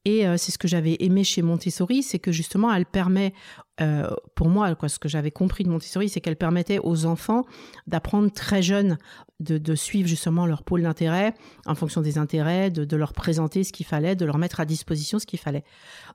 Et 0.05 0.26
euh, 0.26 0.37
c'est 0.37 0.53
ce 0.53 0.59
que 0.59 0.69
j'avais 0.69 0.97
aimé 1.00 1.25
chez 1.25 1.41
Montessori, 1.41 2.03
c'est 2.03 2.19
que 2.19 2.31
justement, 2.31 2.73
elle 2.73 2.85
permet, 2.85 3.33
euh, 3.81 4.11
pour 4.35 4.50
moi, 4.50 4.76
ce 4.87 4.99
que 4.99 5.09
j'avais 5.09 5.31
compris 5.31 5.64
de 5.64 5.71
Montessori, 5.71 6.11
c'est 6.11 6.21
qu'elle 6.21 6.37
permettait 6.37 6.79
aux 6.79 7.07
enfants 7.07 7.45
d'apprendre 7.87 8.31
très 8.31 8.61
jeunes, 8.62 8.99
de, 9.40 9.75
suivre 9.75 10.07
justement 10.07 10.47
leur 10.47 10.62
pôle 10.62 10.83
d'intérêt 10.83 11.35
en 11.66 11.75
fonction 11.75 12.03
des 12.03 12.18
intérêts, 12.18 12.70
de, 12.70 12.97
leur 12.97 13.14
présenter 13.14 13.64
ce 13.64 13.73
qu'il 13.73 13.87
fallait, 13.87 14.14
de 14.14 14.27
leur 14.27 14.37
mettre 14.37 14.61
à 14.61 14.66
disposition 14.66 15.18
ce 15.18 15.27
qu'il 15.27 15.38
fallait. 15.38 15.64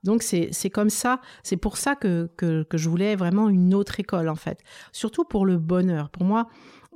Donc 0.03 0.21
c'est 0.21 0.69
comme 0.69 0.91
ça, 0.91 1.19
c'est 1.43 1.57
pour 1.57 1.77
ça 1.77 1.95
que, 1.95 2.29
que 2.37 2.65
je 2.71 2.89
voulais 2.89 3.15
vraiment 3.15 3.49
une 3.49 3.73
autre 3.73 3.99
école 3.99 4.29
en 4.29 4.35
fait, 4.35 4.61
surtout 4.91 5.25
pour 5.25 5.45
le 5.45 5.57
bonheur. 5.57 6.09
Pour 6.09 6.23
moi, 6.23 6.47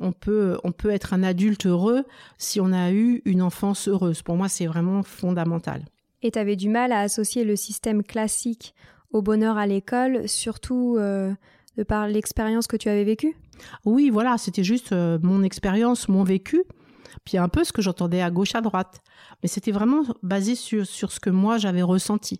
on 0.04 0.12
peut, 0.12 0.60
on 0.63 0.72
peut 0.72 0.92
être 0.92 1.13
un 1.13 1.24
adulte 1.24 1.66
heureux 1.66 2.04
si 2.38 2.60
on 2.62 2.72
a 2.72 2.92
eu 2.92 3.22
une 3.26 3.42
enfance 3.42 3.88
heureuse. 3.88 4.22
Pour 4.22 4.36
moi, 4.36 4.50
c'est 4.50 4.68
vraiment 4.68 5.02
fondamental. 5.02 5.86
Et 6.22 6.32
tu 6.32 6.39
avais 6.39 6.56
du 6.56 6.70
mal 6.70 6.92
à 6.92 7.00
associer 7.00 7.44
le 7.44 7.56
système 7.56 8.04
classique 8.04 8.76
au 9.12 9.22
bonheur 9.22 9.58
à 9.58 9.66
l'école, 9.66 10.28
surtout 10.28 10.98
euh, 10.98 11.34
de 11.78 11.84
par 11.84 12.08
l'expérience 12.08 12.68
que 12.68 12.78
tu 12.78 12.89
avais 12.89 13.04
vécue? 13.04 13.36
Oui, 13.86 14.10
voilà, 14.10 14.38
c'était 14.38 14.63
juste 14.63 14.92
euh, 14.92 15.20
mon 15.22 15.44
expérience, 15.44 16.10
mon 16.10 16.24
vécu, 16.24 16.63
puis 17.24 17.38
un 17.38 17.48
peu 17.48 17.63
ce 17.63 17.72
que 17.72 17.82
j'entendais 17.82 18.22
à 18.22 18.32
gauche, 18.32 18.56
à 18.56 18.62
droite. 18.62 19.02
Mais 19.42 19.50
c'était 19.50 19.72
vraiment 19.72 20.04
basé 20.22 20.56
sur, 20.56 20.86
sur 20.86 21.12
ce 21.12 21.20
que 21.20 21.30
moi 21.30 21.58
j'avais 21.58 21.84
ressenti. 21.84 22.39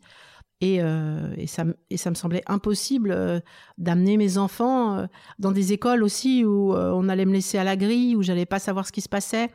Euh, 0.63 1.34
et, 1.38 1.47
ça, 1.47 1.63
me 1.65 2.15
semblait 2.15 2.43
impossible 2.47 3.12
euh, 3.12 3.39
d'amener 3.78 4.17
mes 4.17 4.38
enfants 4.38 4.97
euh, 4.97 5.08
dans 5.39 5.52
des 5.52 5.73
écoles 5.73 6.04
aussi 6.04 6.45
où 6.45 6.73
on 6.73 7.10
allait 7.10 7.26
me 7.26 7.34
laisser 7.34 7.58
à 7.58 7.63
la 7.63 7.76
grille, 7.76 8.15
où 8.15 8.23
j'allais 8.23 8.45
pas 8.45 8.60
savoir 8.60 8.88
ce 8.88 8.91
qui 8.91 9.02
se 9.02 9.10
passait, 9.10 9.49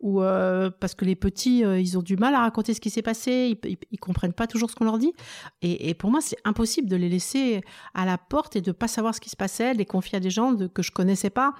ou 0.00 0.20
parce 0.80 0.94
que 0.94 1.04
les 1.04 1.14
petits, 1.14 1.60
ils 1.60 1.98
ont 1.98 2.02
du 2.02 2.16
mal 2.16 2.34
à 2.34 2.40
raconter 2.40 2.74
ce 2.74 2.80
qui 2.80 2.90
s'est 2.90 3.02
passé, 3.02 3.58
ils, 3.64 3.76
ils, 3.90 3.98
comprennent 3.98 4.32
pas 4.32 4.46
toujours 4.46 4.70
ce 4.70 4.74
qu'on 4.74 4.84
leur 4.84 4.98
dit. 4.98 5.12
Et, 5.62 5.94
pour 5.94 6.10
moi, 6.10 6.20
c'est 6.20 6.38
impossible 6.44 6.88
de 6.88 6.96
les 6.96 7.08
laisser 7.08 7.62
à 7.94 8.06
la 8.06 8.16
porte 8.16 8.56
et 8.56 8.60
de 8.60 8.72
pas 8.72 8.88
savoir 8.88 9.14
ce 9.14 9.20
qui 9.20 9.30
se 9.30 9.36
passait, 9.36 9.72
de 9.72 9.78
les 9.78 9.84
confier 9.84 10.16
à 10.16 10.20
des 10.20 10.30
gens 10.30 10.56
que 10.68 10.82
je 10.82 10.90
connaissais 10.90 11.30
pas. 11.30 11.54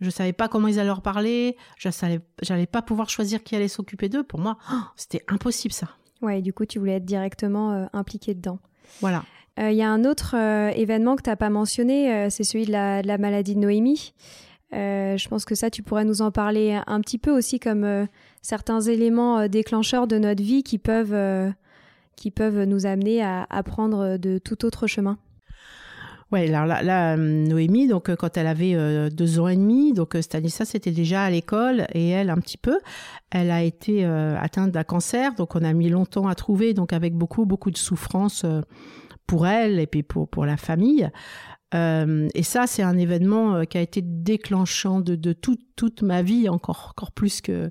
Je 0.00 0.10
savais 0.10 0.34
pas 0.34 0.48
comment 0.48 0.68
ils 0.68 0.78
allaient 0.78 0.88
leur 0.88 1.00
parler, 1.00 1.56
je 1.78 1.88
j'allais 2.42 2.66
pas 2.66 2.82
pouvoir 2.82 3.08
choisir 3.08 3.42
qui 3.42 3.56
allait 3.56 3.68
s'occuper 3.68 4.10
d'eux. 4.10 4.24
Pour 4.24 4.40
moi, 4.40 4.58
oh, 4.70 4.76
c'était 4.94 5.24
impossible 5.28 5.72
ça. 5.72 5.88
Ouais, 6.22 6.42
du 6.42 6.52
coup, 6.52 6.64
tu 6.64 6.78
voulais 6.78 6.96
être 6.96 7.04
directement 7.04 7.72
euh, 7.72 7.86
impliqué 7.92 8.34
dedans. 8.34 8.58
Voilà. 9.00 9.24
Euh, 9.58 9.70
il 9.70 9.76
y 9.76 9.82
a 9.82 9.90
un 9.90 10.04
autre 10.04 10.34
euh, 10.36 10.70
événement 10.70 11.16
que 11.16 11.22
tu 11.22 11.30
n'as 11.30 11.36
pas 11.36 11.50
mentionné, 11.50 12.28
c'est 12.30 12.44
celui 12.44 12.66
de 12.66 12.72
la, 12.72 13.02
de 13.02 13.08
la, 13.08 13.18
maladie 13.18 13.54
de 13.54 13.60
Noémie. 13.60 14.12
je 14.72 15.28
pense 15.28 15.44
que 15.44 15.54
ça, 15.54 15.70
tu 15.70 15.82
pourrais 15.82 16.04
nous 16.04 16.22
en 16.22 16.30
parler 16.30 16.78
un 16.86 17.00
petit 17.00 17.18
peu 17.18 17.30
aussi 17.30 17.58
comme 17.58 18.06
certains 18.42 18.80
éléments 18.80 19.48
déclencheurs 19.48 20.06
de 20.06 20.18
notre 20.18 20.42
vie 20.42 20.62
qui 20.62 20.78
peuvent, 20.78 21.52
qui 22.16 22.30
peuvent 22.30 22.64
nous 22.64 22.84
amener 22.84 23.22
à, 23.22 23.46
à 23.48 23.62
prendre 23.62 24.18
de 24.18 24.38
tout 24.38 24.66
autre 24.66 24.86
chemin. 24.86 25.18
Ouais, 26.32 26.52
alors 26.52 26.66
là, 26.66 27.16
Noémie, 27.16 27.86
donc 27.86 28.08
euh, 28.08 28.16
quand 28.16 28.36
elle 28.36 28.48
avait 28.48 28.74
euh, 28.74 29.10
deux 29.10 29.38
ans 29.38 29.46
et 29.46 29.54
demi, 29.54 29.92
donc 29.92 30.16
euh, 30.16 30.22
Stanislas 30.22 30.74
était 30.74 30.90
déjà 30.90 31.22
à 31.22 31.30
l'école 31.30 31.86
et 31.92 32.08
elle 32.08 32.30
un 32.30 32.38
petit 32.38 32.58
peu. 32.58 32.80
Elle 33.30 33.52
a 33.52 33.62
été 33.62 34.04
atteinte 34.04 34.72
d'un 34.72 34.82
cancer, 34.82 35.34
donc 35.34 35.54
on 35.54 35.62
a 35.62 35.72
mis 35.72 35.88
longtemps 35.88 36.26
à 36.26 36.34
trouver, 36.34 36.74
donc 36.74 36.92
avec 36.92 37.14
beaucoup 37.14 37.44
beaucoup 37.44 37.70
de 37.70 37.76
souffrance 37.76 38.44
pour 39.26 39.46
elle 39.46 39.78
et 39.78 39.86
puis 39.86 40.02
pour 40.02 40.28
pour 40.28 40.46
la 40.46 40.56
famille. 40.56 41.08
et 41.74 42.42
ça, 42.42 42.66
c'est 42.66 42.82
un 42.82 42.96
événement 42.96 43.64
qui 43.66 43.78
a 43.78 43.80
été 43.80 44.00
déclenchant 44.02 45.00
de, 45.00 45.16
de 45.16 45.32
toute 45.32 45.60
toute 45.76 46.02
ma 46.02 46.22
vie, 46.22 46.48
encore 46.48 46.88
encore 46.90 47.12
plus 47.12 47.40
que 47.40 47.70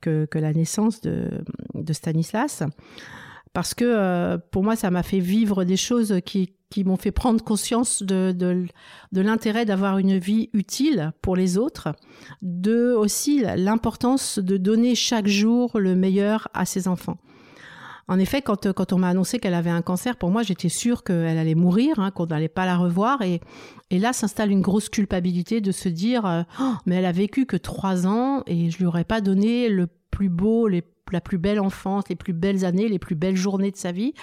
que, 0.00 0.26
que 0.26 0.38
la 0.38 0.52
naissance 0.52 1.00
de, 1.00 1.30
de 1.74 1.92
Stanislas 1.92 2.62
parce 3.52 3.74
que 3.74 4.36
pour 4.50 4.64
moi, 4.64 4.76
ça 4.76 4.90
m'a 4.90 5.02
fait 5.02 5.20
vivre 5.20 5.64
des 5.64 5.78
choses 5.78 6.20
qui, 6.24 6.55
qui 6.70 6.84
m'ont 6.84 6.96
fait 6.96 7.12
prendre 7.12 7.42
conscience 7.42 8.02
de, 8.02 8.32
de, 8.32 9.20
l'intérêt 9.20 9.64
d'avoir 9.64 9.98
une 9.98 10.18
vie 10.18 10.50
utile 10.52 11.12
pour 11.22 11.36
les 11.36 11.58
autres, 11.58 11.88
de 12.42 12.92
aussi 12.92 13.44
l'importance 13.56 14.38
de 14.38 14.56
donner 14.56 14.94
chaque 14.94 15.28
jour 15.28 15.78
le 15.78 15.94
meilleur 15.94 16.48
à 16.54 16.64
ses 16.64 16.88
enfants. 16.88 17.18
En 18.08 18.20
effet, 18.20 18.40
quand, 18.40 18.72
quand 18.72 18.92
on 18.92 18.98
m'a 18.98 19.08
annoncé 19.08 19.40
qu'elle 19.40 19.54
avait 19.54 19.70
un 19.70 19.82
cancer, 19.82 20.16
pour 20.16 20.30
moi, 20.30 20.44
j'étais 20.44 20.68
sûre 20.68 21.02
qu'elle 21.02 21.38
allait 21.38 21.56
mourir, 21.56 21.98
hein, 21.98 22.12
qu'on 22.12 22.26
n'allait 22.26 22.48
pas 22.48 22.64
la 22.64 22.76
revoir. 22.76 23.22
Et, 23.22 23.40
et 23.90 23.98
là 23.98 24.12
s'installe 24.12 24.52
une 24.52 24.60
grosse 24.60 24.88
culpabilité 24.88 25.60
de 25.60 25.72
se 25.72 25.88
dire, 25.88 26.24
euh, 26.24 26.42
oh, 26.60 26.74
mais 26.86 26.96
elle 26.96 27.04
a 27.04 27.12
vécu 27.12 27.46
que 27.46 27.56
trois 27.56 28.06
ans 28.06 28.42
et 28.46 28.70
je 28.70 28.78
lui 28.78 28.86
aurais 28.86 29.04
pas 29.04 29.20
donné 29.20 29.68
le 29.68 29.88
plus 30.10 30.28
beau, 30.28 30.68
les 30.68 30.84
la 31.12 31.20
plus 31.20 31.38
belle 31.38 31.60
enfance, 31.60 32.08
les 32.08 32.16
plus 32.16 32.32
belles 32.32 32.64
années, 32.64 32.88
les 32.88 32.98
plus 32.98 33.14
belles 33.14 33.36
journées 33.36 33.70
de 33.70 33.76
sa 33.76 33.92
vie. 33.92 34.14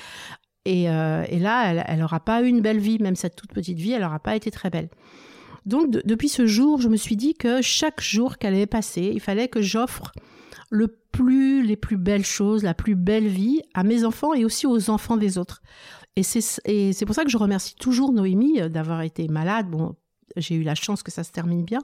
Et, 0.65 0.89
euh, 0.89 1.25
et 1.27 1.39
là, 1.39 1.83
elle 1.87 1.99
n'aura 1.99 2.19
pas 2.19 2.41
eu 2.41 2.47
une 2.47 2.61
belle 2.61 2.79
vie, 2.79 2.99
même 2.99 3.15
cette 3.15 3.35
toute 3.35 3.51
petite 3.51 3.77
vie, 3.77 3.91
elle 3.91 4.01
n'aura 4.01 4.19
pas 4.19 4.35
été 4.35 4.49
très 4.49 4.69
belle. 4.69 4.89
Donc 5.65 5.89
depuis 5.89 6.29
ce 6.29 6.45
jour, 6.45 6.81
je 6.81 6.89
me 6.89 6.97
suis 6.97 7.15
dit 7.15 7.33
que 7.33 7.61
chaque 7.61 8.01
jour 8.01 8.37
qu'elle 8.37 8.53
allait 8.53 8.65
passer, 8.65 9.11
il 9.13 9.19
fallait 9.19 9.47
que 9.47 9.61
j'offre 9.61 10.11
le 10.69 10.87
plus, 11.11 11.63
les 11.63 11.75
plus 11.75 11.97
belles 11.97 12.25
choses, 12.25 12.63
la 12.63 12.73
plus 12.73 12.95
belle 12.95 13.27
vie 13.27 13.61
à 13.73 13.83
mes 13.83 14.03
enfants 14.03 14.33
et 14.33 14.43
aussi 14.43 14.67
aux 14.67 14.89
enfants 14.89 15.17
des 15.17 15.37
autres. 15.37 15.61
Et 16.15 16.23
c'est 16.23 17.05
pour 17.05 17.15
ça 17.15 17.23
que 17.23 17.29
je 17.29 17.37
remercie 17.37 17.75
toujours 17.75 18.11
Noémie 18.11 18.61
euh, 18.61 18.69
d'avoir 18.69 19.01
été 19.01 19.27
malade. 19.27 19.69
Bon, 19.69 19.95
j'ai 20.35 20.55
eu 20.55 20.63
la 20.63 20.75
chance 20.75 21.01
que 21.03 21.11
ça 21.11 21.23
se 21.23 21.31
termine 21.31 21.63
bien, 21.63 21.79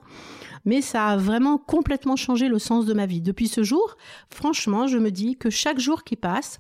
mais 0.65 0.81
ça 0.81 1.07
a 1.07 1.17
vraiment 1.17 1.57
complètement 1.57 2.15
changé 2.15 2.47
le 2.47 2.59
sens 2.59 2.85
de 2.85 2.93
ma 2.93 3.05
vie. 3.05 3.21
Depuis 3.21 3.47
ce 3.47 3.63
jour, 3.63 3.95
franchement, 4.29 4.87
je 4.87 4.97
me 4.97 5.11
dis 5.11 5.35
que 5.35 5.49
chaque 5.49 5.79
jour 5.79 6.03
qui 6.03 6.15
passe, 6.15 6.59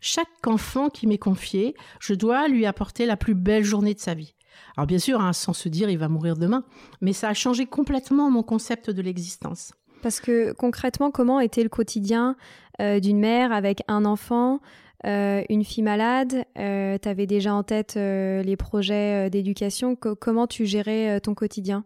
chaque 0.00 0.46
enfant 0.46 0.88
qui 0.88 1.06
m'est 1.06 1.18
confié, 1.18 1.74
je 2.00 2.14
dois 2.14 2.48
lui 2.48 2.66
apporter 2.66 3.06
la 3.06 3.16
plus 3.16 3.34
belle 3.34 3.64
journée 3.64 3.94
de 3.94 4.00
sa 4.00 4.14
vie. 4.14 4.34
Alors 4.76 4.86
bien 4.86 4.98
sûr, 4.98 5.20
hein, 5.20 5.32
sans 5.32 5.52
se 5.52 5.68
dire 5.68 5.90
il 5.90 5.98
va 5.98 6.08
mourir 6.08 6.36
demain, 6.36 6.64
mais 7.00 7.12
ça 7.12 7.28
a 7.28 7.34
changé 7.34 7.66
complètement 7.66 8.30
mon 8.30 8.42
concept 8.42 8.90
de 8.90 9.02
l'existence. 9.02 9.72
Parce 10.02 10.20
que 10.20 10.52
concrètement, 10.52 11.10
comment 11.10 11.40
était 11.40 11.62
le 11.62 11.68
quotidien 11.68 12.36
euh, 12.80 13.00
d'une 13.00 13.18
mère 13.18 13.52
avec 13.52 13.82
un 13.88 14.04
enfant, 14.04 14.60
euh, 15.06 15.42
une 15.48 15.64
fille 15.64 15.82
malade 15.82 16.44
euh, 16.58 16.96
Tu 17.00 17.08
avais 17.08 17.26
déjà 17.26 17.54
en 17.54 17.62
tête 17.62 17.96
les 17.96 18.56
projets 18.56 19.28
d'éducation. 19.30 19.96
comment 19.96 20.46
tu 20.46 20.66
gérais 20.66 21.20
ton 21.20 21.34
quotidien? 21.34 21.84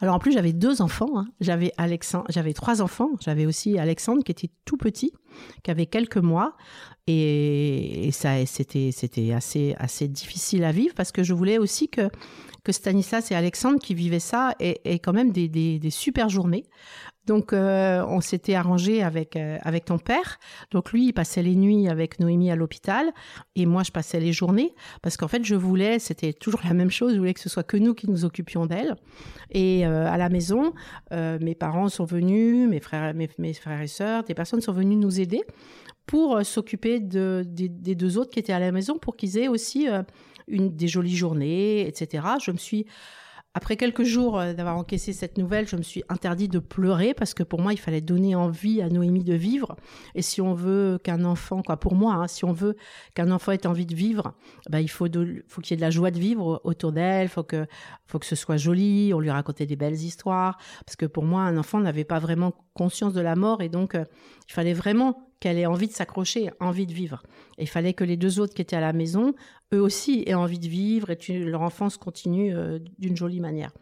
Alors 0.00 0.14
en 0.14 0.18
plus 0.18 0.32
j'avais 0.32 0.52
deux 0.52 0.80
enfants, 0.80 1.18
hein. 1.18 1.26
j'avais 1.40 1.72
Alexandre, 1.76 2.26
j'avais 2.28 2.52
trois 2.52 2.82
enfants, 2.82 3.10
j'avais 3.20 3.46
aussi 3.46 3.78
Alexandre 3.78 4.22
qui 4.22 4.32
était 4.32 4.50
tout 4.64 4.76
petit, 4.76 5.12
qui 5.64 5.70
avait 5.70 5.86
quelques 5.86 6.18
mois, 6.18 6.56
et, 7.06 8.10
ça 8.12 8.44
c'était 8.46 8.90
c'était 8.92 9.32
assez 9.32 9.74
assez 9.78 10.06
difficile 10.08 10.64
à 10.64 10.72
vivre 10.72 10.94
parce 10.94 11.10
que 11.10 11.22
je 11.22 11.34
voulais 11.34 11.58
aussi 11.58 11.88
que 11.88 12.10
que 12.64 12.72
Stanislas 12.72 13.30
et 13.30 13.34
Alexandre 13.34 13.78
qui 13.78 13.94
vivaient 13.94 14.20
ça 14.20 14.54
aient, 14.60 14.98
quand 14.98 15.12
même 15.12 15.32
des, 15.32 15.48
des 15.48 15.90
super 15.90 16.28
journées. 16.28 16.64
Donc, 17.28 17.52
euh, 17.52 18.02
on 18.08 18.22
s'était 18.22 18.54
arrangé 18.54 19.02
avec 19.02 19.36
euh, 19.36 19.58
avec 19.60 19.84
ton 19.84 19.98
père. 19.98 20.38
Donc 20.70 20.92
lui, 20.92 21.08
il 21.08 21.12
passait 21.12 21.42
les 21.42 21.54
nuits 21.54 21.86
avec 21.86 22.20
Noémie 22.20 22.50
à 22.50 22.56
l'hôpital, 22.56 23.12
et 23.54 23.66
moi, 23.66 23.82
je 23.82 23.92
passais 23.92 24.18
les 24.18 24.32
journées 24.32 24.74
parce 25.02 25.18
qu'en 25.18 25.28
fait, 25.28 25.44
je 25.44 25.54
voulais, 25.54 25.98
c'était 25.98 26.32
toujours 26.32 26.62
la 26.64 26.72
même 26.72 26.90
chose. 26.90 27.12
Je 27.12 27.18
voulais 27.18 27.34
que 27.34 27.40
ce 27.40 27.50
soit 27.50 27.64
que 27.64 27.76
nous 27.76 27.92
qui 27.92 28.08
nous 28.08 28.24
occupions 28.24 28.64
d'elle. 28.64 28.96
Et 29.50 29.86
euh, 29.86 30.10
à 30.10 30.16
la 30.16 30.30
maison, 30.30 30.72
mes 31.10 31.54
parents 31.54 31.90
sont 31.90 32.06
venus, 32.06 32.66
mes 32.66 32.80
frères, 32.80 33.12
mes, 33.12 33.28
mes, 33.36 33.52
frères 33.52 33.82
et 33.82 33.86
sœurs, 33.86 34.24
des 34.24 34.34
personnes 34.34 34.62
sont 34.62 34.72
venues 34.72 34.96
nous 34.96 35.20
aider 35.20 35.42
pour 36.06 36.44
s'occuper 36.46 36.98
de, 37.00 37.44
des 37.46 37.94
deux 37.94 38.16
autres 38.16 38.30
qui 38.30 38.38
étaient 38.38 38.54
à 38.54 38.58
la 38.58 38.72
maison, 38.72 38.98
pour 38.98 39.16
qu'ils 39.16 39.36
aient 39.36 39.48
aussi 39.48 39.86
une 40.46 40.74
des 40.74 40.88
jolies 40.88 41.16
journées, 41.16 41.86
etc. 41.86 42.24
Je 42.42 42.52
me 42.52 42.56
suis 42.56 42.86
après 43.54 43.76
quelques 43.76 44.04
jours 44.04 44.38
euh, 44.38 44.52
d'avoir 44.52 44.76
encaissé 44.76 45.12
cette 45.12 45.38
nouvelle, 45.38 45.66
je 45.66 45.76
me 45.76 45.82
suis 45.82 46.02
interdit 46.08 46.48
de 46.48 46.58
pleurer 46.58 47.14
parce 47.14 47.34
que 47.34 47.42
pour 47.42 47.60
moi, 47.60 47.72
il 47.72 47.78
fallait 47.78 48.00
donner 48.00 48.34
envie 48.34 48.82
à 48.82 48.88
Noémie 48.88 49.24
de 49.24 49.34
vivre. 49.34 49.74
Et 50.14 50.22
si 50.22 50.40
on 50.40 50.54
veut 50.54 50.98
qu'un 51.02 51.24
enfant, 51.24 51.62
quoi, 51.62 51.76
pour 51.76 51.94
moi, 51.94 52.14
hein, 52.14 52.28
si 52.28 52.44
on 52.44 52.52
veut 52.52 52.76
qu'un 53.14 53.30
enfant 53.30 53.52
ait 53.52 53.66
envie 53.66 53.86
de 53.86 53.94
vivre, 53.94 54.34
bah, 54.68 54.80
il 54.80 54.88
faut, 54.88 55.06
qu'il 55.08 55.70
y 55.70 55.72
ait 55.72 55.76
de 55.76 55.80
la 55.80 55.90
joie 55.90 56.10
de 56.10 56.18
vivre 56.18 56.60
autour 56.64 56.92
d'elle, 56.92 57.28
faut 57.28 57.42
que, 57.42 57.66
faut 58.06 58.18
que 58.18 58.26
ce 58.26 58.36
soit 58.36 58.58
joli, 58.58 59.12
on 59.14 59.20
lui 59.20 59.30
racontait 59.30 59.66
des 59.66 59.76
belles 59.76 59.94
histoires. 59.94 60.58
Parce 60.84 60.96
que 60.96 61.06
pour 61.06 61.24
moi, 61.24 61.42
un 61.42 61.56
enfant 61.56 61.80
n'avait 61.80 62.04
pas 62.04 62.18
vraiment 62.18 62.52
conscience 62.74 63.12
de 63.12 63.20
la 63.20 63.34
mort 63.34 63.62
et 63.62 63.68
donc 63.68 63.94
euh, 63.94 64.04
il 64.48 64.52
fallait 64.52 64.72
vraiment 64.72 65.27
qu'elle 65.40 65.58
ait 65.58 65.66
envie 65.66 65.86
de 65.86 65.92
s'accrocher, 65.92 66.50
envie 66.60 66.86
de 66.86 66.92
vivre. 66.92 67.22
il 67.58 67.68
fallait 67.68 67.92
que 67.92 68.04
les 68.04 68.16
deux 68.16 68.40
autres 68.40 68.54
qui 68.54 68.62
étaient 68.62 68.76
à 68.76 68.80
la 68.80 68.92
maison, 68.92 69.34
eux 69.72 69.80
aussi, 69.80 70.24
aient 70.26 70.34
envie 70.34 70.58
de 70.58 70.68
vivre 70.68 71.10
et 71.10 71.16
que 71.16 71.32
leur 71.32 71.62
enfance 71.62 71.96
continue 71.96 72.54
euh, 72.54 72.78
d'une 72.98 73.16
jolie 73.16 73.40
manière. 73.40 73.72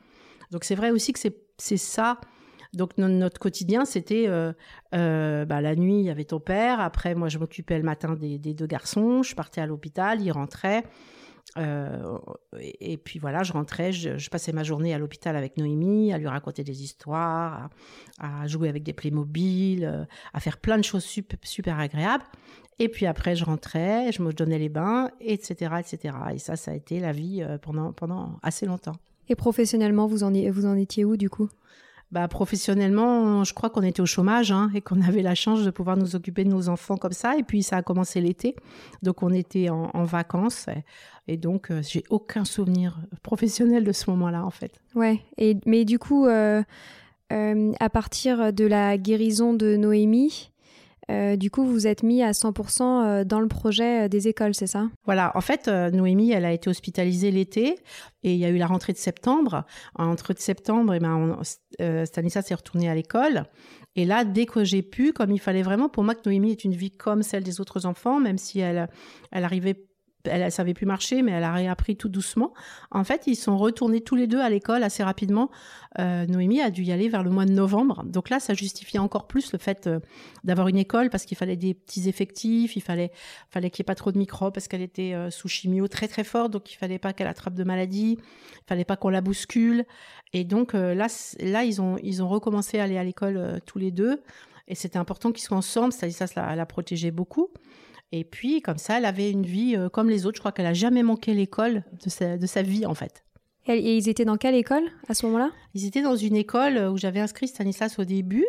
Donc 0.51 0.65
c'est 0.65 0.75
vrai 0.75 0.91
aussi 0.91 1.13
que 1.13 1.21
c'est 1.59 1.77
ça. 1.77 2.21
Donc 2.73 2.99
notre 2.99 3.39
quotidien, 3.39 3.85
c'était 3.85 4.27
euh, 4.29 4.53
euh, 4.95 5.45
bah, 5.47 5.61
la 5.61 5.75
nuit, 5.77 5.99
il 5.99 6.05
y 6.05 6.11
avait 6.11 6.25
ton 6.25 6.41
père. 6.41 6.81
Après, 6.81 7.15
moi, 7.15 7.29
je 7.29 7.39
m'occupais 7.39 7.79
le 7.79 7.85
matin 7.85 8.15
des, 8.15 8.39
des, 8.39 8.53
deux 8.53 8.67
garçons. 8.67 9.23
Je 9.23 9.35
partais 9.35 9.61
à 9.61 9.67
l'hôpital, 9.67 10.21
ils 10.21 10.33
rentraient. 10.33 10.85
Euh, 11.57 12.19
et, 12.59 12.97
puis 12.97 13.19
voilà, 13.19 13.43
je 13.43 13.53
rentrais, 13.53 13.93
je, 13.93 14.31
passais 14.31 14.53
ma 14.53 14.63
journée 14.63 14.95
à 14.95 14.99
l'hôpital 14.99 15.37
avec 15.37 15.57
Noémie, 15.57 16.13
à 16.13 16.19
lui 16.19 16.27
raconter 16.27 16.65
des 16.65 16.83
histoires, 16.83 17.71
à, 18.19 18.47
jouer 18.47 18.69
avec 18.69 18.83
des 18.83 18.93
Playmobil, 18.93 19.85
euh, 19.85 20.05
à 20.35 20.41
faire 20.41 20.59
plein 20.59 20.79
de 20.79 20.85
choses 20.85 21.05
super, 21.05 21.79
agréables. 21.79 22.25
Et 22.79 22.89
puis 22.89 23.07
après, 23.07 23.37
je 23.37 23.45
rentrais, 23.45 24.13
je 24.13 24.23
me 24.23 24.33
donnais 24.33 24.59
les 24.59 24.69
bains, 24.69 25.11
etc., 25.21 25.77
etc. 25.79 26.17
Et 26.35 26.39
ça, 26.39 26.57
ça 26.57 26.73
a 26.73 26.75
été 26.75 27.01
la 27.01 27.13
vie 27.13 27.43
euh, 27.43 27.57
pendant, 27.59 27.93
pendant 27.93 28.39
assez 28.43 28.67
longtemps. 28.67 28.97
Et 29.29 29.35
professionnellement, 29.35 30.07
vous 30.07 30.23
en, 30.23 30.33
vous 30.51 30.67
en 30.67 30.77
étiez 30.77 31.05
où 31.05 31.17
du 31.17 31.31
coup? 31.31 31.49
Bah, 32.13 32.29
professionnellement, 32.29 33.43
je 33.43 33.53
crois 33.53 33.69
qu'on 33.69 33.83
était 33.83 34.01
au 34.01 34.07
chômage 34.07 34.53
hein, 34.53 34.71
et 34.75 34.81
qu'on 34.81 35.01
avait 35.03 35.23
la 35.23 35.35
chance 35.35 35.65
de 35.65 35.71
pouvoir 35.71 35.97
nous 35.97 36.15
occuper 36.15 36.45
de 36.45 36.51
nos 36.51 36.69
enfants 36.69 36.97
comme 36.97 37.13
ça. 37.13 37.37
Et 37.37 37.43
puis 37.43 37.63
ça 37.63 37.77
a 37.77 37.83
commencé 37.83 38.21
l'été, 38.21 38.55
donc 39.03 39.23
on 39.23 39.31
était 39.31 39.71
en, 39.71 40.05
vacances. 40.05 40.67
Et, 41.27 41.37
donc 41.37 41.71
euh, 41.71 41.83
j'ai 41.83 42.05
aucun 42.09 42.45
souvenir 42.45 43.01
professionnel 43.23 43.83
de 43.83 43.93
ce 43.93 44.09
moment-là 44.11 44.45
en 44.45 44.51
fait. 44.51 44.81
Ouais. 44.95 45.21
Et 45.37 45.57
mais 45.67 45.85
du 45.85 45.99
coup, 45.99 46.27
euh, 46.27 46.63
euh, 47.33 47.73
à 47.81 47.91
partir 47.91 48.53
de 48.53 48.65
la 48.65 48.97
guérison 48.99 49.53
de 49.53 49.77
Noémie, 49.77 50.53
euh, 51.11 51.37
du 51.37 51.51
coup, 51.51 51.65
vous 51.65 51.87
êtes 51.87 52.03
mis 52.03 52.23
à 52.23 52.33
100% 52.33 52.83
euh, 52.83 53.25
dans 53.25 53.41
le 53.41 53.47
projet 53.47 54.05
euh, 54.05 54.09
des 54.09 54.29
écoles, 54.29 54.55
c'est 54.55 54.67
ça? 54.67 54.89
Voilà, 55.05 55.31
en 55.37 55.41
fait, 55.41 55.69
Noémie, 55.69 56.33
elle 56.33 56.45
a 56.45 56.53
été 56.53 56.69
hospitalisée 56.69 57.31
l'été 57.31 57.79
et 58.23 58.35
il 58.35 58.39
y 58.39 58.45
a 58.45 58.49
eu 58.49 58.57
la 58.57 58.67
rentrée 58.67 58.93
de 58.93 58.99
septembre. 58.99 59.65
Entre 59.95 60.35
septembre, 60.37 60.95
et 60.95 60.97
eh 60.97 61.01
ben, 61.01 62.05
Stanislas 62.05 62.47
s'est 62.47 62.55
retourné 62.55 62.89
à 62.89 62.95
l'école. 62.95 63.45
Et 63.95 64.05
là, 64.05 64.25
dès 64.25 64.47
que 64.47 64.65
j'ai 64.65 64.83
pu, 64.83 65.13
comme 65.13 65.31
il 65.31 65.41
fallait 65.41 65.63
vraiment 65.63 65.89
pour 65.89 66.05
moi 66.05 66.15
que 66.15 66.21
Noémie 66.27 66.51
ait 66.51 66.55
une 66.55 66.75
vie 66.75 66.91
comme 66.91 67.23
celle 67.23 67.45
des 67.45 67.61
autres 67.61 67.87
enfants, 67.87 68.21
même 68.21 68.37
si 68.37 68.61
elle, 68.61 68.89
elle 69.31 69.45
arrivait 69.45 69.87
elle, 70.27 70.45
ne 70.45 70.51
savait 70.51 70.75
plus 70.75 70.87
marcher, 70.87 71.23
mais 71.23 71.33
elle 71.33 71.45
a 71.45 71.53
réappris 71.53 71.97
tout 71.97 72.09
doucement. 72.09 72.53
En 72.91 73.05
fait, 73.05 73.27
ils 73.27 73.37
sont 73.37 73.57
retournés 73.57 74.01
tous 74.01 74.17
les 74.17 74.27
deux 74.27 74.41
à 74.41 74.51
l'école 74.51 74.83
assez 74.83 75.03
rapidement. 75.03 75.51
Euh, 75.99 76.27
Noémie 76.27 76.61
a 76.61 76.71
dû 76.71 76.83
y 76.83 76.93
aller 76.93 77.09
vers 77.09 77.23
le 77.23 77.31
mois 77.31 77.47
de 77.47 77.53
novembre. 77.53 78.05
Donc 78.05 78.29
là, 78.29 78.41
ça 78.41 78.55
justifiait 78.55 78.99
encore 79.01 79.27
plus 79.27 79.53
le 79.53 79.59
fait 79.59 79.87
euh, 79.87 80.01
d'avoir 80.45 80.69
une 80.69 80.77
école 80.77 81.11
parce 81.11 81.25
qu'il 81.25 81.37
fallait 81.37 81.57
des 81.57 81.75
petits 81.75 82.09
effectifs, 82.09 82.77
il 82.77 82.83
fallait, 82.83 83.11
qu'il 83.53 83.63
n'y 83.63 83.81
ait 83.81 83.85
pas 83.85 83.95
trop 83.95 84.13
de 84.13 84.19
microbes 84.19 84.53
parce 84.53 84.69
qu'elle 84.69 84.83
était 84.83 85.15
euh, 85.15 85.31
sous 85.31 85.49
chimio 85.49 85.89
très 85.89 86.09
très 86.09 86.25
fort, 86.25 86.49
donc 86.49 86.73
il 86.73 86.77
fallait 86.77 86.99
pas 86.99 87.13
qu'elle 87.13 87.27
attrape 87.27 87.55
de 87.55 87.65
maladies, 87.65 88.19
il 88.19 88.67
fallait 88.67 88.85
pas 88.85 88.97
qu'on 88.97 89.09
la 89.09 89.21
bouscule. 89.21 89.85
Et 90.33 90.45
donc 90.45 90.75
là, 90.75 91.07
là, 91.41 91.65
ils 91.65 91.81
ont, 91.81 91.97
ils 92.03 92.23
ont 92.23 92.29
recommencé 92.29 92.79
à 92.79 92.85
aller 92.85 92.99
à 92.99 93.05
l'école 93.05 93.61
tous 93.65 93.79
les 93.79 93.91
deux. 93.91 94.23
Et 94.69 94.75
c'était 94.75 94.99
important 94.99 95.31
qu'ils 95.33 95.45
soient 95.45 95.57
ensemble, 95.57 95.93
c'est-à-dire 95.93 96.17
ça, 96.17 96.27
la, 96.37 96.57
la 96.57 96.67
protégeait 96.67 97.13
beaucoup. 97.13 97.51
Et 98.13 98.25
puis, 98.25 98.63
comme 98.63 98.79
ça, 98.79 98.99
elle 98.99 99.05
avait 99.05 99.31
une 99.31 99.45
vie 99.45 99.77
euh, 99.77 99.89
comme 99.89 100.09
les 100.09 100.27
autres. 100.27 100.37
Je 100.37 100.41
crois 100.41 100.53
qu'elle 100.53 100.67
a 100.67 100.75
jamais 100.75 101.03
manqué 101.03 101.35
l'école 101.35 101.85
de 102.05 102.11
sa, 102.11 102.37
de 102.37 102.47
sa 102.47 102.63
vie, 102.63 102.87
en 102.87 102.95
fait. 102.95 103.25
Et, 103.67 103.97
ils 103.97 104.09
étaient 104.09 104.25
dans 104.25 104.37
quelle 104.37 104.55
école 104.55 104.85
à 105.09 105.15
ce 105.15 105.27
moment-là? 105.27 105.51
Ils 105.75 105.87
étaient 105.87 106.03
dans 106.03 106.15
une 106.15 106.37
école 106.37 106.79
où 106.79 106.97
j'avais 106.97 107.21
inscrit 107.21 107.49
Stanislas 107.49 107.99
au 107.99 108.05
début. 108.05 108.47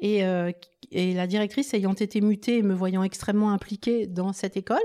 Et, 0.00 0.24
euh, 0.24 0.50
et, 0.90 1.14
la 1.14 1.26
directrice 1.26 1.74
ayant 1.74 1.94
été 1.94 2.20
mutée 2.20 2.58
et 2.58 2.62
me 2.62 2.74
voyant 2.74 3.04
extrêmement 3.04 3.52
impliquée 3.52 4.06
dans 4.06 4.32
cette 4.32 4.56
école, 4.56 4.82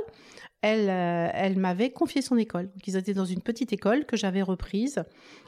elle, 0.61 0.89
euh, 0.89 1.29
elle 1.33 1.57
m'avait 1.57 1.89
confié 1.89 2.21
son 2.21 2.37
école. 2.37 2.67
Donc, 2.67 2.87
ils 2.87 2.95
étaient 2.95 3.15
dans 3.15 3.25
une 3.25 3.41
petite 3.41 3.73
école 3.73 4.05
que 4.05 4.15
j'avais 4.15 4.43
reprise 4.43 5.03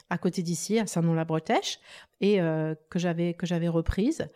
à 0.10 0.18
côté 0.18 0.42
d'ici, 0.42 0.80
à 0.80 0.88
Saint-Nom-la-Bretèche, 0.88 1.80
et 2.22 2.38
que 2.38 3.00
j'avais 3.00 3.34
que 3.34 3.48
j'avais 3.48 3.68
reprise. 3.68 4.28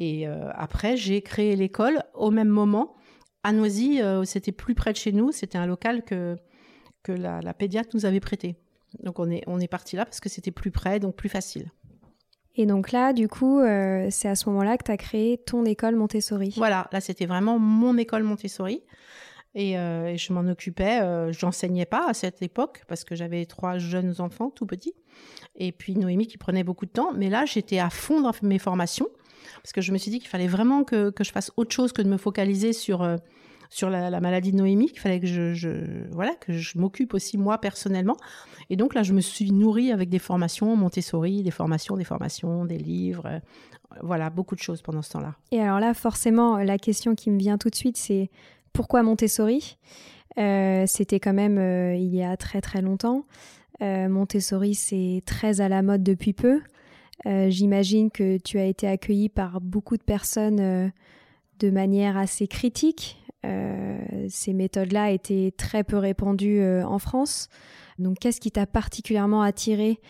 Et 0.00 0.26
après, 0.26 0.96
j'ai 0.96 1.22
créé 1.22 1.54
l'école 1.54 2.02
au 2.14 2.32
même 2.32 2.48
moment 2.48 2.96
à 3.44 3.52
Noisy, 3.52 4.00
euh, 4.00 4.24
c'était 4.24 4.52
plus 4.52 4.74
près 4.74 4.92
de 4.92 4.96
chez 4.96 5.12
nous. 5.12 5.32
C'était 5.32 5.58
un 5.58 5.66
local 5.66 6.04
que, 6.04 6.36
que 7.02 7.12
la, 7.12 7.54
pédiatre 7.54 7.90
nous 7.94 8.06
avait 8.06 8.20
prêté. 8.20 8.56
Donc 9.02 9.18
on 9.18 9.30
est, 9.30 9.42
on 9.46 9.58
est 9.58 9.68
parti 9.68 9.96
là 9.96 10.04
parce 10.04 10.20
que 10.20 10.28
c'était 10.28 10.50
plus 10.50 10.70
près, 10.70 11.00
donc 11.00 11.16
plus 11.16 11.28
facile. 11.28 11.70
Et 12.54 12.66
donc 12.66 12.92
là, 12.92 13.14
du 13.14 13.28
coup, 13.28 13.60
euh, 13.60 14.08
c'est 14.10 14.28
à 14.28 14.34
ce 14.34 14.48
moment-là 14.50 14.76
que 14.76 14.84
tu 14.84 14.90
as 14.90 14.98
créé 14.98 15.38
ton 15.38 15.64
école 15.64 15.96
Montessori. 15.96 16.52
Voilà, 16.56 16.88
là 16.92 17.00
c'était 17.00 17.24
vraiment 17.24 17.58
mon 17.58 17.96
école 17.96 18.22
Montessori. 18.24 18.82
Et, 19.54 19.78
euh, 19.78 20.16
je 20.16 20.32
m'en 20.32 20.50
occupais. 20.50 20.98
Je 21.00 21.38
J'enseignais 21.38 21.86
pas 21.86 22.08
à 22.08 22.14
cette 22.14 22.42
époque 22.42 22.84
parce 22.88 23.04
que 23.04 23.14
j'avais 23.14 23.44
trois 23.46 23.78
jeunes 23.78 24.20
enfants 24.20 24.50
tout 24.50 24.66
petits. 24.66 24.94
Et 25.56 25.72
puis 25.72 25.94
Noémie 25.94 26.26
qui 26.26 26.38
prenait 26.38 26.64
beaucoup 26.64 26.86
de 26.86 26.90
temps. 26.90 27.12
Mais 27.14 27.30
là, 27.30 27.44
j'étais 27.46 27.78
à 27.78 27.90
fond 27.90 28.20
dans 28.20 28.32
mes 28.42 28.58
formations 28.58 29.08
parce 29.62 29.72
que 29.72 29.80
je 29.80 29.92
me 29.92 29.98
suis 29.98 30.10
dit 30.10 30.18
qu'il 30.18 30.28
fallait 30.28 30.48
vraiment 30.48 30.82
que, 30.84 31.12
je 31.20 31.30
fasse 31.30 31.52
autre 31.56 31.72
chose 31.72 31.92
que 31.92 32.02
de 32.02 32.08
me 32.08 32.16
focaliser 32.16 32.72
sur, 32.72 33.02
euh, 33.02 33.16
sur 33.70 33.90
la, 33.90 34.20
maladie 34.20 34.50
de 34.50 34.56
Noémie, 34.56 34.88
qu'il 34.88 34.98
fallait 34.98 35.20
que 35.20 35.26
je, 35.26 35.54
je, 35.54 35.70
voilà, 36.10 36.34
que 36.34 36.52
je 36.52 36.78
m'occupe 36.78 37.14
aussi 37.14 37.38
moi 37.38 37.58
personnellement. 37.58 38.16
Et 38.70 38.76
donc 38.76 38.94
là, 38.94 39.04
je 39.04 39.12
me 39.12 39.20
suis 39.20 39.52
nourrie 39.52 39.92
avec 39.92 40.08
des 40.08 40.18
formations 40.18 40.74
Montessori, 40.74 41.42
des 41.42 41.52
formations, 41.52 41.96
des 41.96 42.04
formations, 42.04 42.64
des 42.64 42.78
livres, 42.78 43.26
euh, 43.26 43.38
voilà, 44.02 44.30
beaucoup 44.30 44.56
de 44.56 44.60
choses 44.60 44.82
pendant 44.82 45.02
ce 45.02 45.12
temps-là. 45.12 45.36
Et 45.52 45.60
alors 45.60 45.78
là, 45.78 45.94
forcément, 45.94 46.56
la 46.58 46.78
question 46.78 47.14
qui 47.14 47.30
me 47.30 47.38
vient 47.38 47.58
tout 47.58 47.70
de 47.70 47.76
suite, 47.76 47.96
c'est 47.96 48.30
pourquoi 48.72 49.02
Montessori? 49.04 49.78
Euh, 50.38 50.84
C'était 50.88 51.20
quand 51.20 51.34
même 51.34 51.58
il 51.94 52.12
y 52.12 52.24
a 52.24 52.36
très 52.36 52.60
très 52.60 52.82
longtemps. 52.82 53.26
Montessori, 53.80 54.76
c'est 54.76 55.22
très 55.26 55.60
à 55.60 55.68
la 55.68 55.82
mode 55.82 56.04
depuis 56.04 56.32
peu. 56.32 56.60
Euh, 57.26 57.50
j'imagine 57.50 58.10
que 58.10 58.38
tu 58.38 58.58
as 58.58 58.64
été 58.64 58.86
accueilli 58.86 59.28
par 59.28 59.60
beaucoup 59.60 59.96
de 59.96 60.02
personnes 60.02 60.60
euh, 60.60 60.88
de 61.60 61.70
manière 61.70 62.16
assez 62.16 62.48
critique. 62.48 63.18
Euh, 63.44 63.98
ces 64.28 64.52
méthodes-là 64.52 65.10
étaient 65.10 65.52
très 65.56 65.84
peu 65.84 65.96
répandues 65.96 66.62
en 66.84 66.98
France. 66.98 67.48
Donc, 67.98 68.18
qu'est-ce 68.18 68.40
qui 68.40 68.50
t'a 68.50 68.66
particulièrement 68.66 69.42
attiré 69.42 70.00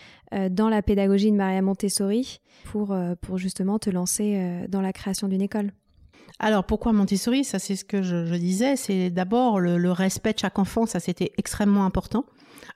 dans 0.51 0.69
la 0.69 0.83
pédagogie 0.83 1.31
de 1.31 1.37
Maria 1.37 1.61
Montessori 1.61 2.41
pour, 2.65 2.97
pour 3.21 3.39
justement 3.39 3.79
te 3.79 3.91
lancer 3.91 4.67
dans 4.69 4.81
la 4.81 4.93
création 4.93 5.29
d'une 5.29 5.43
école? 5.43 5.73
Alors 6.39 6.65
pourquoi 6.65 6.93
Montessori? 6.93 7.45
Ça 7.45 7.59
c'est 7.59 7.77
ce 7.77 7.85
que 7.85 8.03
je, 8.03 8.35
disais, 8.37 8.77
c'est 8.77 9.11
d'abord 9.11 9.61
le, 9.61 9.93
respect 9.93 10.33
de 10.33 10.39
chaque 10.39 10.59
enfant, 10.59 10.87
ça 10.87 11.01
c'était 11.01 11.33
extrêmement 11.39 11.85
important. 11.85 12.25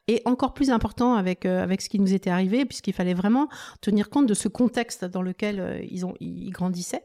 Et 0.09 0.23
encore 0.25 0.55
plus 0.55 0.71
important 0.71 1.15
avec, 1.15 1.47
euh, 1.47 1.63
avec 1.63 1.83
ce 1.83 1.89
qui 1.89 1.99
nous 1.99 2.15
était 2.15 2.31
arrivé, 2.31 2.65
puisqu'il 2.65 2.95
fallait 2.95 3.15
vraiment 3.15 3.49
tenir 3.81 4.09
compte 4.09 4.27
de 4.27 4.35
ce 4.35 4.49
contexte 4.49 5.05
dans 5.05 5.23
lequel 5.23 5.59
euh, 5.59 5.81
ils, 5.91 6.07
ont, 6.07 6.15
ils 6.21 6.51
grandissaient. 6.51 7.03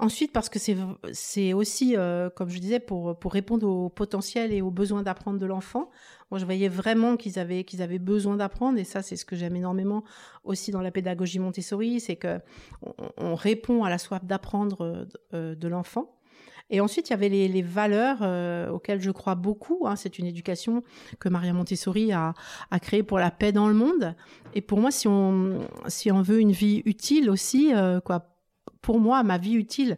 Ensuite, 0.00 0.32
parce 0.32 0.48
que 0.48 0.58
c'est 0.58 1.52
aussi, 1.52 1.96
euh, 1.96 2.28
comme 2.28 2.50
je 2.50 2.58
disais, 2.58 2.80
pour, 2.80 3.16
pour 3.16 3.32
répondre 3.32 3.68
au 3.68 3.88
potentiel 3.88 4.52
et 4.52 4.60
aux 4.60 4.72
besoins 4.72 5.04
d'apprendre 5.04 5.38
de 5.38 5.46
l'enfant. 5.46 5.88
Moi, 6.32 6.40
je 6.40 6.44
voyais 6.44 6.68
vraiment 6.68 7.16
qu'ils 7.16 7.38
avaient, 7.38 7.62
qu'ils 7.62 7.80
avaient 7.80 8.00
besoin 8.00 8.36
d'apprendre, 8.36 8.76
et 8.78 8.82
ça, 8.82 9.02
c'est 9.02 9.14
ce 9.14 9.24
que 9.24 9.36
j'aime 9.36 9.54
énormément 9.54 10.02
aussi 10.42 10.72
dans 10.72 10.80
la 10.80 10.90
pédagogie 10.90 11.38
Montessori, 11.38 12.00
c'est 12.00 12.16
que 12.16 12.40
on, 13.18 13.36
répond 13.36 13.84
à 13.84 13.90
la 13.90 13.98
soif 13.98 14.24
d'apprendre 14.24 15.06
euh, 15.32 15.54
de 15.54 15.68
l'enfant. 15.68 16.18
Et 16.70 16.80
ensuite, 16.80 17.10
il 17.10 17.12
y 17.12 17.14
avait 17.14 17.28
les, 17.28 17.62
valeurs 17.62 18.18
euh, 18.22 18.70
auxquelles 18.70 19.00
je 19.00 19.10
crois 19.10 19.34
beaucoup. 19.34 19.86
Hein. 19.86 19.96
C'est 19.96 20.18
une 20.18 20.26
éducation 20.26 20.82
que 21.20 21.28
Maria 21.28 21.52
Montessori 21.52 22.12
a, 22.12 22.34
a 22.70 22.80
créée 22.80 23.02
pour 23.02 23.18
la 23.18 23.30
paix 23.30 23.52
dans 23.52 23.68
le 23.68 23.74
monde. 23.74 24.14
Et 24.54 24.60
pour 24.60 24.80
moi, 24.80 24.90
si 24.90 25.06
on, 25.06 25.58
veut 26.22 26.40
une 26.40 26.52
vie 26.52 26.82
utile 26.84 27.30
aussi, 27.30 27.72
quoi, 28.04 28.34
pour 28.80 29.00
moi, 29.00 29.22
ma 29.22 29.38
vie 29.38 29.54
utile, 29.54 29.96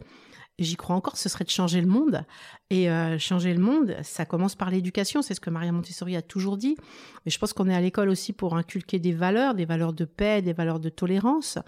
j'y 0.59 0.77
crois 0.77 0.97
encore, 0.97 1.17
ce 1.17 1.29
serait 1.29 1.45
de 1.45 1.51
changer 1.51 1.81
le 1.81 1.87
monde. 1.87 2.25
Et 2.71 2.91
euh, 2.91 3.19
changer 3.19 3.53
le 3.55 3.61
monde, 3.61 3.97
ça 4.03 4.25
commence 4.25 4.55
par 4.55 4.71
l'éducation, 4.71 5.23
c'est 5.23 5.35
ce 5.35 5.41
que 5.41 5.51
Maria 5.51 5.73
Montessori 5.73 6.17
a 6.17 6.23
toujours 6.23 6.57
dit. 6.57 6.77
Mais 7.25 7.31
je 7.31 7.39
pense 7.39 7.53
qu'on 7.53 7.69
est 7.69 7.75
à 7.75 7.81
l'école 7.81 8.09
aussi 8.09 8.33
pour 8.33 8.57
inculquer 8.57 8.99
des 8.99 9.13
valeurs, 9.13 9.55
des 9.55 9.65
valeurs 9.65 9.93
de 9.93 10.05
paix, 10.05 10.43
des 10.43 10.53
valeurs 10.53 10.81
de 10.81 10.89
tolérance. 10.89 11.59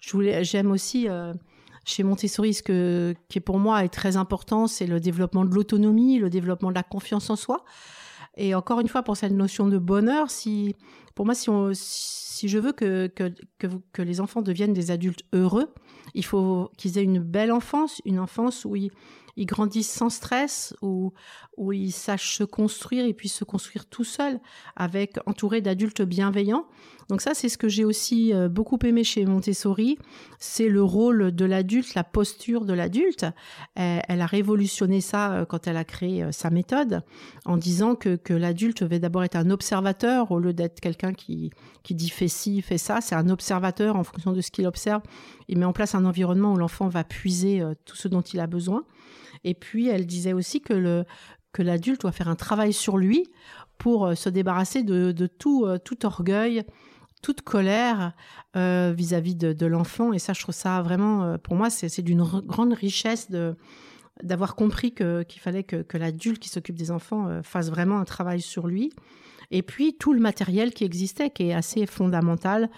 j'aime 0.00 0.70
aussi 0.70 1.08
euh, 1.08 1.34
chez 1.86 2.02
Montessori 2.02 2.52
ce 2.52 2.62
que, 2.62 3.14
qui 3.28 3.40
pour 3.40 3.58
moi 3.58 3.84
est 3.84 3.88
très 3.88 4.16
important, 4.16 4.66
c'est 4.66 4.86
le 4.86 5.00
développement 5.00 5.44
de 5.44 5.54
l'autonomie, 5.54 6.18
le 6.18 6.28
développement 6.28 6.70
de 6.70 6.74
la 6.74 6.82
confiance 6.82 7.30
en 7.30 7.36
soi. 7.36 7.64
Et 8.36 8.54
encore 8.54 8.80
une 8.80 8.88
fois, 8.88 9.02
pour 9.02 9.16
cette 9.16 9.32
notion 9.32 9.68
de 9.68 9.78
bonheur, 9.78 10.28
si, 10.28 10.74
pour 11.16 11.24
moi, 11.24 11.34
si, 11.34 12.46
je 12.46 12.58
veux 12.58 12.72
que, 12.72 13.10
les 13.98 14.20
enfants 14.20 14.42
deviennent 14.42 14.74
des 14.74 14.90
adultes 14.90 15.24
heureux, 15.32 15.72
il 16.14 16.24
faut 16.24 16.70
qu'ils 16.76 16.98
aient 16.98 17.02
une 17.02 17.20
belle 17.20 17.50
enfance, 17.50 18.02
une 18.04 18.20
enfance 18.20 18.66
où 18.66 18.76
ils, 18.76 18.90
grandissent 19.38 19.90
sans 19.90 20.10
stress, 20.10 20.74
où, 20.82 21.12
ils 21.72 21.90
sachent 21.90 22.36
se 22.36 22.44
construire 22.44 23.06
et 23.06 23.14
puissent 23.14 23.34
se 23.34 23.44
construire 23.44 23.86
tout 23.86 24.04
seuls, 24.04 24.40
avec 24.76 25.16
entourés 25.24 25.62
d'adultes 25.62 26.02
bienveillants. 26.02 26.66
Donc 27.08 27.20
ça, 27.20 27.34
c'est 27.34 27.48
ce 27.48 27.56
que 27.56 27.68
j'ai 27.68 27.84
aussi 27.84 28.34
euh, 28.34 28.48
beaucoup 28.48 28.78
aimé 28.84 29.04
chez 29.04 29.24
Montessori, 29.26 29.96
c'est 30.40 30.68
le 30.68 30.82
rôle 30.82 31.32
de 31.32 31.44
l'adulte, 31.44 31.94
la 31.94 32.02
posture 32.02 32.64
de 32.64 32.72
l'adulte. 32.72 33.26
Elle, 33.76 34.20
a 34.20 34.26
révolutionné 34.26 35.00
ça 35.00 35.32
euh, 35.32 35.44
quand 35.44 35.68
elle 35.68 35.76
a 35.76 35.84
créé 35.84 36.24
euh, 36.24 36.32
sa 36.32 36.50
méthode, 36.50 37.02
en 37.44 37.56
disant 37.56 37.94
que 37.94 38.32
l'adulte 38.32 38.82
devait 38.82 38.98
d'abord 38.98 39.22
être 39.22 39.36
un 39.36 39.50
observateur 39.50 40.32
au 40.32 40.40
lieu 40.40 40.52
d'être 40.52 40.80
quelqu'un 40.80 41.05
qui, 41.12 41.50
dit 41.88 42.08
fait 42.08 42.28
ci, 42.28 42.62
fait 42.62 42.78
ça. 42.78 43.00
C'est 43.00 43.14
un 43.14 43.28
observateur 43.28 43.96
en 43.96 44.04
fonction 44.04 44.32
de 44.32 44.40
ce 44.40 44.50
qu'il 44.50 44.66
observe. 44.66 45.02
Il 45.48 45.58
met 45.58 45.64
en 45.64 45.72
place 45.72 45.94
un 45.94 46.04
environnement 46.04 46.52
où 46.52 46.56
l'enfant 46.56 46.88
va 46.88 47.04
puiser 47.04 47.62
tout 47.84 47.96
ce 47.96 48.08
dont 48.08 48.22
il 48.22 48.40
a 48.40 48.46
besoin. 48.46 48.84
Et 49.44 49.54
puis, 49.54 49.88
elle 49.88 50.06
disait 50.06 50.32
aussi 50.32 50.60
que 50.60 51.04
l'adulte 51.58 52.02
doit 52.02 52.12
faire 52.12 52.28
un 52.28 52.36
travail 52.36 52.72
sur 52.72 52.96
lui 52.96 53.28
pour 53.78 54.16
se 54.16 54.28
débarrasser 54.28 54.82
de, 54.82 55.12
de 55.12 55.26
tout, 55.26 55.66
orgueil, 56.04 56.64
toute 57.22 57.42
colère 57.42 58.12
euh, 58.56 58.94
vis-à-vis 58.96 59.34
de, 59.34 59.66
l'enfant. 59.66 60.12
Et 60.12 60.18
ça, 60.18 60.32
je 60.32 60.40
trouve 60.40 60.54
ça 60.54 60.80
vraiment, 60.82 61.24
euh, 61.24 61.38
pour 61.38 61.56
moi, 61.56 61.70
c'est 61.70 62.02
d'une 62.02 62.22
grande 62.22 62.72
richesse 62.72 63.30
d'avoir 64.22 64.54
compris 64.54 64.94
qu'il 64.94 65.40
fallait 65.40 65.64
que, 65.64 65.96
l'adulte 65.96 66.38
qui 66.38 66.48
s'occupe 66.48 66.76
des 66.76 66.90
enfants 66.90 67.28
euh, 67.28 67.42
fasse 67.42 67.70
vraiment 67.70 67.98
un 67.98 68.04
travail 68.04 68.40
sur 68.40 68.66
lui. 68.66 68.92
Et 69.50 69.62
puis 69.62 69.94
tout 69.94 70.12
le 70.12 70.20
matériel 70.20 70.72
qui 70.72 70.84
existait, 70.84 71.30
qui 71.30 71.48
est 71.48 71.54
assez 71.54 71.86
fondamental 71.86 72.70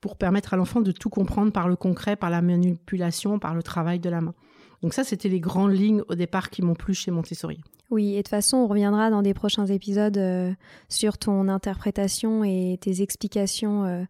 pour 0.00 0.16
permettre 0.16 0.54
à 0.54 0.56
l'enfant 0.56 0.80
de 0.80 0.92
tout 0.92 1.10
comprendre 1.10 1.52
par 1.52 1.68
le 1.68 1.76
concret, 1.76 2.16
par 2.16 2.30
la 2.30 2.42
manipulation, 2.42 3.38
par 3.38 3.54
le 3.54 3.62
travail 3.62 3.98
de 3.98 4.10
la 4.10 4.20
main. 4.20 4.34
Donc 4.82 4.94
ça, 4.94 5.04
c'était 5.04 5.28
les 5.28 5.40
grandes 5.40 5.72
lignes 5.72 6.02
au 6.08 6.14
départ 6.14 6.50
qui 6.50 6.62
m'ont 6.62 6.74
plu 6.74 6.94
chez 6.94 7.10
Montessori. 7.10 7.60
Oui, 7.90 8.12
et 8.12 8.16
de 8.16 8.18
toute 8.18 8.28
façon, 8.28 8.58
on 8.58 8.66
reviendra 8.66 9.10
dans 9.10 9.22
des 9.22 9.34
prochains 9.34 9.66
épisodes 9.66 10.18
euh, 10.18 10.52
sur 10.88 11.18
ton 11.18 11.48
interprétation 11.48 12.42
et 12.44 12.78
tes 12.80 13.00
explications 13.00 13.84
euh, 13.84 14.04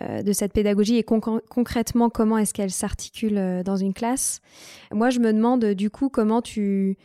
euh, 0.00 0.22
de 0.22 0.32
cette 0.32 0.52
pédagogie 0.52 0.96
et 0.96 1.02
concrètement 1.02 2.10
comment 2.10 2.38
est-ce 2.38 2.54
qu'elle 2.54 2.70
s'articule 2.70 3.62
dans 3.64 3.76
une 3.76 3.92
classe. 3.92 4.40
Moi, 4.92 5.10
je 5.10 5.18
me 5.18 5.32
demande 5.32 5.64
du 5.64 5.90
coup 5.90 6.08
comment 6.08 6.42
tu 6.42 6.96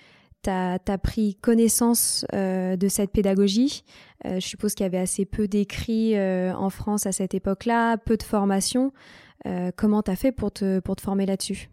as, 0.50 0.80
pris 0.98 1.36
connaissance 1.36 2.26
de 2.34 2.88
cette 2.88 3.12
pédagogie. 3.12 3.84
je 4.26 4.40
suppose 4.40 4.74
qu'il 4.74 4.84
y 4.84 4.88
avait 4.88 4.98
assez 4.98 5.26
peu 5.26 5.48
d'écrits 5.48 6.16
en 6.18 6.70
France 6.70 7.06
à 7.06 7.12
cette 7.12 7.34
époque-là, 7.34 7.98
peu 7.98 8.18
de 8.18 8.24
formation. 8.24 8.92
comment 9.76 10.04
tu 10.04 10.12
as 10.12 10.16
fait 10.16 10.32
pour 10.32 10.52
te, 10.52 10.80
pour 10.80 10.96
te 10.96 11.02
former 11.02 11.26
là-dessus? 11.26 11.70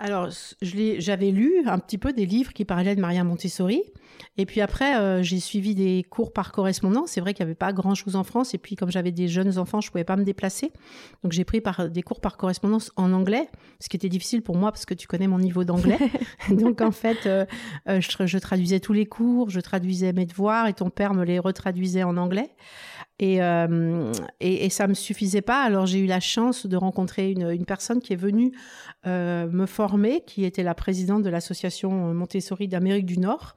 Alors, 0.00 0.30
j'avais 0.62 1.30
lu 1.30 1.62
un 1.66 1.78
petit 1.78 1.98
peu 1.98 2.14
des 2.14 2.24
livres 2.24 2.54
qui 2.54 2.64
parlaient 2.64 2.96
de 2.96 3.02
Maria 3.02 3.22
Montessori. 3.22 3.82
Et 4.38 4.46
puis 4.46 4.62
après, 4.62 4.98
euh, 4.98 5.22
j'ai 5.22 5.40
suivi 5.40 5.74
des 5.74 6.06
cours 6.08 6.32
par 6.32 6.52
correspondance. 6.52 7.10
C'est 7.10 7.20
vrai 7.20 7.34
qu'il 7.34 7.44
n'y 7.44 7.50
avait 7.50 7.54
pas 7.54 7.74
grand-chose 7.74 8.16
en 8.16 8.24
France. 8.24 8.54
Et 8.54 8.58
puis, 8.58 8.76
comme 8.76 8.90
j'avais 8.90 9.12
des 9.12 9.28
jeunes 9.28 9.58
enfants, 9.58 9.82
je 9.82 9.88
ne 9.88 9.92
pouvais 9.92 10.04
pas 10.04 10.16
me 10.16 10.24
déplacer. 10.24 10.72
Donc, 11.22 11.32
j'ai 11.32 11.44
pris 11.44 11.60
par, 11.60 11.90
des 11.90 12.00
cours 12.00 12.22
par 12.22 12.38
correspondance 12.38 12.92
en 12.96 13.12
anglais, 13.12 13.50
ce 13.78 13.90
qui 13.90 13.96
était 13.98 14.08
difficile 14.08 14.40
pour 14.40 14.56
moi 14.56 14.72
parce 14.72 14.86
que 14.86 14.94
tu 14.94 15.06
connais 15.06 15.26
mon 15.26 15.38
niveau 15.38 15.64
d'anglais. 15.64 15.98
Donc, 16.48 16.80
en 16.80 16.92
fait, 16.92 17.26
euh, 17.26 17.44
euh, 17.86 18.00
je, 18.00 18.26
je, 18.26 18.38
traduisais 18.38 18.80
tous 18.80 18.94
les 18.94 19.04
cours, 19.04 19.50
je 19.50 19.60
traduisais 19.60 20.14
mes 20.14 20.24
devoirs 20.24 20.66
et 20.66 20.72
ton 20.72 20.88
père 20.88 21.12
me 21.12 21.24
les 21.24 21.38
retraduisait 21.38 22.04
en 22.04 22.16
anglais. 22.16 22.50
Euh, 23.22 24.12
et, 24.40 24.64
et, 24.64 24.70
ça 24.70 24.88
me 24.88 24.94
suffisait 24.94 25.42
pas. 25.42 25.62
Alors 25.62 25.86
j'ai 25.86 25.98
eu 25.98 26.06
la 26.06 26.20
chance 26.20 26.66
de 26.66 26.76
rencontrer 26.76 27.30
une, 27.32 27.64
personne 27.66 28.00
qui 28.00 28.14
est 28.14 28.16
venue 28.16 28.52
euh, 29.06 29.46
me 29.48 29.66
former, 29.66 30.22
qui 30.26 30.44
était 30.44 30.62
la 30.62 30.74
présidente 30.74 31.22
de 31.22 31.28
l'association 31.28 32.14
Montessori 32.14 32.66
d'Amérique 32.68 33.06
du 33.06 33.18
Nord, 33.18 33.54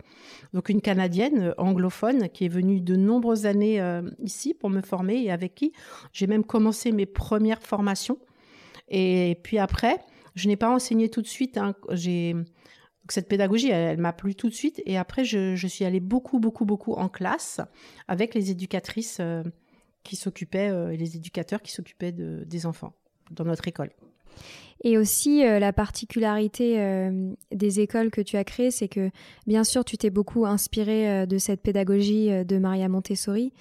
donc 0.54 0.70
une 0.70 0.82
Canadienne 0.82 1.54
anglophone 1.58 2.30
qui 2.30 2.46
est 2.46 2.50
venue 2.50 2.82
de 2.82 2.96
nombreuses 2.96 3.46
années 3.46 3.80
euh, 3.80 4.02
ici 4.20 4.54
pour 4.54 4.70
me 4.70 4.82
former 4.82 5.24
et 5.24 5.32
avec 5.32 5.56
qui 5.56 5.72
j'ai 6.12 6.28
même 6.28 6.44
commencé 6.44 6.92
mes 6.92 7.06
premières 7.06 7.62
formations. 7.62 8.18
Et 8.90 9.40
puis 9.44 9.60
après, 9.60 10.00
je 10.36 10.48
n'ai 10.48 10.58
pas 10.58 10.70
enseigné 10.70 11.10
tout 11.10 11.22
de 11.22 11.28
suite. 11.28 11.58
Hein. 11.58 11.74
J'ai 11.92 12.36
cette 13.12 13.28
pédagogie, 13.28 13.70
elle, 13.70 14.00
m'a 14.00 14.14
plu 14.14 14.36
tout 14.36 14.50
de 14.50 14.54
suite. 14.54 14.82
Et 14.86 14.98
après, 14.98 15.26
je, 15.26 15.68
suis 15.68 15.86
allée 15.86 16.00
beaucoup, 16.00 16.40
beaucoup, 16.40 16.66
beaucoup 16.66 16.94
en 16.94 17.10
classe 17.10 17.60
avec 18.08 18.34
les 18.34 18.52
éducatrices 18.52 19.18
euh, 19.20 19.44
qui 20.04 20.16
s'occupaient, 20.16 20.70
euh, 20.70 20.92
et 20.92 20.98
les 20.98 21.18
éducateurs 21.18 21.62
qui 21.62 21.72
s'occupaient 21.72 22.12
de, 22.12 22.44
des 22.46 22.66
enfants 22.66 22.94
dans 23.32 23.46
notre 23.46 23.68
école. 23.68 23.90
Et 24.84 24.98
aussi, 24.98 25.46
euh, 25.46 25.60
la 25.60 25.74
particularité 25.74 27.10
des 27.52 27.80
écoles 27.80 28.10
que 28.10 28.22
tu 28.22 28.38
as 28.38 28.44
créées, 28.44 28.72
c'est 28.72 28.88
que, 28.88 29.12
bien 29.48 29.64
sûr, 29.64 29.86
tu 29.86 29.98
t'es 29.98 30.10
beaucoup 30.10 30.46
inspiré 30.46 31.28
de 31.28 31.38
cette 31.38 31.62
pédagogie 31.62 32.30
de 32.46 32.58
Maria 32.58 32.90
Montessori, 32.90 33.54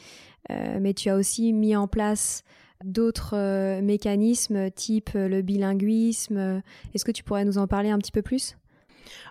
mais 0.48 0.94
tu 0.94 1.08
as 1.10 1.16
aussi 1.16 1.52
mis 1.52 1.76
en 1.76 1.86
place 1.86 2.42
d'autres 2.84 3.80
mécanismes 3.80 4.70
type 4.72 5.10
le 5.14 5.42
bilinguisme. 5.42 6.62
Est-ce 6.94 7.04
que 7.04 7.12
tu 7.12 7.22
pourrais 7.22 7.44
nous 7.44 7.58
en 7.58 7.68
parler 7.68 7.90
un 7.90 7.98
petit 7.98 8.10
peu 8.10 8.22
plus? 8.22 8.56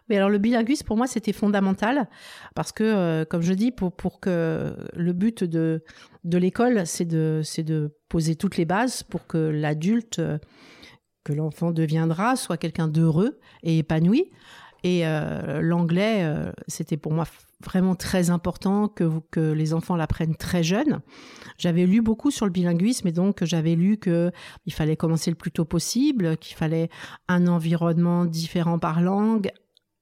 Mais 0.09 0.17
alors 0.17 0.29
le 0.29 0.37
bilinguisme 0.37 0.85
pour 0.85 0.97
moi 0.97 1.07
c'était 1.07 1.33
fondamental 1.33 2.09
parce 2.55 2.71
que 2.71 2.83
euh, 2.83 3.25
comme 3.25 3.41
je 3.41 3.53
dis 3.53 3.71
pour 3.71 3.91
pour 3.91 4.19
que 4.19 4.75
le 4.93 5.13
but 5.13 5.43
de 5.43 5.83
de 6.23 6.37
l'école 6.37 6.85
c'est 6.85 7.05
de 7.05 7.41
de 7.59 7.95
poser 8.09 8.35
toutes 8.35 8.57
les 8.57 8.65
bases 8.65 9.03
pour 9.03 9.27
que 9.27 9.37
l'adulte 9.37 10.19
euh, 10.19 10.37
que 11.23 11.33
l'enfant 11.33 11.71
deviendra 11.71 12.35
soit 12.35 12.57
quelqu'un 12.57 12.87
d'heureux 12.87 13.39
et 13.61 13.77
épanoui. 13.77 14.31
Et 14.83 15.05
euh, 15.05 15.61
l'anglais 15.61 16.27
c'était 16.67 16.97
pour 16.97 17.11
moi 17.11 17.25
vraiment 17.63 17.95
très 17.95 18.29
important 18.29 18.87
que 18.87 19.19
que 19.31 19.51
les 19.51 19.73
enfants 19.73 19.95
l'apprennent 19.95 20.35
très 20.35 20.63
jeune. 20.63 21.01
J'avais 21.57 21.85
lu 21.85 22.01
beaucoup 22.01 22.31
sur 22.31 22.45
le 22.45 22.51
bilinguisme 22.51 23.07
et 23.07 23.11
donc 23.11 23.43
j'avais 23.43 23.75
lu 23.75 23.97
que 23.97 24.31
il 24.65 24.73
fallait 24.73 24.95
commencer 24.95 25.31
le 25.31 25.35
plus 25.35 25.51
tôt 25.51 25.65
possible, 25.65 26.37
qu'il 26.37 26.55
fallait 26.55 26.89
un 27.27 27.47
environnement 27.47 28.25
différent 28.25 28.79
par 28.79 29.01
langue, 29.01 29.51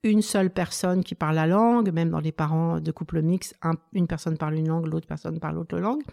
une 0.04 0.22
seule 0.22 0.50
personne 0.50 1.04
qui 1.04 1.14
parle 1.14 1.36
la 1.36 1.46
langue, 1.46 1.92
même 1.92 2.10
dans 2.10 2.22
les 2.22 2.32
parents 2.32 2.80
de 2.80 2.92
couple 2.92 3.22
mixte, 3.22 3.60
une 3.92 4.08
personne 4.08 4.38
parle 4.38 4.56
une 4.56 4.70
langue, 4.70 4.86
l'autre 4.86 5.08
personne 5.08 5.40
parle 5.40 5.56
l'autre 5.56 5.78
langue. 5.78 6.04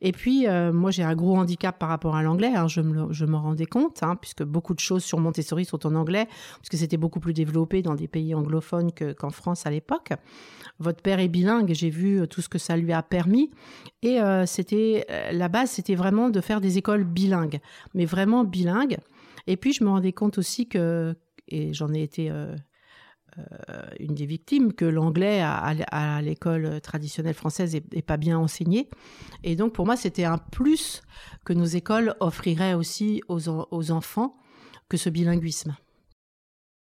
Et 0.00 0.12
puis, 0.12 0.46
euh, 0.46 0.72
moi, 0.72 0.90
j'ai 0.90 1.02
un 1.02 1.14
gros 1.14 1.36
handicap 1.36 1.78
par 1.78 1.90
rapport 1.90 2.16
à 2.16 2.22
l'anglais, 2.22 2.54
hein, 2.54 2.68
je, 2.68 2.80
me, 2.80 3.36
rendais 3.36 3.66
compte, 3.66 4.02
hein, 4.02 4.16
puisque 4.16 4.44
beaucoup 4.44 4.72
de 4.72 4.80
choses 4.80 5.04
sur 5.04 5.18
Montessori 5.18 5.66
sont 5.66 5.86
en 5.86 5.94
anglais, 5.94 6.26
puisque 6.60 6.78
c'était 6.78 6.96
beaucoup 6.96 7.20
plus 7.20 7.34
développé 7.34 7.82
dans 7.82 7.94
des 7.94 8.08
pays 8.08 8.34
anglophones 8.34 8.92
qu'en 8.92 9.30
France 9.30 9.66
à 9.66 9.70
l'époque. 9.70 10.12
Votre 10.78 11.02
père 11.02 11.18
est 11.18 11.28
bilingue, 11.28 11.72
j'ai 11.74 11.90
vu 11.90 12.20
euh, 12.20 12.26
tout 12.26 12.40
ce 12.40 12.48
que 12.48 12.58
ça 12.58 12.76
lui 12.76 12.92
a 12.92 13.02
permis. 13.02 13.50
Et 14.02 14.22
euh, 14.22 14.46
c'était 14.46 15.06
la 15.32 15.48
base, 15.48 15.70
c'était 15.70 15.96
vraiment 15.96 16.30
de 16.30 16.40
faire 16.40 16.60
des 16.60 16.78
écoles 16.78 17.04
bilingues, 17.04 17.58
mais 17.94 18.06
vraiment 18.06 18.44
bilingues. 18.44 18.98
Et 19.46 19.56
puis, 19.56 19.72
je 19.72 19.84
me 19.84 19.90
rendais 19.90 20.12
compte 20.12 20.38
aussi 20.38 20.66
que 20.66 21.14
et 21.50 21.72
j'en 21.72 21.94
ai 21.94 22.02
été 22.02 22.30
une 23.98 24.14
des 24.14 24.26
victimes, 24.26 24.72
que 24.72 24.84
l'anglais 24.84 25.40
à, 25.42 26.22
l'école 26.22 26.80
traditionnelle 26.80 27.34
française 27.34 27.74
est, 27.74 28.02
pas 28.02 28.16
bien 28.16 28.38
enseigné. 28.38 28.88
Et 29.44 29.56
donc 29.56 29.72
pour 29.72 29.86
moi, 29.86 29.96
c'était 29.96 30.24
un 30.24 30.38
plus 30.38 31.02
que 31.44 31.52
nos 31.52 31.66
écoles 31.66 32.14
offriraient 32.20 32.74
aussi 32.74 33.22
aux 33.28 33.90
enfants 33.90 34.36
que 34.88 34.96
ce 34.96 35.10
bilinguisme. 35.10 35.76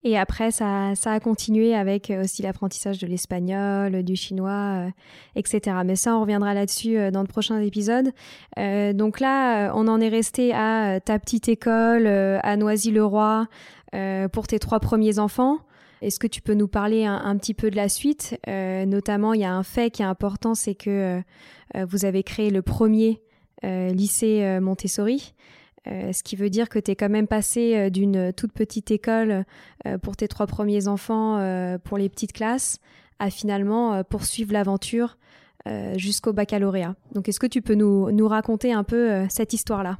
Et 0.06 0.16
après, 0.16 0.52
ça, 0.52 0.92
a 1.04 1.20
continué 1.20 1.74
avec 1.74 2.12
euh, 2.12 2.22
aussi 2.22 2.42
l'apprentissage 2.42 2.98
de 2.98 3.09
l'espagnol, 3.09 4.04
du 4.04 4.14
chinois, 4.14 4.87
euh, 4.87 4.90
etc. 5.35 5.78
Mais 5.85 5.96
ça, 5.96 6.16
on 6.16 6.20
reviendra 6.20 6.54
là-dessus 6.54 6.96
euh, 6.96 7.11
dans 7.11 7.22
le 7.22 7.26
prochain 7.26 7.61
épisode. 7.61 8.12
donc 8.56 9.18
là, 9.18 9.72
on 9.74 9.88
en 9.88 10.00
est 10.00 10.09
resté 10.09 10.54
à 10.54 11.00
ta 11.00 11.18
petite 11.18 11.48
école 11.48 12.06
à 12.06 12.56
Noisy-le-Roi 12.56 13.48
pour 14.32 14.46
tes 14.46 14.61
trois 14.61 14.78
premiers 14.78 15.18
enfants. 15.18 15.59
Est-ce 16.02 16.18
que 16.18 16.26
tu 16.26 16.42
peux 16.42 16.54
nous 16.54 16.68
parler 16.68 17.04
un, 17.04 17.37
petit 17.37 17.54
peu 17.54 17.70
de 17.70 17.76
la 17.76 17.88
suite? 17.88 18.38
Notamment, 18.46 19.32
il 19.32 19.40
y 19.40 19.44
a 19.44 19.52
un 19.52 19.62
fait 19.62 19.90
qui 19.90 20.02
est 20.02 20.06
important, 20.06 20.54
c'est 20.54 20.74
que 20.74 21.22
vous 21.74 22.04
avez 22.04 22.22
créé 22.22 22.50
le 22.50 22.62
premier 22.62 23.22
lycée 23.62 24.59
Montessori. 24.61 25.35
Euh, 25.88 26.12
ce 26.12 26.22
qui 26.22 26.37
veut 26.37 26.50
dire 26.50 26.68
que 26.68 26.78
tu 26.78 26.90
es 26.90 26.96
quand 26.96 27.09
même 27.09 27.28
passé 27.28 27.76
euh, 27.76 27.90
d'une 27.90 28.32
toute 28.32 28.52
petite 28.52 28.90
école 28.90 29.44
euh, 29.87 29.98
pour 29.98 30.16
tes 30.16 30.26
trois 30.26 30.46
premiers 30.46 30.88
enfants, 30.88 31.37
pour 31.85 31.98
les 31.98 32.09
petites 32.09 32.32
classes, 32.32 32.78
à 33.18 33.30
finalement 33.30 34.02
poursuivre 34.04 34.52
l'aventure 34.52 35.16
jusqu'au 35.96 36.32
baccalauréat. 36.32 36.94
Donc 37.12 37.28
est-ce 37.28 37.40
que 37.40 37.46
tu 37.46 37.61
peux 37.61 37.74
nous, 37.74 38.28
raconter 38.28 38.72
un 38.72 38.85
peu 38.85 39.26
cette 39.28 39.52
histoire-là? 39.52 39.98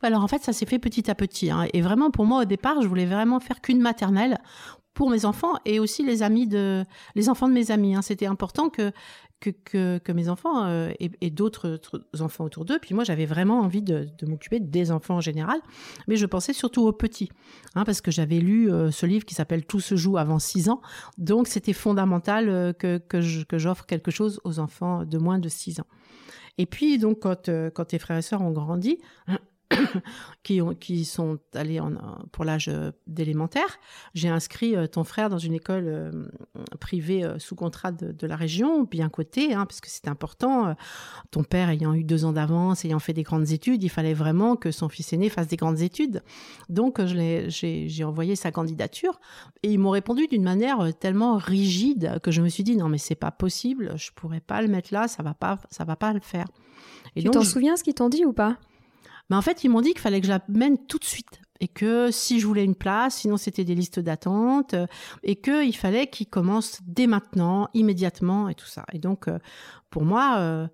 Alors 0.00 0.22
en 0.22 0.28
fait, 0.28 0.42
ça 0.42 0.52
s'est 0.52 0.66
fait 0.66 0.78
petit 0.78 1.10
à 1.10 1.14
petit. 1.14 1.50
Hein. 1.50 1.66
Et 1.72 1.82
vraiment, 1.82 2.10
pour 2.10 2.24
moi, 2.24 2.42
au 2.42 2.44
départ, 2.44 2.80
je 2.80 2.88
voulais 2.88 3.04
vraiment 3.04 3.40
faire 3.40 3.60
qu'une 3.60 3.80
maternelle 3.80 4.38
pour 4.94 5.10
mes 5.10 5.24
enfants 5.24 5.54
et 5.64 5.80
aussi 5.80 6.04
les 6.04 6.22
amis 6.22 6.46
de 6.46 6.84
les 7.14 7.28
enfants 7.28 7.48
de 7.48 7.52
mes 7.52 7.70
amis. 7.70 7.94
Hein. 7.94 8.02
C'était 8.02 8.26
important 8.26 8.70
que 8.70 8.92
que, 9.52 9.98
que, 9.98 10.12
mes 10.12 10.28
enfants 10.28 10.64
euh, 10.64 10.92
et, 10.98 11.30
d'autres 11.30 11.80
enfants 12.20 12.44
autour 12.44 12.64
d'eux. 12.64 12.78
Puis 12.80 12.94
moi, 12.94 13.04
j'avais 13.04 13.26
vraiment 13.26 13.60
envie 13.60 13.82
de, 13.82 14.08
m'occuper 14.26 14.60
des 14.60 14.90
enfants 14.90 15.16
en 15.16 15.20
général, 15.20 15.60
mais 16.08 16.16
je 16.16 16.26
pensais 16.26 16.52
surtout 16.52 16.86
aux 16.86 16.92
petits, 16.92 17.30
hein, 17.74 17.84
parce 17.84 18.00
que 18.00 18.10
j'avais 18.10 18.38
lu 18.38 18.72
euh, 18.72 18.90
ce 18.90 19.06
livre 19.06 19.24
qui 19.24 19.34
s'appelle 19.34 19.66
Tout 19.66 19.80
se 19.80 19.96
joue 19.96 20.16
avant 20.16 20.38
6 20.38 20.68
ans. 20.68 20.80
Donc, 21.18 21.48
c'était 21.48 21.72
fondamental 21.72 22.48
euh, 22.48 22.72
que, 22.72 22.98
que 22.98 23.58
j'offre 23.58 23.86
quelque 23.86 24.10
chose 24.10 24.40
aux 24.44 24.58
enfants 24.58 25.04
de 25.04 25.18
moins 25.18 25.38
de 25.38 25.48
6 25.48 25.80
ans. 25.80 25.86
Et 26.56 26.66
puis, 26.66 26.98
donc, 26.98 27.20
quand, 27.20 27.50
quand 27.74 27.84
tes 27.84 27.98
frères 27.98 28.18
et 28.18 28.22
sœurs 28.22 28.42
ont 28.42 28.52
grandi, 28.52 29.00
qui, 30.42 30.60
ont, 30.60 30.74
qui 30.74 31.04
sont 31.04 31.38
allés 31.54 31.80
en, 31.80 31.92
pour 32.32 32.44
l'âge 32.44 32.68
euh, 32.68 32.92
d'élémentaire. 33.06 33.78
J'ai 34.14 34.28
inscrit 34.28 34.76
euh, 34.76 34.86
ton 34.86 35.04
frère 35.04 35.30
dans 35.30 35.38
une 35.38 35.54
école 35.54 35.84
euh, 35.86 36.10
privée 36.80 37.26
sous 37.38 37.54
contrat 37.54 37.92
de, 37.92 38.26
la 38.26 38.36
région, 38.36 38.84
bien 38.84 39.08
cotée, 39.08 39.54
hein, 39.54 39.66
parce 39.66 39.80
que 39.80 39.88
c'est 39.88 40.08
important. 40.08 40.74
ton 41.30 41.44
père 41.44 41.68
ayant 41.68 41.92
eu 41.94 42.04
deux 42.04 42.24
ans 42.24 42.32
d'avance, 42.32 42.84
ayant 42.84 42.98
fait 42.98 43.12
des 43.12 43.22
grandes 43.22 43.50
études, 43.50 43.82
il 43.82 43.90
fallait 43.90 44.14
vraiment 44.14 44.56
que 44.56 44.70
son 44.70 44.88
fils 44.88 45.12
aîné 45.12 45.28
fasse 45.28 45.46
des 45.46 45.56
grandes 45.56 45.80
études. 45.80 46.22
Donc 46.68 47.00
j'ai 47.04 48.04
envoyé 48.04 48.36
sa 48.36 48.50
candidature 48.50 49.20
et 49.62 49.72
ils 49.72 49.78
m'ont 49.78 49.90
répondu 49.90 50.26
d'une 50.26 50.42
manière 50.42 50.88
tellement 50.98 51.36
rigide 51.36 52.18
que 52.22 52.30
je 52.30 52.40
me 52.40 52.48
suis 52.48 52.64
dit 52.64 52.76
non 52.76 52.88
mais 52.88 52.98
c'est 52.98 53.14
pas 53.14 53.30
possible, 53.30 53.92
je 53.96 54.10
pourrais 54.12 54.40
pas 54.40 54.62
le 54.62 54.68
mettre 54.68 54.92
là, 54.92 55.06
ça 55.06 55.22
va 55.22 55.34
pas, 55.34 55.58
ça 55.70 55.84
va 55.84 55.96
pas 55.96 56.12
le 56.12 56.20
faire. 56.20 56.46
Et 57.16 57.22
tu 57.22 57.30
t'en 57.30 57.42
souviens 57.42 57.76
ce 57.76 57.84
qu'ils 57.84 57.94
t'ont 57.94 58.08
dit 58.08 58.24
ou 58.24 58.32
pas? 58.32 58.58
Mais 59.30 59.36
en 59.36 59.42
fait, 59.42 59.64
ils 59.64 59.68
m'ont 59.68 59.80
dit 59.80 59.90
qu'il 59.90 60.00
fallait 60.00 60.20
que 60.20 60.26
je 60.26 60.32
la 60.32 60.40
mène 60.48 60.78
tout 60.86 60.98
de 60.98 61.04
suite 61.04 61.40
et 61.60 61.68
que 61.68 62.10
si 62.10 62.40
je 62.40 62.46
voulais 62.46 62.64
une 62.64 62.74
place, 62.74 63.16
sinon 63.16 63.36
c'était 63.36 63.64
des 63.64 63.74
listes 63.74 64.00
d'attente 64.00 64.74
euh, 64.74 64.86
et 65.22 65.36
qu'il 65.36 65.76
fallait 65.76 66.08
qu'ils 66.08 66.26
commencent 66.26 66.80
dès 66.86 67.06
maintenant, 67.06 67.68
immédiatement 67.74 68.48
et 68.48 68.54
tout 68.54 68.66
ça. 68.66 68.84
Et 68.92 68.98
donc, 68.98 69.28
euh, 69.28 69.38
pour 69.90 70.04
moi, 70.04 70.36
euh, 70.38 70.66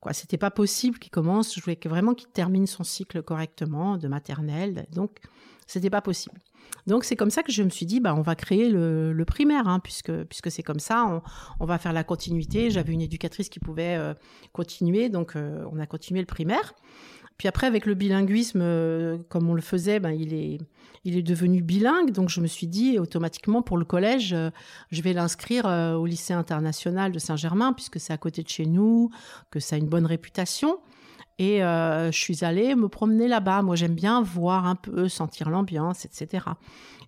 quoi, 0.00 0.12
c'était 0.12 0.38
pas 0.38 0.50
possible 0.50 0.98
qu'il 0.98 1.10
commence. 1.10 1.54
Je 1.54 1.60
voulais 1.60 1.78
vraiment 1.84 2.14
qu'il 2.14 2.28
termine 2.28 2.66
son 2.66 2.84
cycle 2.84 3.22
correctement 3.22 3.96
de 3.96 4.08
maternelle. 4.08 4.86
Donc, 4.92 5.18
c'était 5.66 5.90
pas 5.90 6.02
possible. 6.02 6.40
Donc 6.86 7.04
c'est 7.04 7.16
comme 7.16 7.30
ça 7.30 7.42
que 7.42 7.50
je 7.50 7.62
me 7.64 7.70
suis 7.70 7.86
dit, 7.86 7.98
bah, 7.98 8.14
on 8.14 8.22
va 8.22 8.36
créer 8.36 8.68
le, 8.68 9.24
primaire, 9.26 9.66
hein, 9.66 9.80
puisque, 9.80 10.12
puisque 10.24 10.50
c'est 10.52 10.62
comme 10.62 10.78
ça, 10.78 11.06
on, 11.06 11.22
on, 11.58 11.66
va 11.66 11.78
faire 11.78 11.92
la 11.92 12.04
continuité. 12.04 12.70
J'avais 12.70 12.92
une 12.92 13.00
éducatrice 13.00 13.48
qui 13.48 13.58
pouvait 13.58 13.98
continuer, 14.52 15.08
donc 15.08 15.34
on 15.36 15.78
a 15.80 15.86
continué 15.86 16.20
le 16.20 16.26
primaire. 16.26 16.74
Puis 17.38 17.48
après, 17.48 17.66
avec 17.66 17.86
le 17.86 17.94
bilinguisme, 17.94 18.60
euh, 18.62 19.18
comme 19.28 19.48
on 19.50 19.54
le 19.54 19.60
faisait, 19.60 20.00
ben, 20.00 20.10
il, 20.10 20.32
est, 20.32 20.58
devenu 21.22 21.62
bilingue. 21.62 22.10
Donc 22.12 22.30
je 22.30 22.40
me 22.40 22.46
suis 22.46 22.66
dit, 22.66 22.98
automatiquement, 22.98 23.62
pour 23.62 23.76
le 23.76 23.84
collège, 23.84 24.32
euh, 24.32 24.50
je 24.90 25.02
vais 25.02 25.12
l'inscrire 25.12 25.66
euh, 25.66 25.94
au 25.94 26.06
lycée 26.06 26.32
international 26.32 27.12
de 27.12 27.18
Saint-Germain, 27.18 27.72
puisque 27.72 28.00
c'est 28.00 28.12
à 28.12 28.18
côté 28.18 28.42
de 28.42 28.48
chez 28.48 28.66
nous, 28.66 29.10
que 29.50 29.60
ça 29.60 29.76
a 29.76 29.78
une 29.78 29.88
bonne 29.88 30.06
réputation. 30.06 30.78
Et 31.38 31.58
je 31.58 32.10
suis 32.18 32.46
allée 32.46 32.74
me 32.74 32.88
promener 32.88 33.28
là-bas. 33.28 33.60
Moi, 33.60 33.76
j'aime 33.76 33.94
bien 33.94 34.22
voir 34.22 34.64
un 34.64 34.74
peu, 34.74 35.06
sentir 35.06 35.50
l'ambiance, 35.50 36.06
etc. 36.06 36.46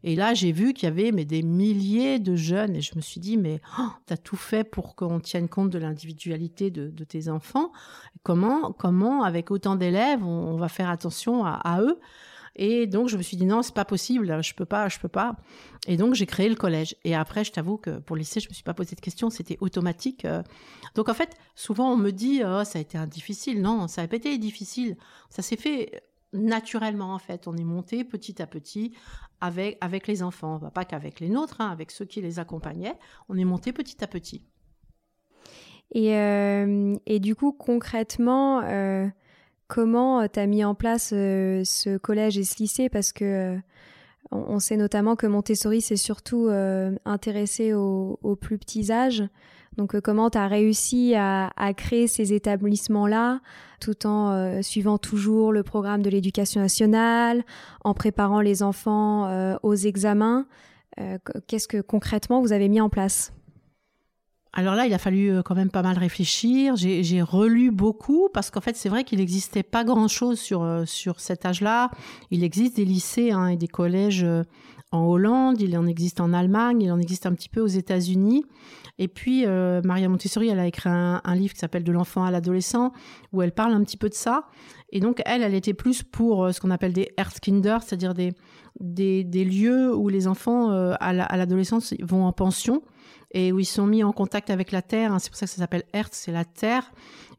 Et 0.05 0.15
là, 0.15 0.35
j'ai 0.35 0.53
vu 0.53 0.75
qu'il 0.75 0.89
y 0.89 0.93
avait 0.93 1.13
mais, 1.13 1.25
des 1.25 1.43
milliers 1.43 2.19
de 2.19 2.37
jeunes 2.37 2.77
et 2.77 2.81
je 2.81 2.95
me 2.97 3.01
suis 3.01 3.21
dit, 3.21 3.37
mais 3.37 3.61
oh, 3.79 3.89
tu 4.07 4.13
as 4.13 4.17
tout 4.17 4.37
fait 4.37 4.65
pour 4.65 4.95
qu'on 4.95 5.21
tienne 5.21 5.49
compte 5.49 5.71
de 5.71 5.79
l'individualité 5.79 6.71
de, 6.71 7.05
tes 7.05 7.29
enfants. 7.29 7.73
Comment, 8.23 8.73
comment 8.73 9.23
avec 9.23 9.51
autant 9.51 9.77
d'élèves, 9.77 10.25
on, 10.25 10.57
va 10.57 10.69
faire 10.69 10.91
attention 10.91 11.45
à, 11.45 11.81
eux? 11.81 11.99
Et 12.61 12.89
donc 12.89 13.09
je 13.09 13.17
me 13.17 13.23
suis 13.23 13.37
dit 13.37 13.47
non, 13.47 13.63
c'est 13.63 13.75
pas 13.75 13.85
possible, 13.85 14.43
je 14.43 14.53
peux 14.53 14.65
pas, 14.65 14.89
je 14.89 14.99
peux 14.99 15.09
pas. 15.09 15.37
Et 15.87 15.97
donc 15.97 16.15
j'ai 16.15 16.27
créé 16.27 16.49
le 16.49 16.57
collège. 16.57 16.97
Et 17.05 17.15
après, 17.15 17.45
je 17.45 17.53
t'avoue 17.53 17.77
que 17.77 17.99
pour 18.01 18.17
le 18.17 18.21
lycée, 18.21 18.41
je 18.41 18.49
me 18.49 18.53
suis 18.53 18.65
pas 18.65 18.75
posé 18.75 18.97
de 18.97 19.01
questions, 19.01 19.31
c'était 19.31 19.57
automatique. 19.61 20.25
Euh. 20.25 20.43
Donc 20.97 21.09
en 21.09 21.15
fait, 21.15 21.37
souvent 21.55 21.93
on 21.93 21.97
me 21.97 22.11
dit 22.11 22.43
oh 22.45 22.65
ça 22.65 22.81
a 22.81 22.83
été 22.83 22.99
difficile. 23.07 23.63
Non, 23.63 23.87
ça 23.87 24.03
n'a 24.03 24.09
pas 24.09 24.17
été 24.17 24.37
difficile. 24.39 24.97
Ça 25.31 25.41
s'est 25.41 25.57
fait 25.57 26.03
naturellement 26.33 27.15
en 27.15 27.19
fait. 27.19 27.47
On 27.47 27.57
est 27.57 27.65
monté 27.65 28.05
petit 28.05 28.41
à 28.43 28.47
petit 28.47 28.95
avec, 29.41 29.79
avec 29.81 30.07
les 30.07 30.23
enfants, 30.23 30.59
pas 30.75 30.85
qu'avec 30.85 31.21
les 31.21 31.29
nôtres, 31.29 31.61
hein, 31.61 31.71
avec 31.71 31.91
ceux 31.91 32.05
qui 32.05 32.21
les 32.21 32.39
accompagnaient. 32.39 32.99
On 33.29 33.37
est 33.37 33.45
monté 33.45 33.73
petit 33.73 34.03
à 34.03 34.07
petit. 34.07 34.45
Et, 35.95 36.15
euh, 36.17 36.95
et 37.07 37.19
du 37.19 37.35
coup, 37.35 37.53
concrètement, 37.53 38.61
euh, 38.65 39.07
comment 39.69 40.27
tu 40.29 40.39
as 40.39 40.47
mis 40.47 40.65
en 40.65 40.75
place 40.75 41.13
euh, 41.15 41.63
ce 41.65 41.97
collège 41.97 42.37
et 42.39 42.45
ce 42.45 42.59
lycée? 42.59 42.89
Parce 42.89 43.13
que 43.13 43.59
on, 44.31 44.59
sait 44.59 44.77
notamment 44.77 45.17
que 45.17 45.27
Montessori 45.27 45.81
s'est 45.81 45.97
surtout 45.97 46.51
intéressé 47.07 47.73
aux, 47.73 48.37
plus 48.39 48.59
petits 48.59 48.93
âges. 48.93 49.25
Donc 49.79 49.95
euh, 49.95 50.01
comment 50.01 50.29
tu 50.29 50.37
as 50.37 50.49
réussi 50.49 51.15
à, 51.15 51.51
créer 51.75 52.09
ces 52.09 52.35
établissements-là 52.35 53.41
tout 53.81 54.07
en 54.07 54.33
euh, 54.33 54.61
suivant 54.61 54.99
toujours 54.99 55.53
le 55.53 55.63
programme 55.63 56.03
de 56.03 56.11
l'éducation 56.11 56.61
nationale, 56.61 57.45
en 57.85 57.95
préparant 57.95 58.41
les 58.41 58.65
enfants 58.65 59.27
euh, 59.27 59.57
aux 59.63 59.77
examens 59.77 60.47
Qu'est-ce 61.47 61.69
que 61.69 61.81
concrètement 61.81 62.41
vous 62.41 62.53
avez 62.53 62.69
mis 62.69 62.81
en 62.81 62.89
place? 62.89 63.33
Alors 64.53 64.75
là, 64.75 64.85
il 64.85 64.93
a 64.93 64.99
fallu 64.99 65.45
quand 65.45 65.55
même 65.55 65.71
pas 65.71 65.83
mal 65.83 65.97
réfléchir. 65.97 66.75
J'ai 66.75 67.23
relu 67.23 67.71
beaucoup 67.71 68.29
parce 68.35 68.51
qu'en 68.51 68.61
fait, 68.61 68.75
c'est 68.75 68.89
vrai 68.89 69.05
qu'il 69.05 69.21
n'existait 69.21 69.63
pas 69.63 69.85
grand-chose 69.85 70.41
sur, 70.41 71.21
cet 71.21 71.47
âge-là. 71.47 71.93
Il 72.33 72.43
existe 72.43 72.75
des 72.75 72.85
lycées 72.85 73.31
hein, 73.31 73.47
et 73.47 73.57
des 73.57 73.69
collèges 73.69 74.27
en 74.91 75.05
Hollande, 75.05 75.61
il 75.61 75.77
en 75.77 75.87
existe 75.87 76.21
en 76.21 76.33
Allemagne, 76.33 76.83
il 76.83 76.91
en 76.91 76.99
existe 76.99 77.27
un 77.27 77.35
petit 77.35 77.49
peu 77.49 77.61
aux 77.61 77.67
États-Unis. 77.67 78.45
Et 78.99 79.07
puis, 79.07 79.45
euh, 79.47 79.81
Maria 79.85 80.09
Montessori, 80.09 80.49
elle 80.49 80.59
a 80.59 80.67
écrit 80.67 80.89
un, 80.89 81.21
livre 81.35 81.53
qui 81.53 81.61
s'appelle 81.61 81.85
De 81.85 81.93
l'enfant 81.93 82.25
à 82.25 82.31
l'adolescent, 82.31 82.93
où 83.33 83.43
elle 83.43 83.53
parle 83.53 83.75
un 83.75 83.85
petit 83.85 83.97
peu 83.97 84.09
de 84.09 84.15
ça. 84.15 84.45
Et 84.91 85.01
donc, 85.01 85.21
elle, 85.27 85.43
elle 85.43 85.55
était 85.55 85.75
plus 85.75 86.03
pour 86.03 86.45
euh, 86.45 86.53
ce 86.53 86.61
qu'on 86.61 86.71
appelle 86.71 86.95
des 86.95 87.11
Erzkinder, 87.17 87.79
c'est-à-dire 87.85 88.15
des, 88.15 88.33
des, 88.81 89.45
lieux 89.45 89.95
où 89.95 90.09
les 90.09 90.27
enfants 90.27 90.73
euh, 90.73 90.95
à 91.01 91.13
l'adolescence 91.37 91.95
vont 92.01 92.25
en 92.25 92.33
pension 92.33 92.83
et 93.33 93.53
où 93.53 93.61
ils 93.61 93.67
sont 93.67 93.87
mis 93.87 94.03
en 94.03 94.13
contact 94.13 94.49
avec 94.49 94.73
la 94.73 94.81
terre. 94.81 95.13
Hein. 95.13 95.19
c'est 95.19 95.29
pour 95.29 95.37
ça 95.37 95.45
que 95.45 95.53
ça 95.53 95.59
s'appelle 95.59 95.85
Erz, 95.93 96.09
c'est 96.13 96.33
la 96.33 96.47
terre. 96.47 96.91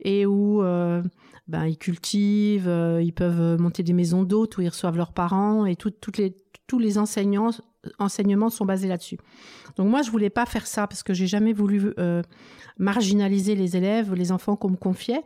Et 0.01 0.27
où 0.27 0.61
ben, 0.61 1.65
ils 1.65 1.79
cultivent, 1.79 2.71
ils 3.01 3.11
peuvent 3.11 3.59
monter 3.59 3.81
des 3.81 3.93
maisons 3.93 4.23
d'hôtes 4.23 4.57
où 4.57 4.61
ils 4.61 4.69
reçoivent 4.69 4.97
leurs 4.97 5.13
parents 5.13 5.65
et 5.65 5.75
toutes 5.75 6.17
les, 6.19 6.35
tous 6.69 6.79
les 6.79 6.97
enseignants 6.99 7.49
enseignements 7.97 8.49
sont 8.49 8.65
basés 8.65 8.87
là-dessus. 8.87 9.17
Donc 9.75 9.89
moi, 9.89 10.01
je 10.03 10.11
voulais 10.11 10.29
pas 10.29 10.45
faire 10.45 10.67
ça 10.67 10.85
parce 10.85 11.01
que 11.01 11.13
j'ai 11.13 11.27
jamais 11.27 11.51
voulu 11.51 11.93
euh, 11.97 12.21
marginaliser 12.77 13.55
les 13.55 13.75
élèves, 13.75 14.13
les 14.13 14.31
enfants 14.31 14.55
qu'on 14.55 14.69
me 14.69 14.77
confiait. 14.77 15.23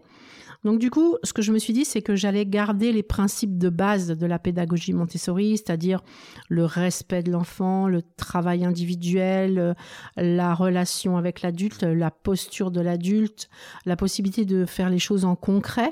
Donc 0.64 0.80
du 0.80 0.90
coup, 0.90 1.18
ce 1.24 1.34
que 1.34 1.42
je 1.42 1.52
me 1.52 1.60
suis 1.60 1.74
dit, 1.74 1.84
c'est 1.84 2.02
que 2.02 2.16
j'allais 2.16 2.46
garder 2.46 2.94
les 2.94 3.04
principes 3.04 3.58
de 3.58 3.68
base 3.68 4.08
de 4.08 4.26
la 4.26 4.40
pédagogie 4.40 4.94
Montessori, 4.94 5.58
c'est-à-dire 5.58 6.02
le 6.48 6.64
respect 6.64 7.22
de 7.22 7.32
l'enfant, 7.32 7.90
le 7.90 8.02
travail 8.02 8.64
individuel, 8.64 9.76
la 10.16 10.54
relation 10.54 11.18
avec 11.18 11.42
l'adulte, 11.42 11.84
la 11.84 12.12
posture 12.12 12.72
de 12.72 12.80
l'adulte, 12.80 13.50
la 13.86 13.98
possibilité 13.98 14.46
de 14.46 14.66
faire 14.66 14.90
les 14.90 15.00
choses 15.00 15.26
en 15.26 15.36
concret, 15.36 15.92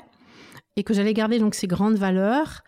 et 0.76 0.84
que 0.84 0.94
j'allais 0.94 1.12
garder 1.12 1.38
donc 1.38 1.54
ces 1.54 1.66
grandes 1.66 1.96
valeurs 1.96 2.62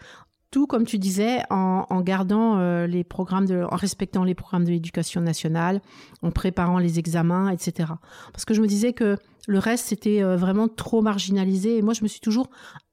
tout 0.55 0.69
comme 0.69 0.87
tu 0.87 0.99
disais, 0.99 1.43
en, 1.51 2.01
gardant 2.03 2.59
euh, 2.59 2.87
les 2.87 3.03
programmes 3.03 3.45
de, 3.45 3.67
en 3.69 3.75
respectant 3.75 4.23
les 4.23 4.37
programmes 4.37 4.63
de 4.63 4.71
l'éducation 4.71 5.21
nationale, 5.21 5.83
en 6.23 6.31
préparant 6.31 6.79
les 6.79 7.01
examens, 7.01 7.49
etc. 7.49 7.91
Parce 8.33 8.45
que 8.45 8.55
je 8.55 8.63
me 8.63 8.69
disais 8.69 8.93
que 8.93 9.17
le 9.49 9.59
reste 9.59 9.87
c'était 9.87 10.23
euh, 10.23 10.37
vraiment 10.37 10.69
trop 10.69 11.03
marginalisé. 11.03 11.77
Et 11.77 11.83
moi, 11.83 11.93
je 11.93 12.05
me 12.05 12.09
suis 12.09 12.21
toujours 12.21 12.51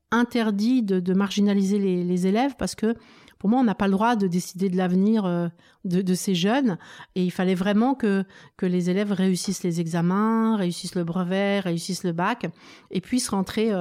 interdit 0.10 0.82
de, 0.82 1.14
marginaliser 1.14 1.78
les, 1.78 2.26
élèves 2.26 2.56
parce 2.58 2.74
que 2.74 2.96
pour 3.38 3.52
moi, 3.52 3.60
on 3.60 3.64
n'a 3.64 3.76
pas 3.76 3.86
le 3.86 3.94
droit 3.94 4.16
de 4.16 4.26
décider 4.26 4.68
de 4.68 4.78
l'avenir 4.78 5.26
euh, 5.26 5.48
de, 5.86 6.16
ces 6.16 6.34
jeunes. 6.34 6.80
Et 7.14 7.24
il 7.24 7.32
fallait 7.32 7.54
vraiment 7.54 7.94
que, 7.94 8.26
que 8.58 8.66
les 8.66 8.90
élèves 8.90 9.12
réussissent 9.12 9.62
les 9.62 9.80
examens, 9.80 10.56
réussissent 10.58 10.96
le 10.96 11.04
brevet, 11.04 11.60
réussissent 11.60 12.06
le 12.06 12.12
bac, 12.12 12.48
et 12.90 13.02
puissent 13.02 13.30
rentrer 13.30 13.72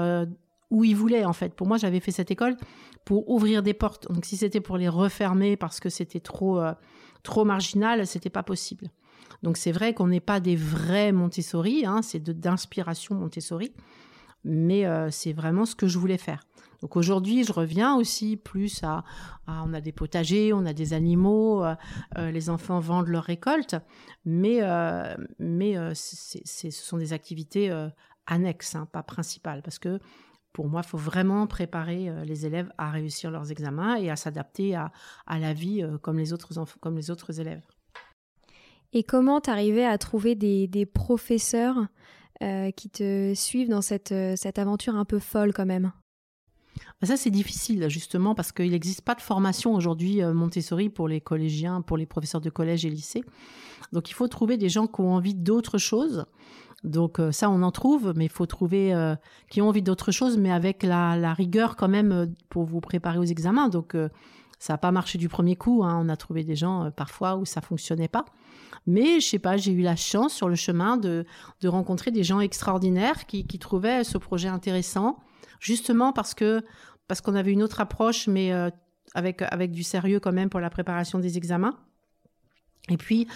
où 0.71 0.85
ils 0.85 0.97
voulaient, 0.97 1.25
en 1.25 1.33
fait. 1.33 1.55
Pour 1.55 1.67
moi, 1.67 1.77
j'avais 1.77 2.01
fait 2.01 2.13
cette 2.13 2.31
école 2.31 2.57
pour 3.05 3.29
ouvrir 3.29 3.63
des 3.63 3.75
portes. 3.75 4.11
Donc 4.11 4.25
si 4.25 4.37
c'était 4.37 4.61
pour 4.61 4.77
les 4.77 4.89
refermer 4.89 5.57
parce 5.57 5.81
que 5.81 5.89
c'était 5.89 6.21
trop 6.21 6.61
euh, 6.61 6.73
trop 7.23 7.45
marginal, 7.45 8.07
c'était 8.07 8.31
pas 8.31 8.43
possible. 8.43 8.89
Donc 9.43 9.57
c'est 9.57 9.73
vrai 9.73 9.95
qu'on 9.95 10.09
n'est 10.09 10.21
pas 10.21 10.41
des 10.41 10.57
vrais 10.57 11.13
Montessori, 11.13 11.85
hein, 11.87 12.03
c'est 12.03 12.23
d'inspiration 12.23 13.15
Montessori, 13.15 13.73
mais 14.45 14.87
euh, 14.87 15.11
c'est 15.11 15.33
vraiment 15.33 15.65
ce 15.65 15.75
que 15.75 15.87
je 15.87 15.99
voulais 15.99 16.19
faire. 16.19 16.43
Donc 16.83 16.97
aujourd'hui, 16.97 17.45
je 17.45 17.53
reviens 17.53 17.95
aussi 17.97 18.39
plus 18.39 18.83
à, 18.85 19.05
on 19.47 19.75
a 19.75 19.83
des 19.83 19.93
potagers, 19.93 20.55
on 20.55 20.65
a 20.65 20.73
des 20.73 20.95
animaux, 20.95 21.63
euh, 21.63 21.75
les 22.31 22.49
enfants 22.49 22.81
vendent 22.81 23.09
leurs 23.09 23.25
récoltes, 23.25 23.77
mais 24.25 24.61
mais 25.39 25.77
ce 25.95 26.71
sont 26.71 26.97
des 26.97 27.13
activités 27.13 27.71
annexes, 28.27 28.77
hein, 28.77 28.89
pas 28.91 29.03
principales, 29.03 29.61
parce 29.63 29.79
que 29.79 30.01
pour 30.53 30.69
moi, 30.69 30.83
il 30.85 30.89
faut 30.89 30.99
vraiment 30.99 31.47
préparer 31.47 32.09
euh, 32.09 32.25
les 32.25 32.47
élèves 32.47 32.73
à 32.77 32.91
réussir 32.91 33.31
leurs 33.31 33.51
examens 33.51 33.97
et 33.97 34.11
à 34.11 34.17
s'adapter 34.17 34.75
à, 34.75 34.91
la 35.29 35.53
vie 35.53 35.83
euh, 35.83 35.99
comme 35.99 36.19
les 36.19 36.33
autres 36.33 36.51
comme 36.81 36.97
les 36.97 37.11
autres 37.11 37.41
élèves. 37.41 37.63
Et 38.93 39.05
comment 39.05 39.41
t'arrivais 39.41 39.85
à 39.85 39.97
trouver 39.99 40.35
des, 40.35 40.87
professeurs 40.87 41.87
euh, 42.43 42.73
qui 42.73 42.91
te 42.91 43.33
suivent 43.35 43.69
dans 43.69 43.83
cette, 43.83 44.15
cette 44.37 44.59
aventure 44.59 44.97
un 44.97 45.05
peu 45.05 45.21
folle 45.21 45.53
quand 45.53 45.67
même? 45.67 45.93
Bah, 47.01 47.07
ça, 47.07 47.17
c'est 47.17 47.31
difficile, 47.31 47.89
justement, 47.89 48.35
parce 48.35 48.51
qu'il 48.51 48.73
n'existe 48.73 49.03
pas 49.03 49.15
de 49.15 49.21
formation 49.21 49.75
aujourd'hui 49.75 50.23
Montessori 50.23 50.89
pour 50.91 51.07
les 51.07 51.21
collégiens, 51.21 51.83
pour 51.83 51.97
les 51.97 52.07
professeurs 52.07 52.41
de 52.41 52.51
collège 52.51 52.85
et 52.85 52.91
lycée. 52.91 53.23
Donc, 53.93 54.11
il 54.11 54.15
faut 54.15 54.27
trouver 54.27 54.57
des 54.57 54.69
gens 54.69 54.89
qui 54.89 55.01
ont 55.01 55.15
envie 55.15 55.35
d'autre 55.35 55.79
chose 55.79 56.27
donc 56.85 57.19
euh, 57.19 57.31
ça, 57.31 57.51
on 57.51 57.63
en 57.63 57.71
trouve, 57.71 58.15
mais 58.17 58.25
il 58.25 58.31
faut 58.31 58.47
trouver 58.47 58.95
euh, 58.95 59.15
qui 59.51 59.61
ont 59.61 59.69
envie 59.69 59.83
d'autre 59.83 60.13
chose, 60.13 60.39
mais 60.39 60.51
avec 60.51 60.83
la, 60.83 61.35
rigueur 61.35 61.77
quand 61.77 61.89
même 61.89 62.13
euh, 62.13 62.27
pour 62.49 62.65
vous 62.65 62.81
préparer 62.81 63.19
aux 63.19 63.25
examens. 63.25 63.69
Donc 63.69 63.95
ça 64.59 64.75
n'a 64.75 64.79
pas 64.79 64.91
marché 64.91 65.19
du 65.19 65.29
premier 65.29 65.57
coup. 65.57 65.83
Hein. 65.85 66.01
On 66.05 66.09
a 66.09 66.17
trouvé 66.17 66.43
des 66.43 66.57
gens 66.57 66.91
parfois 66.91 67.37
où 67.37 67.45
ça 67.45 67.61
fonctionnait 67.61 68.09
pas. 68.09 68.25
Mais 68.87 69.21
je 69.21 69.27
sais 69.27 69.39
pas, 69.39 69.59
j'ai 69.59 69.73
eu 69.73 69.83
la 69.83 69.97
chance 69.97 70.33
sur 70.33 70.49
le 70.49 70.55
chemin 70.55 70.97
de, 70.97 71.27
rencontrer 71.65 72.11
des 72.11 72.25
gens 72.25 72.41
extraordinaires 72.41 73.27
qui, 73.27 73.45
trouvaient 73.59 74.05
ce 74.05 74.17
projet 74.17 74.49
intéressant, 74.49 75.19
justement 75.61 76.13
parce 76.13 76.35
que 76.35 76.63
parce 77.09 77.21
qu'on 77.21 77.35
avait 77.35 77.53
une 77.53 77.63
autre 77.63 77.81
approche, 77.81 78.27
mais 78.27 78.53
avec 79.15 79.43
avec 79.43 79.71
du 79.71 79.83
sérieux 79.83 80.19
quand 80.19 80.33
même 80.33 80.49
pour 80.49 80.61
la 80.61 80.71
préparation 80.71 81.19
des 81.19 81.37
examens. 81.37 81.75
Et 82.89 82.97
puis, 82.97 83.29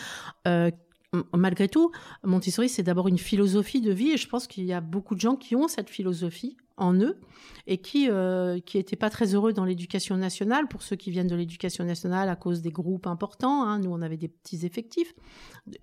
malgré 1.33 1.69
tout, 1.69 1.91
Montessori, 2.23 2.69
c'est 2.69 2.83
d'abord 2.83 3.09
une 3.09 3.19
philosophie 3.19 3.81
de 3.81 3.93
vie 3.93 4.11
et 4.11 4.17
je 4.17 4.29
pense 4.29 4.47
qu'il 4.47 4.65
y 4.65 4.73
a 4.73 4.81
beaucoup 4.81 5.15
de 5.15 5.21
gens 5.21 5.37
qui 5.37 5.57
ont 5.57 5.69
cette 5.69 5.91
philosophie 5.91 6.57
en 6.77 6.95
eux 6.95 7.21
et 7.67 7.79
qui 7.79 8.11
euh, 8.11 8.59
qui 8.61 8.79
n'étaient 8.79 8.97
pas 8.97 9.11
très 9.11 9.35
heureux 9.35 9.53
dans 9.53 9.65
l'éducation 9.65 10.17
nationale 10.17 10.67
pour 10.67 10.83
ceux 10.83 10.97
qui 10.97 11.11
viennent 11.11 11.29
de 11.29 11.37
l'éducation 11.37 11.85
nationale 11.85 12.29
à 12.29 12.37
cause 12.37 12.63
des 12.63 12.71
groupes 12.71 13.07
importants 13.07 13.63
hein. 13.63 13.79
nous 13.79 13.91
on 13.91 14.03
avait 14.03 14.17
des 14.17 14.29
petits 14.29 14.67
effectifs 14.67 15.15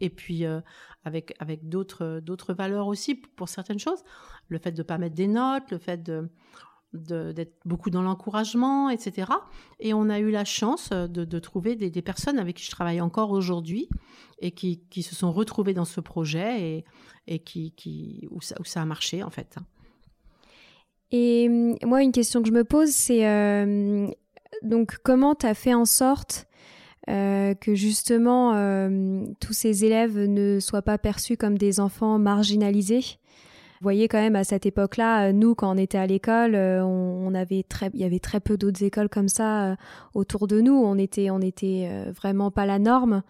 et 0.02 0.10
puis 0.10 0.46
euh, 0.46 0.60
avec 1.06 1.34
avec 1.40 1.70
d'autres 1.70 2.20
d'autres 2.20 2.54
valeurs 2.54 2.88
aussi 2.88 3.16
pour 3.16 3.48
certaines 3.48 3.80
choses 3.80 4.04
le 4.50 4.60
fait 4.60 4.74
de 4.74 4.84
pas 4.84 4.98
mettre 4.98 5.16
des 5.16 5.28
notes 5.28 5.72
le 5.72 5.78
fait 5.78 6.04
de 6.04 6.30
d'être 6.94 7.54
beaucoup 7.66 7.90
dans 7.90 8.02
l'encouragement, 8.02 8.90
etc. 8.90 9.32
Et 9.80 9.94
on 9.94 10.10
a 10.10 10.20
eu 10.20 10.30
la 10.30 10.46
chance 10.46 10.90
de, 10.90 11.40
trouver 11.40 11.76
des, 11.76 12.02
personnes 12.02 12.38
avec 12.38 12.58
qui 12.58 12.66
je 12.66 12.72
travaille 12.72 13.02
encore 13.02 13.32
aujourd'hui 13.32 13.88
et 14.40 14.52
qui, 14.52 14.82
se 15.02 15.16
sont 15.16 15.32
retrouvées 15.32 15.74
dans 15.74 15.86
ce 15.86 16.02
projet 16.02 16.62
et, 16.62 16.86
et 17.28 17.40
qui, 17.40 17.72
qui 17.72 18.28
où, 18.30 18.42
ça, 18.42 18.56
où, 18.60 18.66
ça, 18.66 18.82
a 18.82 18.86
marché 18.86 19.24
en 19.24 19.30
fait. 19.30 19.58
Et 21.12 21.48
hum, 21.50 21.76
moi, 21.84 22.02
une 22.02 22.12
question 22.12 22.42
que 22.42 22.48
je 22.48 22.54
me 22.54 22.64
pose, 22.64 22.90
c'est 22.90 23.28
euh, 23.28 24.08
donc 24.62 24.98
comment 25.04 25.36
tu 25.36 25.46
as 25.46 25.54
fait 25.54 25.74
en 25.74 25.86
sorte 25.86 26.48
euh, 27.10 27.54
que 27.56 27.74
justement 27.76 28.54
euh, 28.54 29.26
tous 29.40 29.54
ces 29.54 29.86
élèves 29.86 30.18
ne 30.18 30.60
soient 30.60 30.82
pas 30.82 30.98
perçus 30.98 31.38
comme 31.38 31.58
des 31.58 31.80
enfants 31.80 32.20
marginalisés? 32.20 33.18
Vous 33.82 33.86
voyez 33.86 34.08
quand 34.08 34.20
même 34.20 34.36
à 34.36 34.44
cette 34.44 34.68
époque-là, 34.68 35.30
euh, 35.30 35.32
nous 35.32 35.56
quand 35.56 35.74
on 35.74 35.78
était 35.78 35.98
à 35.98 36.06
l'école, 36.06 36.54
euh, 36.54 36.86
on, 36.86 37.34
avait 37.34 37.64
très, 37.68 37.90
il 37.96 38.00
y 38.00 38.04
avait 38.04 38.20
très 38.20 38.40
peu 38.40 38.56
d'autres 38.56 38.84
écoles 38.84 39.10
comme 39.10 39.28
ça 39.28 39.72
euh, 39.72 39.76
autour 40.14 40.46
de 40.46 40.62
nous. 40.62 40.76
On 40.76 41.00
était, 41.00 41.32
on 41.32 41.42
était 41.42 41.90
vraiment 42.16 42.52
pas 42.52 42.68
la 42.68 42.78
norme. 42.78 43.24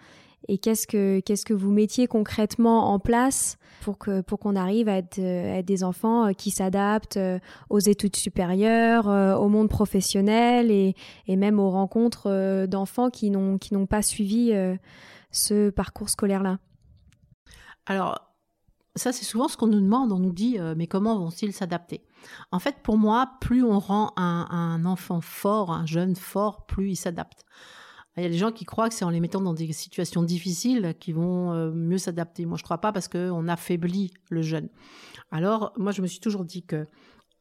Et 0.50 0.58
qu'est-ce 0.58 0.88
que 0.88 1.22
qu'est-ce 1.22 1.46
que 1.46 1.54
vous 1.54 1.72
mettiez 1.72 2.08
concrètement 2.08 2.92
en 2.92 3.00
place 3.00 3.58
pour 3.80 3.98
que 3.98 4.20
pour 4.20 4.40
qu'on 4.40 4.58
arrive 4.58 4.90
à 4.90 4.98
être, 4.98 5.64
des 5.64 5.84
enfants 5.86 6.34
qui 6.34 6.52
s'adaptent 6.52 7.20
aux 7.70 7.80
études 7.80 8.18
supérieures, 8.18 9.08
au 9.08 9.48
monde 9.48 9.70
professionnel 9.70 10.70
et, 10.70 10.96
et 11.28 11.38
même 11.38 11.60
aux 11.60 11.70
rencontres 11.70 12.66
d'enfants 12.66 13.10
qui 13.10 13.30
n'ont 13.30 13.58
qui 13.58 13.74
n'ont 13.74 13.86
pas 13.86 14.02
suivi 14.02 14.52
ce 15.30 15.70
parcours 15.70 16.10
scolaire 16.10 16.44
là. 16.44 16.58
Alors 17.86 18.31
ça, 18.96 19.14
c'est 19.14 19.24
souvent 19.24 19.48
ce 19.48 19.56
qu'on 19.56 19.68
nous 19.68 19.80
demande. 19.80 20.12
On 20.12 20.20
nous 20.20 20.34
dit, 20.34 20.60
euh, 20.60 20.74
mais 20.78 20.88
comment 20.88 21.18
vont-ils 21.18 21.54
s'adapter? 21.54 22.04
En 22.52 22.60
fait, 22.60 22.78
pour 22.84 22.98
moi, 22.98 23.32
plus 23.40 23.64
on 23.64 23.80
rend 23.80 24.12
un, 24.18 24.84
enfant 24.86 25.22
fort, 25.22 25.72
un 25.72 25.86
jeune 25.86 26.16
fort, 26.16 26.66
plus 26.66 26.92
il 26.92 26.96
s'adapte. 26.96 27.46
Il 28.18 28.24
y 28.24 28.26
a 28.26 28.30
des 28.30 28.38
gens 28.38 28.52
qui 28.52 28.66
croient 28.66 28.90
que 28.90 28.96
c'est 28.96 29.06
en 29.06 29.10
les 29.10 29.22
mettant 29.22 29.40
dans 29.40 29.54
des 29.54 29.72
situations 29.72 30.22
difficiles 30.22 30.94
qu'ils 31.00 31.16
vont 31.16 31.54
euh, 31.54 31.72
mieux 31.72 31.98
s'adapter. 31.98 32.46
Moi, 32.46 32.58
je 32.58 32.64
ne 32.64 32.66
crois 32.66 32.80
pas 32.80 32.92
parce 32.92 33.08
qu'on 33.08 33.48
affaiblit 33.48 34.12
le 34.30 34.42
jeune. 34.42 34.68
Alors, 35.32 35.72
moi, 35.78 35.94
je 35.94 36.02
me 36.02 36.08
suis 36.08 36.20
toujours 36.20 36.44
dit 36.44 36.64
que 36.64 36.88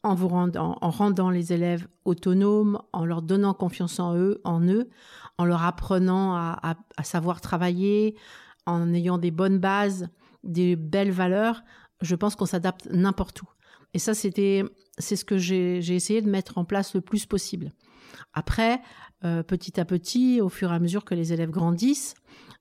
en 0.03 0.15
vous 0.15 0.29
rendant, 0.29 0.79
en 0.81 0.91
rendant 0.91 1.29
les 1.29 1.53
élèves 1.53 1.87
autonomes, 2.05 2.81
en 2.93 3.05
leur 3.05 3.21
donnant 3.21 3.53
confiance 3.53 3.99
en 3.99 4.17
eux, 4.17 4.41
en 4.45 4.63
eux, 4.63 4.89
en 5.37 5.45
leur 5.45 5.63
apprenant 5.65 6.37
à 6.37 6.77
savoir 7.03 7.43
travailler, 7.43 8.17
en 8.65 8.95
ayant 8.95 9.19
des 9.19 9.31
bonnes 9.31 9.59
bases, 9.59 10.09
des 10.43 10.77
belles 10.77 11.13
valeurs, 11.13 11.63
je 12.01 12.15
pense 12.15 12.37
qu'on 12.37 12.47
s'adapte 12.47 12.89
n'importe 12.91 13.43
où. 13.43 13.49
Et 13.95 13.99
ça, 13.99 14.15
c'était, 14.15 14.65
c'est 14.99 15.17
ce 15.17 15.25
que 15.25 15.39
j'ai 15.39 15.79
essayé 15.95 16.23
de 16.23 16.31
mettre 16.31 16.59
en 16.59 16.65
place 16.65 16.95
le 16.95 17.01
plus 17.01 17.27
possible. 17.27 17.73
Après, 18.33 18.81
euh, 19.25 19.43
petit 19.43 19.81
à 19.81 19.85
petit, 19.85 20.41
au 20.41 20.49
fur 20.49 20.71
et 20.73 20.75
à 20.75 20.79
mesure 20.79 21.05
que 21.05 21.15
les 21.15 21.33
élèves 21.33 21.51
grandissent, 21.51 22.15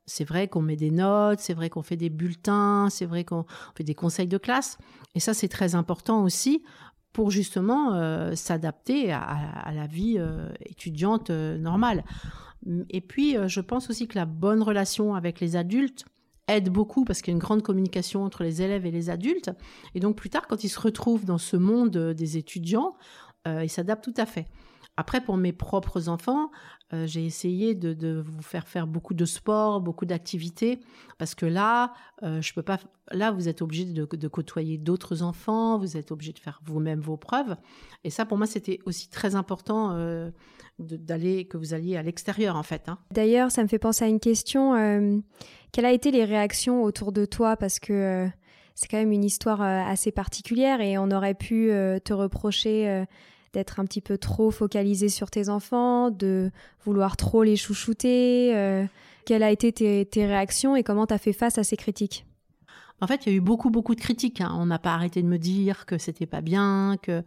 c'est 0.05 0.23
vrai 0.23 0.47
qu'on 0.47 0.61
met 0.61 0.75
des 0.75 0.91
notes, 0.91 1.39
c'est 1.39 1.53
vrai 1.53 1.69
qu'on 1.69 1.83
fait 1.83 1.97
des 1.97 2.09
bulletins, 2.09 2.87
c'est 2.89 3.05
vrai 3.05 3.23
qu'on 3.23 3.45
fait 3.75 3.83
des 3.83 3.95
conseils 3.95 4.27
de 4.27 4.37
classe. 4.37 4.77
Et 5.13 5.19
ça, 5.19 5.33
c'est 5.33 5.47
très 5.47 5.75
important 5.75 6.23
aussi 6.23 6.63
pour 7.13 7.31
justement 7.31 7.93
euh, 7.93 8.33
s'adapter 8.35 9.11
à, 9.11 9.71
la 9.73 9.87
vie 9.87 10.15
euh, 10.17 10.49
étudiante 10.65 11.29
normale. 11.29 12.03
Et 12.89 13.01
puis, 13.01 13.37
je 13.47 13.61
pense 13.61 13.89
aussi 13.89 14.07
que 14.07 14.17
la 14.17 14.25
bonne 14.25 14.61
relation 14.61 15.15
avec 15.15 15.39
les 15.39 15.55
adultes, 15.55 16.05
aide 16.49 16.69
beaucoup 16.69 17.05
parce 17.05 17.21
qu'il 17.21 17.31
y 17.31 17.33
a 17.33 17.37
une 17.37 17.41
grande 17.41 17.61
communication 17.61 18.23
entre 18.23 18.43
les 18.43 18.61
élèves 18.61 18.85
et 18.85 18.91
les 18.91 19.09
adultes. 19.09 19.51
Et 19.95 19.99
donc 19.99 20.15
plus 20.15 20.29
tard, 20.29 20.47
quand 20.47 20.63
ils 20.63 20.69
se 20.69 20.79
retrouvent 20.79 21.25
dans 21.25 21.37
ce 21.37 21.57
monde 21.57 21.97
des 21.97 22.37
étudiants, 22.37 22.95
euh, 23.47 23.63
ils 23.63 23.69
s'adaptent 23.69 24.03
tout 24.03 24.13
à 24.17 24.25
fait. 24.25 24.47
Après, 24.99 25.21
pour 25.21 25.37
mes 25.37 25.53
propres 25.53 26.09
enfants, 26.09 26.51
euh, 26.91 27.07
j'ai 27.07 27.25
essayé 27.25 27.73
de, 27.73 28.21
vous 28.21 28.41
faire 28.41 28.67
faire 28.67 28.85
beaucoup 28.85 29.13
de 29.13 29.23
sport, 29.23 29.79
beaucoup 29.79 30.05
d'activités, 30.05 30.81
parce 31.17 31.35
que 31.35 31.45
là, 31.45 31.93
euh, 32.21 32.41
je 32.41 32.53
peux 32.53 32.63
pas. 32.63 32.79
Là, 33.11 33.31
vous 33.31 33.47
êtes 33.47 33.61
obligé 33.61 33.85
de, 33.85 34.27
côtoyer 34.27 34.77
d'autres 34.77 35.23
enfants, 35.23 35.77
vous 35.77 35.95
êtes 35.95 36.11
obligé 36.11 36.33
de 36.33 36.39
faire 36.39 36.59
vous-même 36.65 36.99
vos 36.99 37.15
preuves, 37.15 37.55
et 38.03 38.09
ça, 38.09 38.25
pour 38.25 38.37
moi, 38.37 38.45
c'était 38.45 38.79
aussi 38.85 39.09
très 39.09 39.35
important 39.35 39.91
euh, 39.93 40.31
d'aller 40.79 41.45
que 41.45 41.55
vous 41.55 41.73
alliez 41.73 41.95
à 41.95 42.03
l'extérieur, 42.03 42.57
en 42.57 42.63
fait. 42.63 42.89
Hein. 42.89 42.97
D'ailleurs, 43.11 43.51
ça 43.51 43.63
me 43.63 43.69
fait 43.69 43.79
penser 43.79 44.03
à 44.03 44.09
une 44.09 44.19
question. 44.19 44.73
quelles 45.71 45.85
ont 45.85 45.93
été 45.93 46.11
les 46.11 46.25
réactions 46.25 46.83
autour 46.83 47.13
de 47.13 47.23
toi, 47.23 47.55
parce 47.55 47.79
que 47.79 48.27
c'est 48.75 48.89
quand 48.89 48.97
même 48.97 49.13
une 49.13 49.23
histoire 49.23 49.61
assez 49.61 50.11
particulière, 50.11 50.81
et 50.81 50.97
on 50.97 51.09
aurait 51.09 51.35
pu 51.35 51.71
te 52.03 52.11
reprocher 52.11 53.05
d'être 53.53 53.79
un 53.79 53.85
petit 53.85 54.01
peu 54.01 54.17
trop 54.17 54.51
focalisé 54.51 55.09
sur 55.09 55.29
tes 55.31 55.49
enfants, 55.49 56.11
de 56.11 56.51
vouloir 56.85 57.17
trop 57.17 57.43
les 57.43 57.55
chouchouter 57.55 58.55
euh, 58.55 58.85
Quelles 59.25 59.43
a 59.43 59.51
été 59.51 59.71
tes, 60.05 60.25
réactions 60.25 60.75
et 60.75 60.83
comment 60.83 61.07
tu 61.07 61.13
as 61.13 61.17
fait 61.17 61.33
face 61.33 61.57
à 61.57 61.63
ces 61.63 61.77
critiques? 61.77 62.25
En 63.01 63.07
fait, 63.07 63.25
il 63.25 63.29
y 63.29 63.33
a 63.33 63.37
eu 63.37 63.41
beaucoup, 63.41 63.69
beaucoup 63.69 63.95
de 63.95 64.01
critiques. 64.01 64.41
Hein. 64.41 64.53
On 64.57 64.65
n'a 64.65 64.79
pas 64.79 64.93
arrêté 64.93 65.21
de 65.21 65.27
me 65.27 65.37
dire 65.37 65.85
que 65.85 65.97
c'était 65.97 66.25
pas 66.25 66.41
bien, 66.41 66.97
que, 67.01 67.23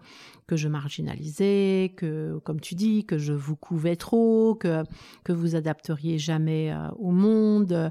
que 0.47 0.55
je 0.55 0.68
marginalisais, 0.68 1.95
que, 1.97 2.39
comme 2.45 2.61
tu 2.61 2.75
dis, 2.75 3.07
que 3.07 3.16
je 3.16 3.33
vous 3.33 3.57
couvais 3.57 3.97
trop, 3.97 4.55
que, 4.55 4.83
que 5.25 5.33
vous 5.33 5.57
adapteriez 5.57 6.18
jamais 6.18 6.73
euh, 6.73 6.91
au 6.99 7.11
monde. 7.11 7.91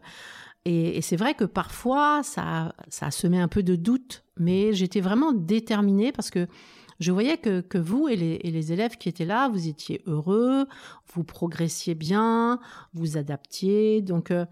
Et, 0.66 1.02
c'est 1.02 1.16
vrai 1.16 1.34
que 1.34 1.44
parfois, 1.44 2.22
ça, 2.24 2.76
ça 2.90 3.10
semé 3.10 3.40
un 3.40 3.48
peu 3.48 3.64
de 3.64 3.76
doute, 3.76 4.24
mais 4.38 4.74
j'étais 4.74 5.02
vraiment 5.02 5.32
déterminée 5.34 6.12
parce 6.12 6.30
que 6.30 6.48
je 7.02 7.12
voyais 7.12 7.38
que, 7.38 7.78
vous 7.78 8.08
et 8.08 8.16
les, 8.16 8.72
élèves 8.72 8.96
qui 8.96 9.10
étaient 9.10 9.26
là, 9.26 9.50
vous 9.50 9.68
étiez 9.68 10.04
heureux, 10.06 10.68
vous 11.14 11.24
progressiez 11.24 11.96
bien, 11.96 12.60
vous 12.94 13.18
adaptiez. 13.18 14.04
Donc, 14.04 14.30
euh, 14.30 14.46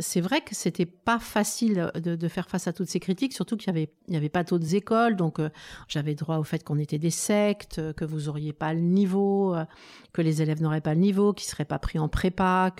c'est 0.00 0.22
vrai 0.22 0.40
que 0.40 0.54
c'était 0.54 0.86
pas 0.86 1.18
facile 1.18 1.92
de, 1.94 2.28
faire 2.28 2.48
face 2.48 2.66
à 2.66 2.72
toutes 2.72 2.88
ces 2.88 2.98
critiques, 2.98 3.34
surtout 3.34 3.58
qu'il 3.58 3.86
y 4.08 4.16
avait, 4.16 4.28
pas 4.30 4.42
d'autres 4.42 4.74
écoles, 4.74 5.16
donc 5.16 5.38
euh, 5.38 5.50
j'avais 5.86 6.14
droit 6.14 6.38
au 6.38 6.44
fait 6.44 6.64
qu'on 6.64 6.78
était 6.78 6.98
des 6.98 7.10
sectes, 7.10 7.92
que 7.92 8.06
vous 8.06 8.30
auriez 8.30 8.54
pas 8.54 8.72
le 8.72 8.80
niveau, 8.80 9.54
euh, 9.54 9.66
que 10.14 10.22
les 10.22 10.40
élèves 10.40 10.62
n'auraient 10.62 10.80
pas 10.80 10.94
le 10.94 11.00
niveau, 11.00 11.34
qu'ils 11.34 11.48
seraient 11.48 11.66
pas 11.66 11.78
pris 11.78 11.98
en 11.98 12.08
prépa, 12.08 12.74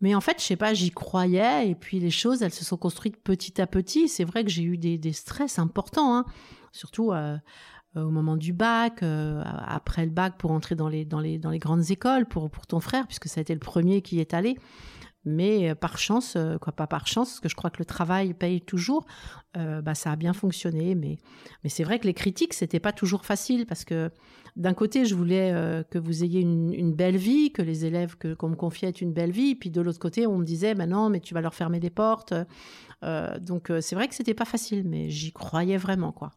mais 0.00 0.14
en 0.14 0.20
fait, 0.20 0.38
je 0.38 0.44
sais 0.44 0.56
pas, 0.56 0.74
j'y 0.74 0.90
croyais 0.90 1.70
et 1.70 1.74
puis 1.74 1.98
les 1.98 2.10
choses, 2.10 2.42
elles 2.42 2.52
se 2.52 2.64
sont 2.64 2.76
construites 2.76 3.16
petit 3.16 3.60
à 3.60 3.66
petit. 3.66 4.06
C'est 4.08 4.24
vrai 4.24 4.44
que 4.44 4.50
j'ai 4.50 4.62
eu 4.62 4.76
des, 4.76 5.12
stress 5.12 5.58
importants, 5.58 6.14
hein. 6.14 6.26
Surtout 6.74 7.12
au 7.96 8.10
moment 8.10 8.36
du 8.36 8.52
bac, 8.52 9.02
après 9.02 10.04
le 10.04 10.10
bac 10.10 10.34
pour 10.36 10.50
entrer 10.50 10.74
dans 10.74 10.88
les, 10.88 11.06
grandes 11.58 11.90
écoles 11.90 12.26
pour, 12.26 12.50
ton 12.68 12.80
frère, 12.80 13.06
puisque 13.06 13.28
ça 13.28 13.40
a 13.40 13.42
été 13.42 13.54
le 13.54 13.60
premier 13.60 14.02
qui 14.02 14.20
est 14.20 14.34
allé. 14.34 14.56
Mais 15.24 15.70
euh, 15.70 15.74
par 15.74 15.98
chance, 15.98 16.34
euh, 16.36 16.58
quoi 16.58 16.72
pas 16.72 16.86
par 16.86 17.06
chance, 17.06 17.30
parce 17.30 17.40
que 17.40 17.48
je 17.48 17.54
crois 17.54 17.70
que 17.70 17.78
le 17.78 17.84
travail 17.84 18.34
paye 18.34 18.60
toujours, 18.60 19.06
euh, 19.56 19.80
bah, 19.80 19.94
ça 19.94 20.12
a 20.12 20.16
bien 20.16 20.32
fonctionné. 20.32 20.94
Mais, 20.94 21.18
c'est 21.66 21.84
vrai 21.84 21.98
que 21.98 22.06
les 22.06 22.14
critiques, 22.14 22.54
c'était 22.54 22.80
pas 22.80 22.92
toujours 22.92 23.24
facile, 23.24 23.66
parce 23.66 23.84
que 23.84 24.10
d'un 24.56 24.74
côté, 24.74 25.04
je 25.04 25.14
voulais 25.14 25.52
que 25.90 25.98
vous 25.98 26.22
ayez 26.22 26.40
une, 26.40 26.94
belle 26.94 27.16
vie, 27.16 27.50
que 27.50 27.62
les 27.62 27.86
élèves 27.86 28.16
que, 28.16 28.34
qu'on 28.34 28.50
me 28.50 28.54
confiait 28.54 28.88
aient 28.88 28.92
une 28.92 29.12
belle 29.12 29.32
vie, 29.32 29.56
puis 29.56 29.70
de 29.70 29.80
l'autre 29.80 29.98
côté, 29.98 30.26
on 30.26 30.38
me 30.38 30.44
disait, 30.44 30.74
bah 30.74 30.86
non, 30.86 31.10
mais 31.10 31.20
tu 31.20 31.34
vas 31.34 31.40
leur 31.40 31.54
fermer 31.54 31.80
des 31.80 31.90
portes. 31.90 32.34
donc 33.40 33.72
c'est 33.80 33.94
vrai 33.96 34.06
que 34.06 34.14
c'était 34.14 34.34
pas 34.34 34.44
facile, 34.44 34.84
mais 34.86 35.10
j'y 35.10 35.32
croyais 35.32 35.76
vraiment, 35.76 36.12
quoi. 36.12 36.30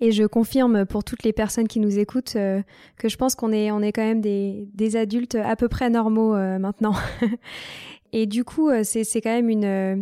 Et 0.00 0.12
je 0.12 0.24
confirme 0.24 0.84
pour 0.86 1.04
toutes 1.04 1.22
les 1.22 1.32
personnes 1.32 1.68
qui 1.68 1.80
nous 1.80 1.98
écoutent 1.98 2.34
que 2.34 3.08
je 3.08 3.16
pense 3.16 3.34
qu'on 3.34 3.52
est, 3.52 3.70
on 3.70 3.80
est 3.80 3.92
quand 3.92 4.02
même 4.02 4.20
des, 4.20 4.68
des 4.74 4.96
adultes 4.96 5.36
à 5.36 5.56
peu 5.56 5.68
près 5.68 5.90
normaux 5.90 6.34
maintenant. 6.58 6.94
Et 8.14 8.26
du 8.26 8.44
coup, 8.44 8.70
euh, 8.70 8.82
c'est 8.84 9.20
quand 9.20 9.34
même 9.34 9.50
une, 9.50 9.64
euh, 9.64 9.96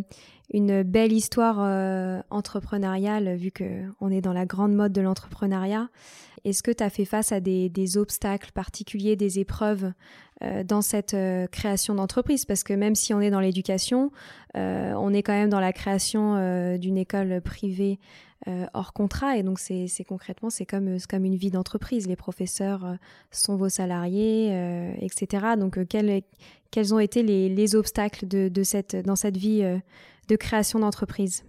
une 0.53 0.83
belle 0.83 1.11
histoire 1.11 1.57
euh, 1.59 2.21
entrepreneuriale, 2.29 3.35
vu 3.35 3.51
qu'on 3.51 4.09
est 4.11 4.21
dans 4.21 4.33
la 4.33 4.45
grande 4.45 4.73
mode 4.73 4.93
de 4.93 5.01
l'entrepreneuriat. 5.01 5.89
Est-ce 6.45 6.61
que 6.61 6.69
tu 6.69 6.83
as 6.83 6.91
fait 6.91 7.05
face 7.05 7.31
à 7.31 7.39
des, 7.39 7.97
obstacles 7.97 8.51
particuliers, 8.51 9.15
des 9.15 9.39
épreuves 9.39 9.93
dans 10.65 10.81
cette 10.81 11.15
création 11.53 11.95
d'entreprise? 11.95 12.43
Parce 12.43 12.65
que 12.65 12.73
même 12.73 12.95
si 12.95 13.13
on 13.13 13.21
est 13.21 13.29
dans 13.29 13.39
l'éducation, 13.39 14.11
on 14.53 15.13
est 15.13 15.23
quand 15.23 15.31
même 15.31 15.49
dans 15.49 15.61
la 15.61 15.71
création 15.71 16.77
d'une 16.77 16.97
école 16.97 17.39
privée 17.39 17.97
hors 18.73 18.93
contrat. 18.93 19.37
Et 19.37 19.43
donc, 19.43 19.59
c'est 19.59 20.03
concrètement, 20.07 20.49
c'est 20.49 20.65
comme, 20.65 20.97
comme 21.09 21.25
une 21.25 21.35
vie 21.35 21.51
d'entreprise. 21.51 22.07
Les 22.07 22.15
professeurs 22.15 22.97
sont 23.31 23.55
vos 23.55 23.69
salariés, 23.69 24.95
etc. 25.01 25.55
Donc, 25.57 25.79
quel, 25.87 26.23
quels 26.73 26.91
ont 26.91 26.99
été 26.99 27.21
les, 27.21 27.75
obstacles 27.75 28.27
de, 28.27 28.63
cette, 28.63 28.95
dans 28.95 29.15
cette 29.15 29.37
vie 29.37 29.61
euh, 29.61 29.77
de 30.27 30.35
création 30.35 30.79
d'entreprise? 30.79 31.45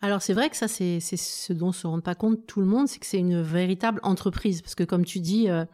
Alors 0.00 0.20
c'est 0.20 0.34
vrai 0.34 0.50
que 0.50 0.56
ça, 0.56 0.66
c'est 0.66 0.98
ce 1.00 1.52
dont 1.52 1.70
se 1.70 1.86
rend 1.86 2.00
pas 2.00 2.16
compte 2.16 2.44
tout 2.44 2.60
le 2.60 2.66
monde, 2.66 2.88
c'est 2.88 2.98
que 2.98 3.06
c'est 3.06 3.20
une 3.20 3.40
véritable 3.40 4.00
entreprise. 4.02 4.62
Parce 4.62 4.74
que 4.74 4.82
comme 4.82 5.04
tu 5.04 5.20
dis, 5.20 5.48
euh, 5.48 5.64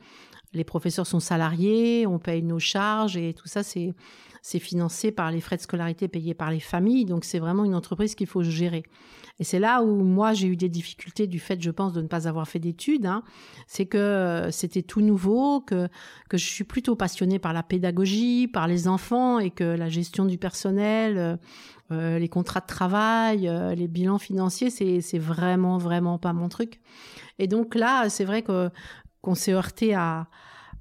les 0.53 0.64
professeurs 0.64 1.07
sont 1.07 1.20
salariés, 1.20 2.07
on 2.07 2.18
paye 2.18 2.42
nos 2.42 2.59
charges 2.59 3.16
et 3.16 3.34
tout 3.34 3.48
ça, 3.48 3.62
c'est 3.62 4.59
financé 4.59 5.12
par 5.12 5.30
les 5.30 5.40
frais 5.40 5.57
de 5.57 5.62
scolarité 5.62 6.09
payés 6.09 6.34
par 6.34 6.51
les 6.51 6.61
familles. 6.61 7.05
Donc 7.05 7.24
c'est 7.24 7.38
vraiment 7.38 7.64
une 7.64 7.74
entreprise 7.74 8.14
qu'il 8.14 8.26
faut 8.26 8.42
gérer. 8.42 8.82
Et 9.38 9.44
c'est 9.44 9.59
là 9.59 9.82
où 9.82 10.05
moi 10.05 10.34
j'ai 10.34 10.48
eu 10.48 10.57
des 10.57 10.68
difficultés 10.68 11.26
du 11.26 11.38
fait, 11.38 11.61
je 11.62 11.70
pense, 11.70 11.94
de 11.94 12.03
ne 12.03 12.09
pas 12.09 12.28
avoir 12.28 12.46
fait 12.46 12.59
d'études. 12.59 13.07
Hein. 13.07 13.22
C'est 13.66 13.86
que 13.86 13.96
euh, 13.96 14.51
c'était 14.51 14.82
tout 14.82 15.01
nouveau, 15.01 15.61
que, 15.61 15.88
que 16.28 16.36
je 16.36 16.44
suis 16.44 16.64
plutôt 16.64 16.94
passionnée 16.94 17.38
par 17.38 17.55
la 17.55 17.62
pédagogie, 17.62 18.48
par 18.48 18.68
les 18.68 18.86
enfants 18.86 19.38
et 19.38 19.51
que 19.51 19.64
la 19.64 19.88
gestion 19.88 20.26
du 20.26 20.36
personnel, 20.36 21.16
euh, 21.16 21.36
euh, 21.90 22.18
les 22.18 22.28
contrats 22.28 22.61
de 22.61 22.66
travail, 22.66 23.51
les 23.76 23.88
bilans 23.88 24.18
financiers, 24.18 24.68
c'est, 24.68 25.01
c'est 25.01 25.18
vraiment, 25.18 25.78
vraiment 25.78 26.18
pas 26.18 26.34
mon 26.34 26.48
truc. 26.48 26.78
Et 27.38 27.46
donc 27.46 27.74
là, 27.74 28.11
c'est 28.11 28.26
vrai 28.26 28.42
que 28.42 28.70
qu'on 29.22 29.34
s'est 29.34 29.52
heurté 29.52 29.94
à, 29.94 30.28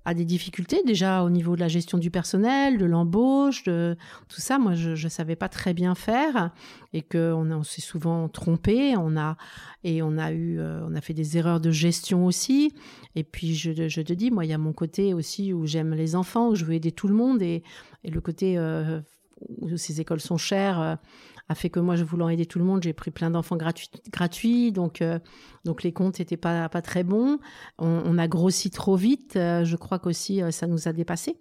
à 0.06 0.14
des 0.14 0.26
difficultés 0.26 0.82
déjà 0.86 1.24
au 1.24 1.30
niveau 1.30 1.56
de 1.56 1.60
la 1.60 1.68
gestion 1.68 1.98
du 1.98 2.10
personnel, 2.10 2.78
de 2.78 2.86
l'embauche, 2.86 3.64
de 3.64 3.98
tout 4.28 4.42
ça. 4.42 4.58
Moi, 4.58 4.74
je 4.74 4.92
ne 4.92 5.10
savais 5.10 5.36
pas 5.36 5.50
très 5.50 5.74
bien 5.74 5.94
faire 5.94 6.52
et 6.94 7.02
qu'on 7.02 7.52
on, 7.52 7.64
s'est 7.64 7.82
souvent 7.82 8.28
trompé. 8.30 8.96
On 8.98 9.18
a 9.18 9.38
et 9.84 10.02
on 10.02 10.18
a 10.18 10.32
eu, 10.32 10.60
euh, 10.60 10.82
on 10.88 10.96
a 10.96 11.02
fait 11.02 11.14
des 11.14 11.38
erreurs 11.38 11.60
de 11.60 11.72
gestion 11.72 12.26
aussi. 12.26 12.74
Et 13.16 13.24
puis 13.24 13.56
je, 13.56 13.72
te 14.02 14.14
dis, 14.14 14.32
moi, 14.32 14.46
il 14.46 14.50
y 14.50 14.54
a 14.54 14.58
mon 14.58 14.74
côté 14.74 15.14
aussi 15.14 15.54
où 15.54 15.66
j'aime 15.66 15.94
les 15.94 16.16
enfants, 16.16 16.50
où 16.50 16.56
je 16.56 16.66
veux 16.66 16.74
aider 16.74 16.92
tout 16.92 17.08
le 17.08 17.16
monde 17.16 17.42
et, 17.42 17.64
et 18.04 18.10
le 18.10 18.22
côté 18.22 18.58
euh, 18.58 19.02
où 19.60 19.78
ces 19.78 20.02
écoles 20.02 20.22
sont 20.22 20.38
chères. 20.38 20.98
A 21.52 21.56
fait 21.56 21.72
que 21.72 21.80
moi, 21.80 21.96
je 21.96 22.04
voulant 22.04 22.30
aider 22.30 22.46
tout 22.46 22.60
le 22.60 22.66
monde, 22.66 22.84
j'ai 22.84 22.94
pris 22.94 23.10
plein 23.10 23.32
d'enfants 23.32 23.58
gratuits, 23.58 23.90
gratuits, 24.12 24.72
donc 24.72 25.02
euh, 25.02 25.18
donc 25.66 25.82
les 25.82 25.92
comptes 25.92 26.20
n'étaient 26.20 26.38
pas 26.38 26.70
pas 26.70 26.84
très 26.84 27.04
bons. 27.04 27.40
On, 27.80 28.20
a 28.20 28.28
grossi 28.28 28.70
trop 28.70 28.96
vite, 28.96 29.36
euh, 29.36 29.66
je 29.66 29.76
crois 29.76 29.98
qu'aussi 29.98 30.44
euh, 30.44 30.52
ça 30.52 30.68
nous 30.68 30.88
a 30.88 30.94
dépassé. 30.94 31.40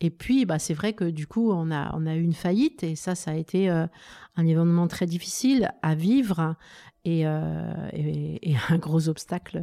Et 0.00 0.10
puis, 0.10 0.44
bah, 0.44 0.58
c'est 0.58 0.74
vrai 0.74 0.92
que 0.92 1.04
du 1.04 1.28
coup, 1.28 1.52
on 1.52 1.70
a 1.70 1.94
on 1.94 2.04
a 2.04 2.16
eu 2.16 2.22
une 2.22 2.32
faillite 2.32 2.82
et 2.82 2.96
ça, 2.96 3.14
ça 3.14 3.30
a 3.30 3.34
été 3.34 3.68
un 3.68 4.44
événement 4.44 4.88
très 4.88 5.06
difficile 5.06 5.70
à 5.82 5.94
vivre 5.94 6.56
et, 7.04 7.20
et, 7.20 8.56
un 8.70 8.78
gros 8.78 9.08
obstacle 9.08 9.62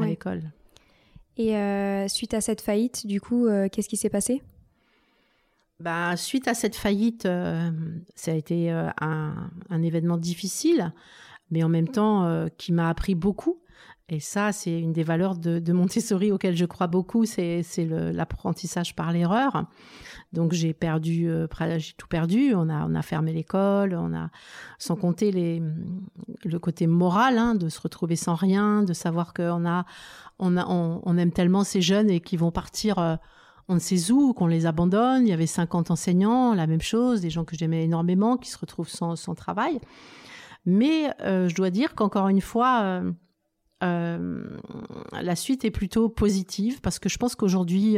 à 0.00 0.06
l'école. 0.06 0.50
Et 1.36 1.52
suite 2.08 2.32
à 2.32 2.40
cette 2.40 2.62
faillite, 2.62 3.06
du 3.06 3.20
coup, 3.20 3.48
qu'est-ce 3.70 3.90
qui 3.90 3.98
s'est 3.98 4.08
passé? 4.08 4.40
Bah, 5.78 6.16
suite 6.16 6.48
à 6.48 6.54
cette 6.54 6.74
faillite, 6.74 7.26
euh, 7.26 7.70
ça 8.14 8.30
a 8.30 8.34
été 8.34 8.72
euh, 8.72 8.88
un, 9.00 9.82
événement 9.82 10.16
difficile, 10.16 10.92
mais 11.50 11.62
en 11.62 11.68
même 11.68 11.88
temps 11.88 12.24
euh, 12.24 12.48
qui 12.56 12.72
m'a 12.72 12.88
appris 12.88 13.14
beaucoup. 13.14 13.60
Et 14.08 14.20
ça, 14.20 14.52
c'est 14.52 14.80
une 14.80 14.92
des 14.92 15.02
valeurs 15.02 15.36
de, 15.36 15.72
Montessori 15.72 16.30
auxquelles 16.30 16.56
je 16.56 16.64
crois 16.64 16.86
beaucoup, 16.86 17.24
c'est 17.26 17.64
l'apprentissage 18.12 18.94
par 18.94 19.12
l'erreur. 19.12 19.64
Donc 20.32 20.52
j'ai 20.52 20.72
perdu, 20.74 21.28
j'ai 21.78 21.92
tout 21.96 22.06
perdu. 22.06 22.54
On 22.54 22.68
a, 22.68 22.86
on 22.86 22.94
a 22.94 23.02
fermé 23.02 23.32
l'école, 23.32 23.94
on 23.94 24.14
a, 24.14 24.30
sans 24.78 24.94
compter 24.94 25.60
le 26.44 26.58
côté 26.60 26.86
moral, 26.86 27.36
hein, 27.36 27.56
de 27.56 27.68
se 27.68 27.80
retrouver 27.80 28.14
sans 28.14 28.36
rien, 28.36 28.84
de 28.84 28.92
savoir 28.92 29.34
qu'on 29.34 29.66
a, 29.66 29.84
on 30.38 30.56
a, 30.56 30.64
on, 30.68 31.18
aime 31.18 31.32
tellement 31.32 31.64
ces 31.64 31.82
jeunes 31.82 32.08
et 32.08 32.20
qui 32.20 32.36
vont 32.36 32.52
partir 32.52 33.18
on 33.68 33.74
ne 33.74 33.80
sait 33.80 34.12
où, 34.12 34.32
qu'on 34.32 34.46
les 34.46 34.66
abandonne. 34.66 35.26
Il 35.26 35.30
y 35.30 35.32
avait 35.32 35.46
50 35.46 35.90
enseignants, 35.90 36.54
la 36.54 36.66
même 36.66 36.80
chose, 36.80 37.20
des 37.20 37.30
gens 37.30 37.44
que 37.44 37.56
j'aimais 37.56 37.84
énormément 37.84 38.36
qui 38.36 38.50
se 38.50 38.58
retrouvent 38.58 38.88
sans, 38.88 39.16
travail. 39.34 39.80
Mais 40.64 41.10
euh, 41.20 41.48
je 41.48 41.54
dois 41.54 41.70
dire 41.70 41.94
qu'encore 41.94 42.28
une 42.28 42.40
fois, 42.40 42.82
euh, 42.82 43.12
euh, 43.82 44.44
la 45.12 45.36
suite 45.36 45.64
est 45.64 45.70
plutôt 45.70 46.08
positive 46.08 46.80
parce 46.80 46.98
que 46.98 47.08
je 47.08 47.18
pense 47.18 47.34
qu'aujourd'hui, 47.34 47.96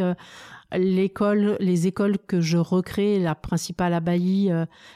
l'école, 0.77 1.57
les 1.61 1.87
écoles 1.87 2.19
que 2.19 2.41
je 2.41 2.59
recrée, 2.59 3.19
la 3.19 3.35
principale 3.35 3.95
à 3.95 4.01
Bailly, 4.01 4.51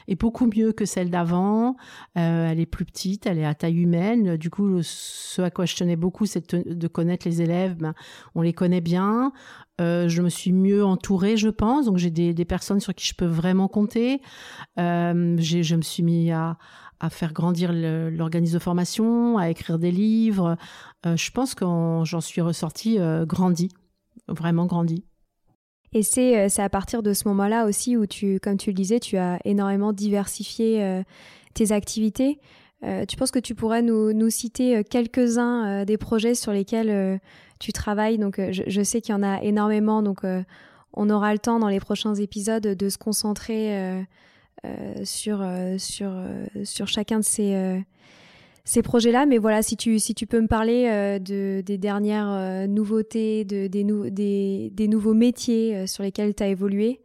est 0.07 0.19
beaucoup 0.19 0.47
mieux 0.47 0.71
que 0.71 0.85
celle 0.85 1.09
d'avant. 1.09 1.75
elle 2.15 2.59
est 2.59 2.65
plus 2.65 2.85
petite, 2.85 3.25
elle 3.25 3.39
est 3.39 3.45
à 3.45 3.55
taille 3.55 3.81
humaine. 3.81 4.37
Du 4.37 4.49
coup, 4.49 4.81
ce 4.81 5.41
à 5.41 5.49
quoi 5.49 5.65
je 5.65 5.75
tenais 5.75 5.95
beaucoup, 5.95 6.25
c'est 6.25 6.55
de 6.55 6.87
connaître 6.87 7.27
les 7.27 7.41
élèves. 7.41 7.75
Ben, 7.77 7.93
on 8.35 8.41
les 8.41 8.53
connaît 8.53 8.81
bien. 8.81 9.31
Euh, 9.81 10.07
je 10.07 10.21
me 10.21 10.29
suis 10.29 10.51
mieux 10.51 10.85
entourée, 10.85 11.37
je 11.37 11.49
pense. 11.49 11.85
Donc 11.85 11.97
j'ai 11.97 12.11
des, 12.11 12.45
personnes 12.45 12.79
sur 12.79 12.93
qui 12.93 13.07
je 13.07 13.15
peux 13.15 13.25
vraiment 13.25 13.67
compter. 13.67 14.21
Euh, 14.79 15.35
je 15.39 15.75
me 15.75 15.81
suis 15.81 16.03
mis 16.03 16.31
à, 16.31 16.57
faire 17.09 17.33
grandir 17.33 17.73
l'organisme 17.73 18.53
de 18.53 18.59
formation, 18.59 19.37
à 19.37 19.49
écrire 19.49 19.77
des 19.77 19.91
livres. 19.91 20.55
Euh, 21.05 21.17
je 21.17 21.31
pense 21.31 21.53
que 21.53 21.65
j'en 21.65 22.21
suis 22.21 22.39
ressortie 22.41 22.97
grandie, 23.25 23.69
vraiment 24.27 24.65
grandie. 24.65 25.03
Et 25.93 26.01
c'est 26.01 26.59
à 26.59 26.69
partir 26.69 27.03
de 27.03 27.13
ce 27.13 27.27
moment-là 27.27 27.65
aussi 27.65 27.97
où 27.97 28.05
tu, 28.05 28.39
comme 28.39 28.57
tu 28.57 28.71
le 28.71 28.75
disais, 28.75 28.99
tu 28.99 29.17
as 29.17 29.39
énormément 29.45 29.93
diversifié 29.93 31.03
tes 31.53 31.71
activités. 31.71 32.39
tu 33.07 33.15
penses 33.15 33.31
que 33.31 33.39
tu 33.39 33.53
pourrais 33.53 33.83
nous, 33.83 34.11
nous 34.11 34.29
citer 34.31 34.83
quelques-uns 34.83 35.85
des 35.85 35.97
projets 35.97 36.33
sur 36.33 36.51
lesquels 36.51 37.19
tu 37.63 37.71
travailles? 37.71 38.17
Donc, 38.17 38.39
euh, 38.39 38.51
je, 38.51 38.83
sais 38.83 39.01
qu'il 39.01 39.13
y 39.13 39.17
en 39.17 39.23
a 39.23 39.41
énormément. 39.41 40.03
Donc, 40.03 40.23
euh, 40.23 40.43
on 40.93 41.09
aura 41.09 41.31
le 41.31 41.39
temps 41.39 41.59
dans 41.59 41.69
les 41.69 41.79
prochains 41.79 42.13
épisodes 42.15 42.63
de 42.63 42.89
se 42.89 42.97
concentrer 42.97 44.05
sur, 45.03 45.43
sur, 45.79 46.13
sur 46.63 46.87
chacun 46.87 47.19
de 47.19 47.25
ces, 47.25 47.83
ces 48.63 48.81
projets-là. 48.81 49.25
Mais 49.25 49.37
voilà, 49.37 49.61
si 49.61 49.77
tu, 49.77 49.99
si 49.99 50.13
tu 50.15 50.27
peux 50.27 50.41
me 50.41 50.47
parler 50.47 51.19
de, 51.19 51.61
des 51.61 51.77
dernières 51.77 52.67
nouveautés, 52.67 53.45
de, 53.45 53.67
des, 53.67 54.87
nouveaux 54.87 55.13
métiers 55.13 55.87
sur 55.87 56.03
lesquels 56.03 56.33
tu 56.35 56.43
as 56.43 56.47
évolué, 56.47 57.01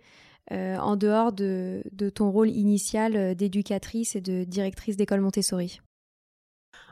en 0.51 0.97
dehors 0.97 1.33
de, 1.33 1.83
de, 1.93 2.09
ton 2.09 2.31
rôle 2.31 2.51
initial 2.51 3.35
d'éducatrice 3.35 4.17
et 4.17 4.21
de 4.21 4.45
directrice 4.45 4.97
d'école 4.97 5.21
Montessori. 5.21 5.81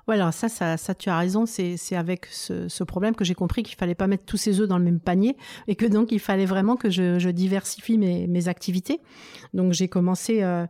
Ouais, 0.09 0.15
alors 0.15 0.33
ça, 0.33 0.49
ça, 0.49 0.77
ça 0.77 0.95
tu 0.95 1.11
as 1.11 1.19
raison, 1.19 1.47
c'est 1.47 1.77
avec 1.97 2.27
ce, 2.27 2.69
ce, 2.69 2.85
problème 2.85 3.17
que 3.17 3.25
j'ai 3.25 3.35
compris 3.35 3.65
qu'il 3.65 3.75
fallait 3.75 3.97
pas 3.97 4.07
mettre 4.07 4.25
tous 4.25 4.37
ses 4.37 4.61
œufs 4.61 4.69
dans 4.69 4.79
le 4.79 4.85
même 4.85 5.01
panier 5.01 5.37
et 5.67 5.75
que 5.75 5.85
donc 5.85 6.13
il 6.13 6.21
fallait 6.21 6.47
vraiment 6.47 6.77
que 6.77 6.91
je, 6.91 7.19
je 7.19 7.29
diversifie 7.29 7.99
mes, 7.99 8.29
mes, 8.29 8.47
activités. 8.47 9.01
Donc 9.53 9.73
j'ai 9.73 9.89
commencé, 9.89 10.45
euh, 10.45 10.65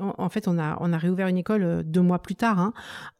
en, 0.00 0.28
fait, 0.30 0.48
on 0.48 0.58
a, 0.58 0.78
on 0.80 0.94
a 0.94 0.98
réouvert 0.98 1.28
une 1.28 1.36
école 1.36 1.62
euh, 1.62 1.82
deux 1.82 2.00
mois 2.00 2.20
plus 2.20 2.36
tard, 2.36 2.58
hein, 2.58 2.72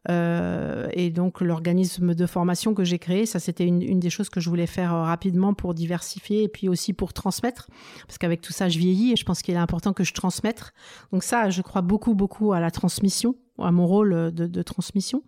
euh, 0.09 0.87
et 0.93 1.11
donc 1.11 1.41
l'organisme 1.41 2.15
de 2.15 2.25
formation 2.25 2.73
que 2.73 2.83
j'ai 2.83 2.97
créé, 2.97 3.27
ça 3.27 3.39
c'était 3.39 3.65
une, 3.65 3.83
une, 3.83 3.99
des 3.99 4.09
choses 4.09 4.29
que 4.29 4.39
je 4.39 4.49
voulais 4.49 4.65
faire 4.65 4.95
euh, 4.95 5.03
rapidement 5.03 5.53
pour 5.53 5.75
diversifier 5.75 6.43
et 6.43 6.47
puis 6.47 6.69
aussi 6.69 6.93
pour 6.93 7.13
transmettre, 7.13 7.67
parce 8.07 8.17
qu'avec 8.17 8.41
tout 8.41 8.53
ça, 8.53 8.67
je 8.67 8.79
vieillis 8.79 9.13
et 9.13 9.15
je 9.15 9.25
pense 9.25 9.43
qu'il 9.43 9.53
est 9.53 9.57
important 9.57 9.93
que 9.93 10.03
je 10.03 10.13
transmette. 10.13 10.73
Donc 11.11 11.23
ça, 11.23 11.51
je 11.51 11.61
crois 11.61 11.83
beaucoup, 11.83 12.15
beaucoup 12.15 12.53
à 12.53 12.59
la 12.59 12.71
transmission 12.71 13.35
à 13.63 13.71
mon 13.71 13.85
rôle 13.85 14.31
de, 14.31 14.47
de 14.47 14.61
transmission. 14.61 15.23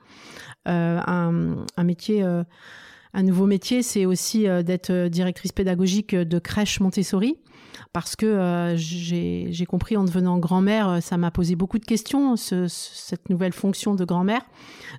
Euh, 0.68 1.00
un, 1.08 1.84
métier, 1.84 2.24
euh, 2.24 2.44
un 3.14 3.24
nouveau 3.24 3.48
métier, 3.48 3.82
c'est 3.82 4.06
aussi 4.06 4.48
euh, 4.48 4.62
d'être 4.62 5.08
directrice 5.08 5.52
pédagogique 5.52 6.16
de 6.16 6.40
crèche 6.40 6.80
Montessori. 6.80 7.38
Parce 7.94 8.16
que 8.16 8.74
j'ai 8.78 9.66
compris 9.68 9.98
en 9.98 10.06
devenant 10.06 10.38
grand-mère, 10.38 11.02
ça 11.02 11.18
m'a 11.18 11.30
posé 11.30 11.56
beaucoup 11.56 11.78
de 11.78 11.84
questions, 11.84 12.38
ce, 12.38 12.68
cette 12.68 13.30
nouvelle 13.30 13.52
fonction 13.52 13.96
de 13.96 14.06
grand-mère. 14.06 14.42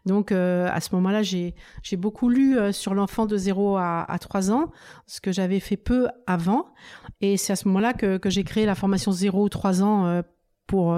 Donc 0.05 0.31
à 0.31 0.79
ce 0.81 0.95
moment-là, 0.97 1.23
j'ai 1.23 1.55
beaucoup 1.97 2.29
lu 2.29 2.59
sur 2.73 2.93
l'enfant 2.93 3.25
de 3.25 3.37
0 3.37 3.77
à, 3.77 4.05
à 4.11 4.19
3 4.19 4.51
ans, 4.51 4.73
ce 5.07 5.23
que 5.23 5.33
j'avais 5.33 5.61
fait 5.61 5.79
peu 5.79 6.09
avant. 6.27 6.67
Et 7.23 7.39
c'est 7.39 7.55
à 7.55 7.57
ce 7.57 7.67
moment-là 7.69 7.95
que, 7.95 8.19
que 8.19 8.29
j'ai 8.29 8.45
créé 8.45 8.67
la 8.67 8.75
formation 8.75 9.11
0 9.11 9.43
ou 9.43 9.49
3 9.49 9.83
ans 9.83 10.23
pour 10.67 10.95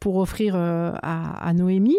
pour 0.00 0.16
offrir 0.16 0.54
euh, 0.56 0.92
à, 1.02 1.52
Noémie. 1.54 1.96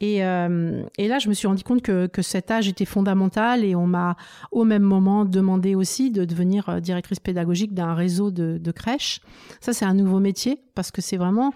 Et, 0.00 0.24
euh, 0.24 0.82
et, 0.98 1.06
là, 1.06 1.18
je 1.20 1.28
me 1.28 1.34
suis 1.34 1.46
rendu 1.46 1.62
compte 1.62 1.82
que, 1.82 2.22
cet 2.22 2.50
âge 2.50 2.68
était 2.68 2.84
fondamental 2.84 3.64
et 3.64 3.76
on 3.76 3.86
m'a 3.86 4.16
au 4.50 4.64
même 4.64 4.82
moment 4.82 5.24
demandé 5.24 5.74
aussi 5.74 6.10
de 6.10 6.24
devenir 6.24 6.68
euh, 6.68 6.80
directrice 6.80 7.20
pédagogique 7.20 7.72
d'un 7.72 7.94
réseau 7.94 8.30
de, 8.30 8.58
de, 8.58 8.72
crèches. 8.72 9.20
Ça, 9.60 9.72
c'est 9.72 9.84
un 9.84 9.94
nouveau 9.94 10.18
métier 10.18 10.60
parce 10.74 10.90
que 10.90 11.00
c'est 11.00 11.16
vraiment 11.16 11.52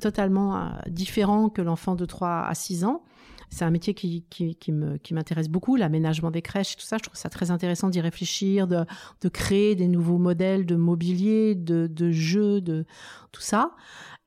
totalement 0.00 0.70
différent 0.86 1.50
que 1.50 1.60
l'enfant 1.60 1.96
de 1.96 2.06
3 2.06 2.46
à 2.48 2.54
6 2.54 2.86
ans. 2.86 3.02
C'est 3.50 3.64
un 3.64 3.70
métier 3.70 3.94
qui, 3.94 4.24
qui, 4.28 4.56
qui 4.56 5.14
m'intéresse 5.14 5.48
beaucoup, 5.48 5.76
l'aménagement 5.76 6.30
des 6.30 6.42
crèches, 6.42 6.76
tout 6.76 6.84
ça. 6.84 6.96
Je 6.98 7.04
trouve 7.04 7.16
ça 7.16 7.28
très 7.28 7.50
intéressant 7.50 7.88
d'y 7.88 8.00
réfléchir, 8.00 8.66
de, 8.66 8.84
de, 9.20 9.28
créer 9.28 9.74
des 9.74 9.88
nouveaux 9.88 10.18
modèles 10.18 10.66
de 10.66 10.76
mobilier, 10.76 11.54
de, 11.54 11.86
de 11.86 12.10
jeux, 12.10 12.60
de 12.60 12.84
tout 13.32 13.40
ça. 13.40 13.72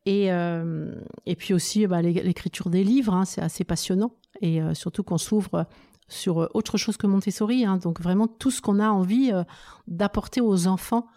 Et, 0.06 0.32
euh, 0.32 0.93
et 1.26 1.36
puis 1.36 1.54
aussi 1.54 1.86
bah, 1.88 2.02
l'écriture 2.02 2.70
des 2.70 2.84
livres, 2.84 3.14
hein, 3.14 3.26
c'est 3.26 3.41
assez 3.41 3.64
passionnant. 3.64 4.14
Et 4.41 4.62
euh, 4.62 4.74
surtout 4.74 5.04
qu'on 5.04 5.18
s'ouvre 5.18 5.66
sur 6.08 6.50
autre 6.54 6.78
chose 6.78 6.97
que 6.97 7.08
Montessori. 7.08 7.66
Hein, 7.66 7.78
donc 7.78 8.02
vraiment 8.02 8.28
tout 8.28 8.52
ce 8.52 8.62
qu'on 8.62 8.80
a 8.80 8.89
envie 8.89 9.32
euh, 9.32 9.43
d'apporter 9.88 10.41
aux 10.41 10.68
enfants 10.68 11.08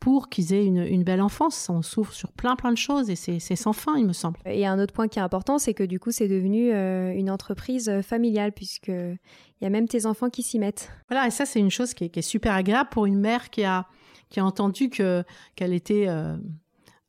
pour 0.00 0.28
qu'ils 0.28 0.52
aient 0.52 0.66
une, 0.66 0.84
une, 0.84 1.04
belle 1.04 1.22
enfance. 1.22 1.68
On 1.70 1.80
s'ouvre 1.80 2.12
sur 2.12 2.32
plein 2.32 2.56
plein 2.56 2.72
de 2.72 2.76
choses 2.76 3.08
et 3.08 3.14
c'est 3.14 3.38
sans 3.54 3.72
fin, 3.72 3.96
il 3.96 4.04
me 4.04 4.12
semble. 4.12 4.40
Et 4.44 4.66
un 4.66 4.80
autre 4.80 4.92
point 4.92 5.06
qui 5.06 5.20
est 5.20 5.22
important, 5.22 5.58
c'est 5.58 5.74
que 5.74 5.84
du 5.84 6.00
coup, 6.00 6.10
c'est 6.10 6.26
devenu 6.26 6.72
une 7.16 7.30
entreprise 7.30 8.00
familiale 8.02 8.50
puisque 8.50 8.88
il 8.88 9.18
y 9.60 9.64
a 9.64 9.70
même 9.70 9.86
tes 9.86 10.04
enfants 10.04 10.28
qui 10.28 10.42
s'y 10.42 10.58
mettent. 10.58 10.90
Voilà, 11.08 11.28
et 11.28 11.30
ça 11.30 11.46
c'est 11.46 11.60
une 11.60 11.70
chose 11.70 11.94
qui 11.94 12.02
est, 12.02 12.08
qui 12.08 12.18
est, 12.18 12.22
super 12.22 12.52
agréable 12.52 12.90
pour 12.90 13.06
une 13.06 13.20
mère 13.20 13.48
qui 13.48 13.62
a 13.62 13.86
qui 14.28 14.40
a 14.40 14.44
entendu 14.44 14.90
que 14.90 15.22
qu'elle 15.54 15.72
était 15.72 16.08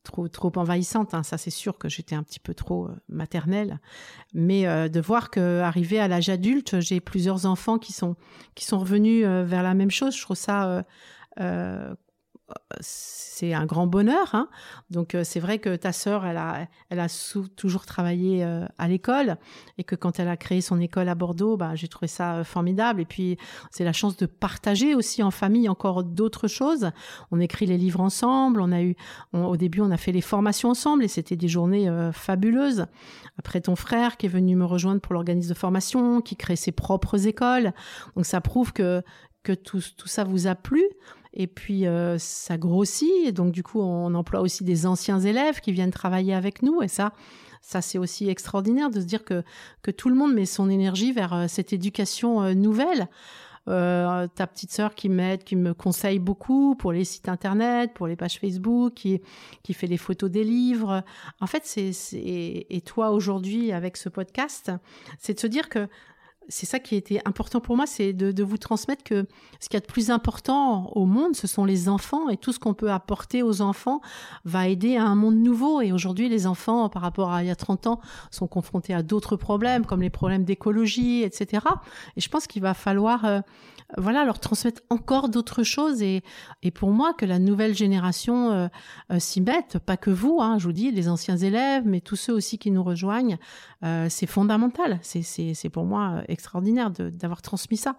trop 0.04 0.28
trop 0.28 0.52
envahissante. 0.54 1.14
Hein. 1.14 1.24
Ça, 1.24 1.36
c'est 1.36 1.50
sûr 1.50 1.76
que 1.78 1.88
j'étais 1.88 2.14
un 2.14 2.22
petit 2.22 2.38
peu 2.38 2.54
trop 2.54 2.86
euh, 2.86 2.94
maternelle, 3.08 3.80
mais 4.32 4.68
euh, 4.68 4.88
de 4.88 5.00
voir 5.00 5.30
que 5.30 5.60
arrivé 5.60 5.98
à 5.98 6.06
l'âge 6.06 6.28
adulte, 6.28 6.78
j'ai 6.80 7.00
plusieurs 7.00 7.46
enfants 7.46 7.78
qui 7.78 7.92
sont 7.92 8.14
qui 8.54 8.64
sont 8.64 8.78
revenus 8.78 9.24
euh, 9.26 9.42
vers 9.44 9.64
la 9.64 9.74
même 9.74 9.90
chose. 9.90 10.16
Je 10.16 10.22
trouve 10.22 10.36
ça 10.36 10.84
c'est 12.80 13.54
un 13.54 13.66
grand 13.66 13.86
bonheur. 13.86 14.34
Hein. 14.34 14.48
Donc 14.90 15.14
euh, 15.14 15.24
c'est 15.24 15.40
vrai 15.40 15.58
que 15.58 15.76
ta 15.76 15.92
sœur, 15.92 16.26
elle 16.26 16.36
a, 16.36 16.66
elle 16.90 17.00
a 17.00 17.08
toujours 17.56 17.86
travaillé 17.86 18.44
euh, 18.44 18.66
à 18.78 18.88
l'école 18.88 19.36
et 19.78 19.84
que 19.84 19.94
quand 19.94 20.18
elle 20.18 20.28
a 20.28 20.36
créé 20.36 20.60
son 20.60 20.80
école 20.80 21.08
à 21.08 21.14
Bordeaux, 21.14 21.56
bah, 21.56 21.74
j'ai 21.74 21.88
trouvé 21.88 22.06
ça 22.06 22.36
euh, 22.36 22.44
formidable. 22.44 23.00
Et 23.00 23.04
puis 23.04 23.38
c'est 23.70 23.84
la 23.84 23.92
chance 23.92 24.16
de 24.16 24.26
partager 24.26 24.94
aussi 24.94 25.22
en 25.22 25.30
famille 25.30 25.68
encore 25.68 26.04
d'autres 26.04 26.48
choses. 26.48 26.90
On 27.30 27.40
écrit 27.40 27.66
les 27.66 27.78
livres 27.78 28.00
ensemble. 28.00 28.60
On 28.60 28.72
a 28.72 28.82
eu, 28.82 28.94
au 29.32 29.56
début, 29.56 29.80
on 29.80 29.90
a 29.90 29.96
fait 29.96 30.12
les 30.12 30.20
formations 30.20 30.70
ensemble 30.70 31.04
et 31.04 31.08
c'était 31.08 31.36
des 31.36 31.48
journées 31.48 31.90
fabuleuses. 32.12 32.86
Après 33.38 33.60
ton 33.60 33.76
frère 33.76 34.16
qui 34.16 34.26
est 34.26 34.28
venu 34.28 34.54
me 34.56 34.64
rejoindre 34.64 35.00
pour 35.00 35.14
l'organisme 35.14 35.48
de 35.48 35.54
formation, 35.54 36.20
qui 36.20 36.36
crée 36.36 36.56
ses 36.56 36.72
propres 36.72 37.26
écoles. 37.26 37.72
Donc 38.16 38.26
ça 38.26 38.40
prouve 38.40 38.72
que 38.72 39.02
que 39.44 39.52
tout, 39.52 39.80
tout 39.96 40.08
ça 40.08 40.24
vous 40.24 40.48
a 40.48 40.56
plu. 40.56 40.82
Et 41.34 41.48
puis 41.48 41.86
euh, 41.86 42.16
ça 42.18 42.56
grossit, 42.56 43.10
et 43.26 43.32
donc 43.32 43.52
du 43.52 43.62
coup 43.64 43.80
on 43.80 44.14
emploie 44.14 44.40
aussi 44.40 44.62
des 44.62 44.86
anciens 44.86 45.18
élèves 45.18 45.60
qui 45.60 45.72
viennent 45.72 45.90
travailler 45.90 46.32
avec 46.32 46.62
nous, 46.62 46.80
et 46.80 46.88
ça, 46.88 47.12
ça 47.60 47.82
c'est 47.82 47.98
aussi 47.98 48.28
extraordinaire 48.28 48.88
de 48.88 49.00
se 49.00 49.04
dire 49.04 49.24
que 49.24 49.42
que 49.82 49.90
tout 49.90 50.08
le 50.08 50.14
monde 50.14 50.32
met 50.32 50.46
son 50.46 50.70
énergie 50.70 51.12
vers 51.12 51.34
euh, 51.34 51.46
cette 51.48 51.72
éducation 51.72 52.42
euh, 52.42 52.54
nouvelle. 52.54 53.08
Ta 53.66 54.46
petite 54.46 54.72
sœur 54.72 54.94
qui 54.94 55.08
m'aide, 55.08 55.42
qui 55.42 55.56
me 55.56 55.72
conseille 55.72 56.18
beaucoup 56.18 56.74
pour 56.74 56.92
les 56.92 57.06
sites 57.06 57.30
internet, 57.30 57.94
pour 57.94 58.06
les 58.06 58.14
pages 58.14 58.38
Facebook, 58.38 58.92
qui, 58.92 59.22
qui 59.62 59.72
fait 59.72 59.86
les 59.86 59.96
photos 59.96 60.30
des 60.30 60.44
livres. 60.44 61.02
En 61.40 61.46
fait, 61.46 61.62
c'est, 61.64 61.92
et 62.12 62.80
toi 62.82 63.10
aujourd'hui 63.10 63.72
avec 63.72 63.96
ce 63.96 64.10
podcast, 64.10 64.70
c'est 65.18 65.32
de 65.32 65.40
se 65.40 65.46
dire 65.46 65.70
que 65.70 65.88
c'est 66.48 66.66
ça 66.66 66.78
qui 66.78 66.96
était 66.96 67.20
important 67.24 67.60
pour 67.60 67.76
moi, 67.76 67.86
c'est 67.86 68.12
de, 68.12 68.42
vous 68.42 68.58
transmettre 68.58 69.02
que 69.02 69.26
ce 69.60 69.68
qu'il 69.68 69.74
y 69.74 69.76
a 69.78 69.80
de 69.80 69.86
plus 69.86 70.10
important 70.10 70.90
au 70.94 71.06
monde, 71.06 71.34
ce 71.34 71.46
sont 71.46 71.64
les 71.64 71.88
enfants 71.88 72.28
et 72.28 72.36
tout 72.36 72.52
ce 72.52 72.58
qu'on 72.58 72.74
peut 72.74 72.90
apporter 72.90 73.42
aux 73.42 73.62
enfants 73.62 74.00
va 74.44 74.68
aider 74.68 74.96
à 74.96 75.04
un 75.04 75.14
monde 75.14 75.36
nouveau. 75.36 75.80
Et 75.80 75.92
aujourd'hui, 75.92 76.28
les 76.28 76.46
enfants, 76.46 76.88
par 76.88 77.02
rapport 77.02 77.32
à 77.32 77.42
il 77.42 77.46
y 77.46 77.50
a 77.50 77.56
30 77.56 77.86
ans, 77.86 78.00
sont 78.30 78.46
confrontés 78.46 78.94
à 78.94 79.02
d'autres 79.02 79.36
problèmes 79.36 79.86
comme 79.86 80.02
les 80.02 80.10
problèmes 80.10 80.44
d'écologie, 80.44 81.22
etc. 81.22 81.64
Et 82.16 82.20
je 82.20 82.28
pense 82.28 82.46
qu'il 82.46 82.62
va 82.62 82.74
falloir 82.74 83.24
euh, 83.24 83.40
voilà, 83.98 84.24
leur 84.24 84.38
transmettre 84.40 84.82
encore 84.90 85.28
d'autres 85.28 85.62
choses. 85.62 86.02
Et, 86.02 86.22
et 86.62 86.70
pour 86.70 86.90
moi, 86.90 87.14
que 87.14 87.24
la 87.24 87.38
nouvelle 87.38 87.74
génération 87.74 88.50
euh, 88.50 88.68
euh, 89.12 89.18
s'y 89.18 89.40
mette, 89.40 89.78
pas 89.78 89.96
que 89.96 90.10
vous, 90.10 90.38
hein, 90.40 90.58
je 90.58 90.66
vous 90.66 90.72
dis, 90.72 90.90
les 90.90 91.08
anciens 91.08 91.36
élèves, 91.36 91.84
mais 91.86 92.00
tous 92.00 92.16
ceux 92.16 92.32
aussi 92.32 92.58
qui 92.58 92.70
nous 92.70 92.82
rejoignent, 92.82 93.38
euh, 93.84 94.06
c'est 94.08 94.26
fondamental. 94.26 94.98
C'est 95.02 95.68
pour 95.70 95.84
moi 95.84 96.22
extraordinaire 96.28 96.90
d'avoir 96.90 97.42
transmis 97.42 97.76
ça. 97.76 97.96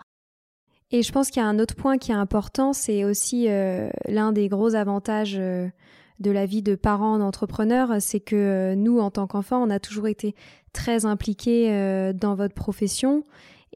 Et 0.92 1.02
je 1.02 1.12
pense 1.12 1.30
qu'il 1.30 1.42
y 1.42 1.46
a 1.46 1.50
un 1.50 1.60
autre 1.60 1.76
point 1.76 1.98
qui 1.98 2.12
est 2.12 2.16
important, 2.16 2.72
c'est 2.72 3.04
aussi 3.06 3.48
l'un 3.48 4.32
des 4.32 4.48
gros 4.50 4.76
avantages 4.76 5.34
de 5.36 6.32
la 6.32 6.46
vie 6.46 6.62
de 6.62 6.76
parents 6.76 7.18
d'entrepreneurs, 7.18 7.96
c'est 8.00 8.20
que 8.20 8.76
nous, 8.76 9.00
en 9.00 9.10
tant 9.10 9.26
qu'enfants, 9.26 9.64
on 9.64 9.72
a 9.72 9.80
toujours 9.80 10.08
été 10.08 10.36
très 10.74 11.06
impliqués 11.06 12.14
dans 12.14 12.36
votre 12.36 12.54
profession 12.54 13.24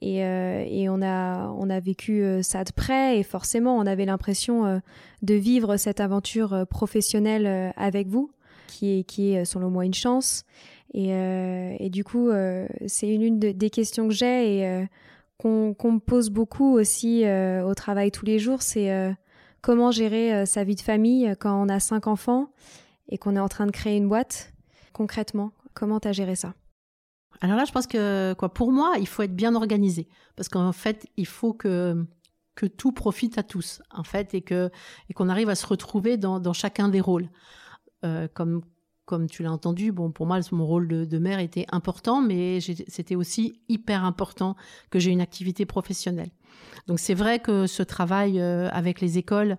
et, 0.01 0.23
euh, 0.23 0.63
et, 0.65 0.89
on, 0.89 1.01
a, 1.01 1.47
on 1.49 1.69
a 1.69 1.79
vécu 1.79 2.21
euh, 2.23 2.41
ça 2.41 2.63
de 2.63 2.71
près 2.71 3.19
et 3.19 3.23
forcément 3.23 3.77
on 3.77 3.85
avait 3.85 4.05
l'impression 4.05 4.65
euh, 4.65 4.79
de 5.21 5.33
vivre 5.33 5.77
cette 5.77 5.99
aventure 5.99 6.65
professionnelle 6.69 7.73
avec 7.75 8.07
vous, 8.07 8.31
qui 8.67 8.99
est, 8.99 9.03
qui 9.03 9.33
est 9.33 9.45
selon 9.45 9.69
moi 9.69 9.85
une 9.85 9.93
chance. 9.93 10.45
Et, 10.93 11.09
et 11.11 11.89
du 11.89 12.03
coup, 12.03 12.29
c'est 12.87 13.13
une, 13.13 13.21
une 13.21 13.39
des 13.39 13.69
questions 13.69 14.07
que 14.07 14.13
j'ai 14.13 14.59
et 14.59 14.87
qu'on 15.37 15.75
me 15.83 15.99
pose 15.99 16.29
beaucoup 16.29 16.73
aussi 16.73 17.25
au 17.27 17.73
travail 17.75 18.11
tous 18.11 18.25
les 18.25 18.39
jours, 18.39 18.61
c'est 18.61 19.13
comment 19.61 19.91
gérer 19.91 20.45
sa 20.45 20.63
vie 20.63 20.75
de 20.75 20.81
famille 20.81 21.35
quand 21.39 21.61
on 21.61 21.67
a 21.67 21.79
cinq 21.79 22.07
enfants 22.07 22.47
et 23.09 23.17
qu'on 23.17 23.35
est 23.35 23.39
en 23.41 23.49
train 23.49 23.65
de 23.65 23.71
créer 23.71 23.97
une 23.97 24.07
boîte. 24.07 24.53
Concrètement, 24.93 25.51
comment 25.73 25.99
tu 25.99 26.07
as 26.07 26.13
géré 26.13 26.35
ça? 26.35 26.53
Alors 27.41 27.55
là, 27.55 27.65
je 27.65 27.71
pense 27.71 27.87
que 27.87 28.33
quoi, 28.33 28.53
pour 28.53 28.71
moi, 28.71 28.95
il 28.99 29.07
faut 29.07 29.23
être 29.23 29.35
bien 29.35 29.55
organisé 29.55 30.07
parce 30.35 30.49
qu'en 30.49 30.73
fait, 30.73 31.07
il 31.17 31.25
faut 31.25 31.53
que 31.53 32.05
que 32.55 32.65
tout 32.65 32.91
profite 32.91 33.37
à 33.37 33.43
tous, 33.43 33.81
en 33.89 34.03
fait, 34.03 34.33
et 34.33 34.41
que 34.41 34.69
et 35.09 35.13
qu'on 35.13 35.29
arrive 35.29 35.49
à 35.49 35.55
se 35.55 35.65
retrouver 35.65 36.17
dans, 36.17 36.39
dans 36.39 36.53
chacun 36.53 36.89
des 36.89 37.01
rôles. 37.01 37.29
Euh, 38.05 38.27
comme 38.33 38.61
comme 39.05 39.27
tu 39.27 39.41
l'as 39.41 39.51
entendu, 39.51 39.91
bon, 39.91 40.11
pour 40.11 40.27
moi, 40.27 40.39
mon 40.51 40.67
rôle 40.67 40.87
de, 40.87 41.03
de 41.03 41.17
mère 41.17 41.39
était 41.39 41.65
important, 41.71 42.21
mais 42.21 42.59
c'était 42.59 43.15
aussi 43.15 43.59
hyper 43.67 44.05
important 44.05 44.55
que 44.91 44.99
j'ai 44.99 45.09
une 45.09 45.21
activité 45.21 45.65
professionnelle. 45.65 46.29
Donc 46.85 46.99
c'est 46.99 47.15
vrai 47.15 47.39
que 47.39 47.65
ce 47.65 47.81
travail 47.81 48.39
euh, 48.39 48.69
avec 48.71 49.01
les 49.01 49.17
écoles 49.17 49.57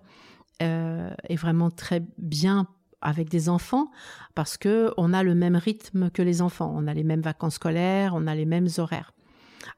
euh, 0.61 1.09
est 1.27 1.35
vraiment 1.35 1.69
très 1.69 2.01
bien 2.17 2.67
avec 3.01 3.29
des 3.29 3.49
enfants 3.49 3.91
parce 4.35 4.57
que 4.57 4.93
on 4.97 5.13
a 5.13 5.23
le 5.23 5.35
même 5.35 5.55
rythme 5.55 6.09
que 6.09 6.21
les 6.21 6.41
enfants, 6.41 6.73
on 6.75 6.87
a 6.87 6.93
les 6.93 7.03
mêmes 7.03 7.21
vacances 7.21 7.55
scolaires, 7.55 8.13
on 8.15 8.27
a 8.27 8.35
les 8.35 8.45
mêmes 8.45 8.67
horaires. 8.77 9.13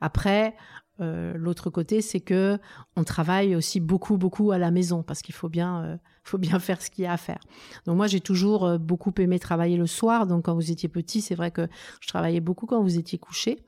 Après, 0.02 0.56
euh, 1.02 1.34
l'autre 1.36 1.70
côté, 1.70 2.02
c'est 2.02 2.20
que 2.20 2.60
on 2.96 3.04
travaille 3.04 3.56
aussi 3.56 3.80
beaucoup, 3.80 4.18
beaucoup 4.18 4.52
à 4.52 4.58
la 4.58 4.70
maison 4.70 5.02
parce 5.02 5.22
qu'il 5.22 5.34
faut 5.34 5.50
bien, 5.50 5.84
euh, 5.84 5.98
faut 6.24 6.38
bien 6.38 6.60
faire 6.60 6.82
ce 6.82 6.90
qu'il 6.90 7.04
y 7.04 7.08
a 7.08 7.14
à 7.14 7.18
faire. 7.18 7.40
Donc 7.86 7.98
moi, 7.98 8.08
j'ai 8.08 8.20
toujours 8.20 8.66
euh, 8.66 8.78
beaucoup 8.78 9.14
aimé 9.18 9.40
travailler 9.40 9.78
le 9.78 9.88
soir. 9.88 10.28
Donc 10.28 10.46
quand 10.46 10.56
vous 10.56 10.72
étiez 10.72 10.90
petit, 10.90 11.22
c'est 11.22 11.36
vrai 11.36 11.52
que 11.52 11.68
je 12.00 12.08
travaillais 12.08 12.42
beaucoup 12.42 12.66
quand 12.66 12.82
vous 12.82 12.98
étiez 12.98 13.18
couché. 13.18 13.60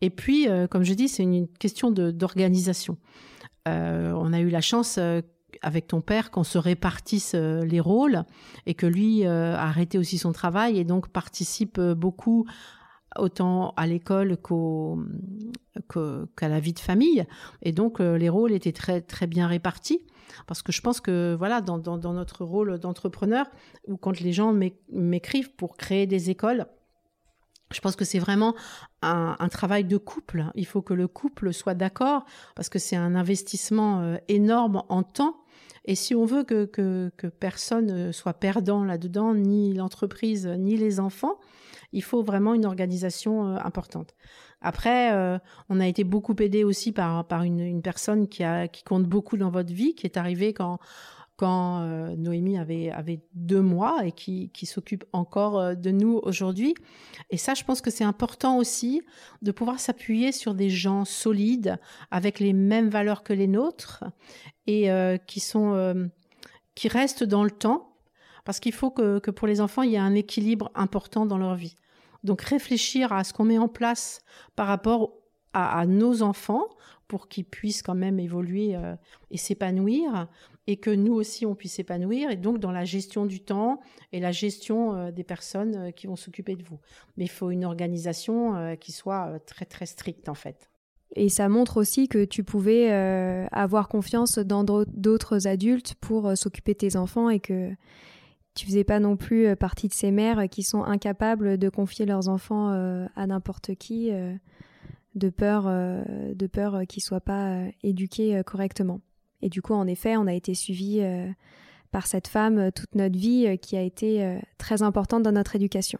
Et 0.00 0.10
puis, 0.10 0.48
comme 0.68 0.82
je 0.82 0.94
dis, 0.94 1.06
c'est 1.06 1.22
une 1.22 1.46
question 1.46 1.92
d'organisation. 1.92 2.98
on 3.66 4.32
a 4.32 4.40
eu 4.40 4.48
la 4.48 4.60
chance 4.60 4.98
avec 5.62 5.86
ton 5.86 6.00
père 6.00 6.30
qu'on 6.30 6.44
se 6.44 6.58
répartisse 6.58 7.34
les 7.34 7.80
rôles 7.80 8.24
et 8.66 8.74
que 8.74 8.86
lui 8.86 9.24
a 9.24 9.60
arrêté 9.60 9.98
aussi 9.98 10.18
son 10.18 10.32
travail 10.32 10.78
et 10.78 10.84
donc 10.84 11.08
participe 11.08 11.80
beaucoup 11.80 12.46
autant 13.18 13.72
à 13.76 13.86
l'école 13.86 14.36
qu'à 16.36 16.48
la 16.48 16.60
vie 16.60 16.72
de 16.72 16.78
famille. 16.78 17.26
Et 17.62 17.72
donc, 17.72 18.00
euh, 18.00 18.16
les 18.16 18.28
rôles 18.28 18.52
étaient 18.52 18.72
très, 18.72 19.00
très 19.00 19.26
bien 19.26 19.46
répartis. 19.46 20.04
Parce 20.46 20.62
que 20.62 20.72
je 20.72 20.80
pense 20.80 21.00
que, 21.00 21.34
voilà, 21.38 21.60
dans, 21.60 21.78
notre 21.98 22.44
rôle 22.44 22.78
d'entrepreneur, 22.78 23.46
ou 23.86 23.96
quand 23.96 24.18
les 24.20 24.32
gens 24.32 24.54
m'écrivent 24.90 25.54
pour 25.54 25.76
créer 25.76 26.06
des 26.06 26.30
écoles, 26.30 26.66
je 27.70 27.80
pense 27.80 27.96
que 27.96 28.04
c'est 28.04 28.18
vraiment 28.18 28.54
un, 29.02 29.48
travail 29.48 29.84
de 29.84 29.96
couple. 29.96 30.46
Il 30.54 30.66
faut 30.66 30.82
que 30.82 30.94
le 30.94 31.08
couple 31.08 31.52
soit 31.52 31.74
d'accord 31.74 32.24
parce 32.54 32.68
que 32.68 32.78
c'est 32.78 32.96
un 32.96 33.14
investissement 33.14 34.00
euh, 34.00 34.16
énorme 34.28 34.82
en 34.88 35.02
temps. 35.02 35.41
Et 35.84 35.94
si 35.94 36.14
on 36.14 36.24
veut 36.24 36.44
que, 36.44 36.64
que, 36.64 37.10
que 37.16 37.26
personne 37.26 38.12
soit 38.12 38.34
perdant 38.34 38.84
là-dedans, 38.84 39.34
ni 39.34 39.74
l'entreprise, 39.74 40.46
ni 40.46 40.76
les 40.76 41.00
enfants, 41.00 41.38
il 41.92 42.02
faut 42.02 42.22
vraiment 42.22 42.54
une 42.54 42.66
organisation 42.66 43.48
euh, 43.48 43.58
importante. 43.64 44.14
Après, 44.60 45.12
euh, 45.12 45.38
on 45.68 45.80
a 45.80 45.86
été 45.86 46.04
beaucoup 46.04 46.34
aidé 46.38 46.64
aussi 46.64 46.92
par, 46.92 47.26
par 47.26 47.42
une, 47.42 47.82
personne 47.82 48.28
qui, 48.28 48.44
a, 48.44 48.68
qui 48.68 48.84
compte 48.84 49.04
beaucoup 49.04 49.36
dans 49.36 49.50
votre 49.50 49.72
vie, 49.72 49.94
qui 49.94 50.06
est 50.06 50.16
arrivée 50.16 50.54
quand, 50.54 50.78
quand 51.42 51.80
euh, 51.80 52.14
Noémie 52.14 52.56
avait, 52.56 53.20
deux 53.34 53.62
mois 53.62 54.06
et 54.06 54.12
qui, 54.12 54.50
s'occupe 54.64 55.04
encore 55.12 55.74
de 55.74 55.90
nous 55.90 56.20
aujourd'hui. 56.22 56.72
Et 57.30 57.36
ça, 57.36 57.54
je 57.54 57.64
pense 57.64 57.80
que 57.80 57.90
c'est 57.90 58.04
important 58.04 58.58
aussi 58.58 59.02
de 59.42 59.50
pouvoir 59.50 59.80
s'appuyer 59.80 60.30
sur 60.30 60.54
des 60.54 60.70
gens 60.70 61.04
solides, 61.04 61.80
avec 62.12 62.38
les 62.38 62.52
mêmes 62.52 62.90
valeurs 62.90 63.24
que 63.24 63.32
les 63.32 63.48
nôtres, 63.48 64.04
et 64.68 64.88
qui, 65.26 65.40
sont, 65.40 66.08
qui 66.76 66.86
restent 66.86 67.24
dans 67.24 67.42
le 67.42 67.50
temps, 67.50 67.96
parce 68.44 68.60
qu'il 68.60 68.72
faut 68.72 68.92
que, 68.92 69.18
pour 69.32 69.48
les 69.48 69.60
enfants, 69.60 69.82
il 69.82 69.90
y 69.90 69.96
ait 69.96 69.98
un 69.98 70.14
équilibre 70.14 70.70
important 70.76 71.26
dans 71.26 71.38
leur 71.38 71.56
vie. 71.56 71.74
Donc 72.22 72.42
réfléchir 72.42 73.12
à 73.12 73.24
ce 73.24 73.32
qu'on 73.32 73.46
met 73.46 73.58
en 73.58 73.66
place 73.66 74.20
par 74.54 74.68
rapport 74.68 75.14
à, 75.54 75.86
nos 75.86 76.22
enfants 76.22 76.68
pour 77.08 77.28
qu'ils 77.28 77.44
puissent 77.44 77.82
quand 77.82 77.94
même 77.94 78.18
évoluer 78.18 78.74
euh, 78.74 78.94
et 79.30 79.36
s'épanouir 79.36 80.28
et 80.66 80.76
que 80.76 80.90
nous 80.90 81.14
aussi 81.14 81.44
on 81.46 81.54
puisse 81.54 81.74
s'épanouir 81.74 82.30
et 82.30 82.36
donc 82.36 82.58
dans 82.58 82.70
la 82.70 82.84
gestion 82.84 83.26
du 83.26 83.40
temps 83.40 83.80
et 84.12 84.20
la 84.20 84.32
gestion 84.32 84.94
euh, 84.94 85.10
des 85.10 85.24
personnes 85.24 85.76
euh, 85.76 85.90
qui 85.90 86.06
vont 86.06 86.16
s'occuper 86.16 86.56
de 86.56 86.62
vous. 86.62 86.78
Mais 87.16 87.24
il 87.24 87.30
faut 87.30 87.50
une 87.50 87.64
organisation 87.64 88.76
qui 88.76 88.92
soit 88.92 89.38
très 89.46 89.64
très 89.64 89.86
stricte 89.86 90.28
en 90.28 90.34
fait. 90.34 90.70
Et 91.14 91.28
ça 91.28 91.48
montre 91.48 91.76
aussi 91.76 92.08
que 92.08 92.24
tu 92.24 92.42
pouvais 92.42 92.90
avoir 93.52 93.88
confiance 93.88 94.38
dans 94.38 94.64
d'autres 94.64 95.46
adultes 95.46 95.94
pour 96.00 96.36
s'occuper 96.38 96.72
de 96.72 96.78
tes 96.78 96.96
enfants 96.96 97.28
et 97.28 97.38
que 97.38 97.74
tu 98.54 98.66
faisais 98.66 98.84
pas 98.84 99.00
non 99.00 99.16
plus 99.16 99.46
euh, 99.46 99.56
partie 99.56 99.88
de 99.88 99.94
ces 99.94 100.10
mères 100.10 100.48
qui 100.50 100.62
sont 100.62 100.84
incapables 100.84 101.58
de 101.58 101.68
confier 101.68 102.06
leurs 102.06 102.28
enfants 102.28 102.70
euh, 102.70 103.06
à 103.16 103.26
n'importe 103.26 103.74
qui 103.74 104.12
euh, 104.12 104.34
de 105.14 105.28
peur 105.28 105.64
de 105.64 106.46
peur 106.46 106.82
qu'ils 106.88 107.02
soient 107.02 107.20
pas 107.20 107.64
éduqués 107.82 108.40
correctement. 108.46 109.02
Et 109.42 109.48
du 109.48 109.60
coup, 109.62 109.74
en 109.74 109.86
effet, 109.86 110.16
on 110.16 110.26
a 110.26 110.34
été 110.34 110.54
suivis 110.54 111.02
par 111.90 112.06
cette 112.06 112.28
femme 112.28 112.70
toute 112.72 112.94
notre 112.94 113.18
vie 113.18 113.58
qui 113.60 113.76
a 113.76 113.82
été 113.82 114.38
très 114.56 114.82
importante 114.82 115.22
dans 115.22 115.32
notre 115.32 115.56
éducation. 115.56 115.98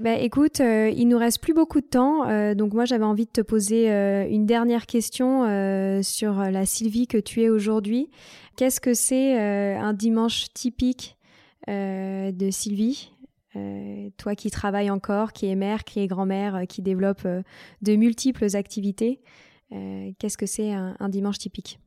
Ben, 0.00 0.18
écoute, 0.20 0.58
il 0.58 1.06
nous 1.06 1.18
reste 1.18 1.40
plus 1.40 1.54
beaucoup 1.54 1.80
de 1.80 1.86
temps, 1.86 2.54
donc 2.54 2.74
moi 2.74 2.84
j'avais 2.84 3.04
envie 3.04 3.26
de 3.26 3.30
te 3.30 3.40
poser 3.40 3.88
une 4.28 4.44
dernière 4.44 4.86
question 4.86 5.44
sur 6.02 6.34
la 6.34 6.66
Sylvie 6.66 7.06
que 7.06 7.18
tu 7.18 7.42
es 7.42 7.48
aujourd'hui. 7.48 8.10
Qu'est-ce 8.56 8.80
que 8.80 8.92
c'est 8.92 9.38
un 9.38 9.92
dimanche 9.92 10.46
typique 10.52 11.16
euh, 11.70 12.30
de 12.30 12.50
Sylvie. 12.50 13.10
Euh, 13.56 14.10
toi 14.18 14.34
qui 14.34 14.50
travailles 14.50 14.90
encore, 14.90 15.32
qui 15.32 15.46
est 15.46 15.54
mère, 15.54 15.84
qui 15.84 16.00
est 16.00 16.06
grand-mère, 16.06 16.56
euh, 16.56 16.64
qui 16.64 16.82
développe 16.82 17.26
de 17.26 17.96
multiples 17.96 18.54
activités, 18.54 19.20
qu'est-ce 19.70 20.36
que 20.36 20.46
c'est 20.46 20.72
un, 20.72 21.08
dimanche 21.08 21.38
typique? 21.38 21.80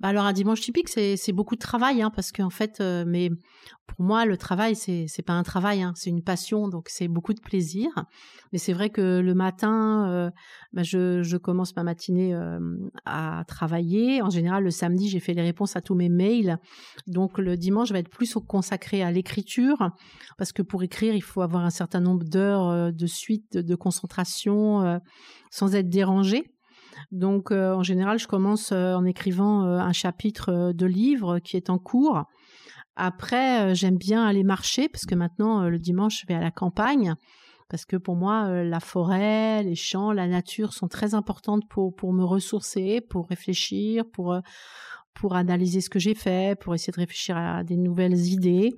Bah 0.00 0.08
alors 0.08 0.26
un 0.26 0.32
dimanche 0.32 0.60
typique, 0.60 0.88
c'est 0.88 1.32
beaucoup 1.32 1.56
de 1.56 1.60
travail, 1.60 2.02
hein, 2.02 2.10
parce 2.14 2.30
qu'en 2.30 2.50
fait, 2.50 2.80
euh, 2.80 3.04
mais 3.04 3.30
pour 3.88 4.04
moi, 4.04 4.26
le 4.26 4.36
travail, 4.36 4.76
c'est 4.76 5.06
c'est 5.08 5.22
pas 5.22 5.32
un 5.32 5.42
travail, 5.42 5.82
hein, 5.82 5.92
c'est 5.96 6.10
une 6.10 6.22
passion, 6.22 6.68
donc 6.68 6.88
c'est 6.88 7.08
beaucoup 7.08 7.34
de 7.34 7.40
plaisir. 7.40 7.88
Mais 8.52 8.58
c'est 8.58 8.72
vrai 8.72 8.90
que 8.90 9.18
le 9.18 9.34
matin, 9.34 10.08
euh, 10.08 10.30
bah 10.72 10.84
je, 10.84 11.22
je 11.24 11.36
commence 11.36 11.74
ma 11.74 11.82
matinée 11.82 12.32
euh, 12.32 12.60
à 13.06 13.42
travailler. 13.48 14.22
En 14.22 14.30
général, 14.30 14.62
le 14.62 14.70
samedi, 14.70 15.08
j'ai 15.08 15.18
fait 15.18 15.34
les 15.34 15.42
réponses 15.42 15.74
à 15.74 15.80
tous 15.80 15.96
mes 15.96 16.08
mails, 16.08 16.58
donc 17.08 17.38
le 17.38 17.56
dimanche, 17.56 17.88
je 17.88 17.92
vais 17.94 18.00
être 18.00 18.08
plus 18.08 18.34
consacré 18.46 19.02
à 19.02 19.10
l'écriture, 19.10 19.90
parce 20.36 20.52
que 20.52 20.62
pour 20.62 20.84
écrire, 20.84 21.14
il 21.14 21.22
faut 21.22 21.42
avoir 21.42 21.64
un 21.64 21.70
certain 21.70 22.00
nombre 22.00 22.24
d'heures 22.24 22.92
de 22.92 23.06
suite, 23.06 23.56
de 23.56 23.74
concentration, 23.74 25.00
sans 25.50 25.74
être 25.74 25.88
dérangé. 25.88 26.44
Donc 27.10 27.50
euh, 27.50 27.74
en 27.74 27.82
général, 27.82 28.18
je 28.18 28.26
commence 28.26 28.72
euh, 28.72 28.94
en 28.94 29.04
écrivant 29.04 29.64
euh, 29.64 29.78
un 29.78 29.92
chapitre 29.92 30.72
de 30.72 30.86
livre 30.86 31.38
qui 31.38 31.56
est 31.56 31.70
en 31.70 31.78
cours. 31.78 32.24
Après, 32.96 33.74
j'aime 33.76 33.96
bien 33.96 34.26
aller 34.26 34.42
marcher 34.42 34.88
parce 34.88 35.06
que 35.06 35.14
maintenant, 35.14 35.68
le 35.68 35.78
dimanche, 35.78 36.22
je 36.22 36.26
vais 36.26 36.34
à 36.34 36.40
la 36.40 36.50
campagne 36.50 37.14
parce 37.68 37.84
que 37.84 37.96
pour 37.96 38.16
moi, 38.16 38.64
la 38.64 38.80
forêt, 38.80 39.62
les 39.62 39.76
champs, 39.76 40.10
la 40.10 40.26
nature 40.26 40.72
sont 40.72 40.88
très 40.88 41.14
importantes 41.14 41.62
pour, 41.68 42.12
me 42.12 42.24
ressourcer, 42.24 43.00
pour 43.00 43.28
réfléchir, 43.28 44.04
pour, 44.10 44.36
pour 45.14 45.36
analyser 45.36 45.80
ce 45.80 45.90
que 45.90 46.00
j'ai 46.00 46.16
fait, 46.16 46.58
pour 46.58 46.74
essayer 46.74 46.90
de 46.90 46.98
réfléchir 46.98 47.36
à 47.36 47.62
des 47.62 47.76
nouvelles 47.76 48.18
idées. 48.18 48.74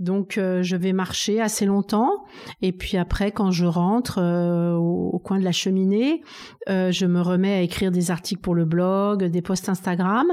Donc 0.00 0.38
euh, 0.38 0.62
je 0.62 0.76
vais 0.76 0.94
marcher 0.94 1.40
assez 1.42 1.66
longtemps. 1.66 2.24
Et 2.62 2.72
puis 2.72 2.96
après 2.96 3.32
quand 3.32 3.50
je 3.50 3.66
rentre 3.66 4.18
euh, 4.18 4.74
au, 4.74 5.18
coin 5.18 5.38
de 5.38 5.44
la 5.44 5.52
cheminée, 5.52 6.22
euh, 6.70 6.90
je 6.90 7.04
me 7.04 7.20
remets 7.20 7.52
à 7.52 7.60
écrire 7.60 7.90
des 7.90 8.10
articles 8.10 8.40
pour 8.40 8.54
le 8.54 8.64
blog, 8.64 9.24
des 9.24 9.42
posts 9.42 9.68
Instagram. 9.68 10.26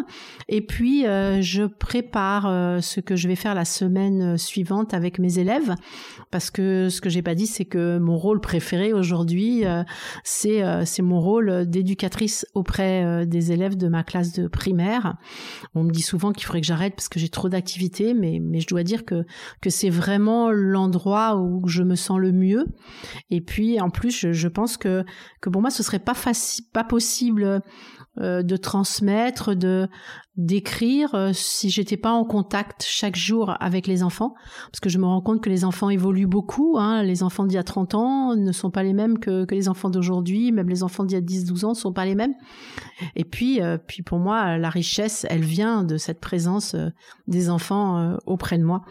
Et 0.48 0.62
puis 0.62 1.04
je 1.04 1.66
prépare 1.66 2.44
ce 2.82 3.02
que 3.02 3.18
je 3.18 3.28
vais 3.28 3.36
faire 3.36 3.54
la 3.54 3.66
semaine 3.66 4.38
suivante 4.38 4.94
avec 4.94 5.20
mes 5.20 5.38
élèves. 5.38 5.76
Parce 6.32 6.50
que 6.50 6.88
ce 6.90 7.02
que 7.02 7.10
j'ai 7.10 7.22
pas 7.22 7.36
dit 7.36 7.48
c'est 7.48 7.66
que 7.66 7.98
mon 8.00 8.16
rôle 8.16 8.40
préféré 8.40 8.94
aujourd'hui 8.94 9.66
c'est 10.24 10.64
c'est 10.86 11.02
mon 11.02 11.20
rôle 11.20 11.66
d'éducatrice 11.66 12.46
auprès 12.54 13.26
des 13.26 13.52
élèves 13.52 13.76
de 13.76 13.90
ma 13.90 14.04
classe 14.04 14.32
de 14.32 14.48
primaire. 14.48 15.18
On 15.76 15.84
me 15.84 15.92
dit 15.92 16.02
souvent 16.02 16.32
qu'il 16.32 16.46
faudrait 16.46 16.62
que 16.62 16.68
j'arrête 16.68 16.96
parce 16.96 17.10
que 17.10 17.20
j'ai 17.20 17.30
trop 17.30 17.50
d'activités 17.50 18.14
mais 18.14 18.40
mais 18.42 18.62
je 18.62 18.68
dois 18.68 18.84
dire 18.84 19.04
que 19.04 19.26
que 19.62 19.70
c'est 19.70 19.90
vraiment 19.90 20.52
l'endroit 20.52 21.38
où 21.38 21.68
je 21.68 21.84
me 21.84 21.96
sens 21.96 22.20
le 22.20 22.32
mieux. 22.32 22.66
Et 23.30 23.42
puis 23.42 23.80
en 23.82 23.90
plus, 23.90 24.32
je, 24.32 24.48
pense 24.48 24.78
que 24.78 25.04
que 25.42 25.50
pour 25.50 25.62
moi, 25.62 25.72
ce 25.72 25.84
serait 25.84 26.00
pas 26.00 26.14
facile, 26.14 26.66
pas 26.74 26.84
possible 26.84 27.62
euh, 28.20 28.42
de 28.42 28.58
transmettre, 28.58 29.56
de 29.56 29.88
d'écrire 30.38 31.14
euh, 31.14 31.32
si 31.34 31.70
j'étais 31.70 31.98
pas 31.98 32.12
en 32.12 32.26
contact 32.26 32.84
chaque 32.88 33.16
jour 33.16 33.56
avec 33.60 33.86
les 33.86 34.02
enfants 34.02 34.34
parce 34.72 34.80
que 34.80 34.90
je 34.90 34.98
me 34.98 35.06
rends 35.06 35.22
compte 35.22 35.44
que 35.44 35.50
les 35.50 35.66
enfants 35.66 35.90
évoluent 35.90 36.28
beaucoup 36.28 36.78
hein. 36.80 37.04
les 37.04 37.22
enfants 37.22 37.46
d'il 37.46 37.56
y 37.56 37.60
a 37.60 37.64
30 37.64 37.94
ans 37.94 38.36
ne 38.36 38.52
sont 38.52 38.72
pas 38.72 38.82
les 38.82 38.94
mêmes 38.94 39.20
que, 39.20 39.46
que 39.46 39.54
les 39.54 39.70
enfants 39.70 39.90
d'aujourd'hui 39.90 40.52
même 40.52 40.70
les 40.70 40.82
enfants 40.82 41.04
d'il 41.04 41.16
y 41.16 41.18
a 41.18 41.22
10 41.22 41.46
12 41.46 41.66
ans 41.66 41.70
ne 41.70 41.74
sont 41.76 41.94
pas 41.94 42.06
les 42.06 42.16
mêmes 42.16 42.34
et 43.16 43.24
puis 43.24 43.62
euh, 43.62 43.78
puis 43.78 44.02
pour 44.02 44.18
moi 44.18 44.58
la 44.58 44.70
richesse 44.70 45.26
elle 45.30 45.44
vient 45.44 45.84
de 45.84 45.98
cette 45.98 46.20
présence 46.20 46.76
des 47.28 47.50
enfants 47.52 48.18
auprès 48.26 48.58
de 48.58 48.64
moi 48.64 48.84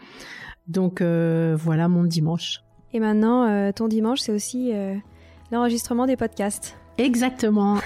donc 0.69 1.01
euh, 1.01 1.57
voilà 1.59 1.89
mon 1.89 2.05
dimanche. 2.05 2.63
Et 2.93 3.01
maintenant, 3.01 3.45
euh, 3.45 3.73
ton 3.73 3.89
dimanche, 3.89 4.21
c'est 4.21 4.33
aussi 4.33 4.71
euh, 4.73 4.95
l'enregistrement 5.53 6.07
des 6.07 6.17
podcasts. 6.17 6.77
Exactement. 6.99 7.77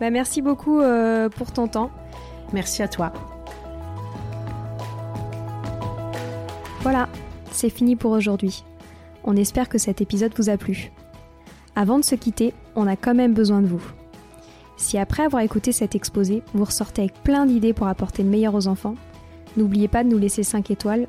bah, 0.00 0.10
merci 0.10 0.42
beaucoup 0.42 0.80
pour 1.36 1.52
ton 1.52 1.66
temps. 1.66 1.90
Merci 2.52 2.82
à 2.82 2.88
toi. 2.88 3.12
Voilà, 6.82 7.08
c'est 7.50 7.68
fini 7.68 7.96
pour 7.96 8.12
aujourd'hui. 8.12 8.62
On 9.24 9.34
espère 9.34 9.68
que 9.68 9.76
cet 9.76 10.00
épisode 10.00 10.32
vous 10.36 10.50
a 10.50 10.56
plu. 10.56 10.92
Avant 11.74 11.98
de 11.98 12.04
se 12.04 12.14
quitter, 12.14 12.54
on 12.76 12.86
a 12.86 12.94
quand 12.94 13.14
même 13.14 13.34
besoin 13.34 13.60
de 13.60 13.66
vous. 13.66 13.82
Si 14.76 14.96
après 14.98 15.24
avoir 15.24 15.42
écouté 15.42 15.72
cet 15.72 15.96
exposé, 15.96 16.44
vous 16.54 16.64
ressortez 16.64 17.02
avec 17.02 17.14
plein 17.24 17.44
d'idées 17.44 17.72
pour 17.72 17.88
apporter 17.88 18.22
le 18.22 18.28
meilleur 18.28 18.54
aux 18.54 18.68
enfants, 18.68 18.94
n'oubliez 19.56 19.88
pas 19.88 20.04
de 20.04 20.08
nous 20.08 20.18
laisser 20.18 20.44
5 20.44 20.70
étoiles 20.70 21.08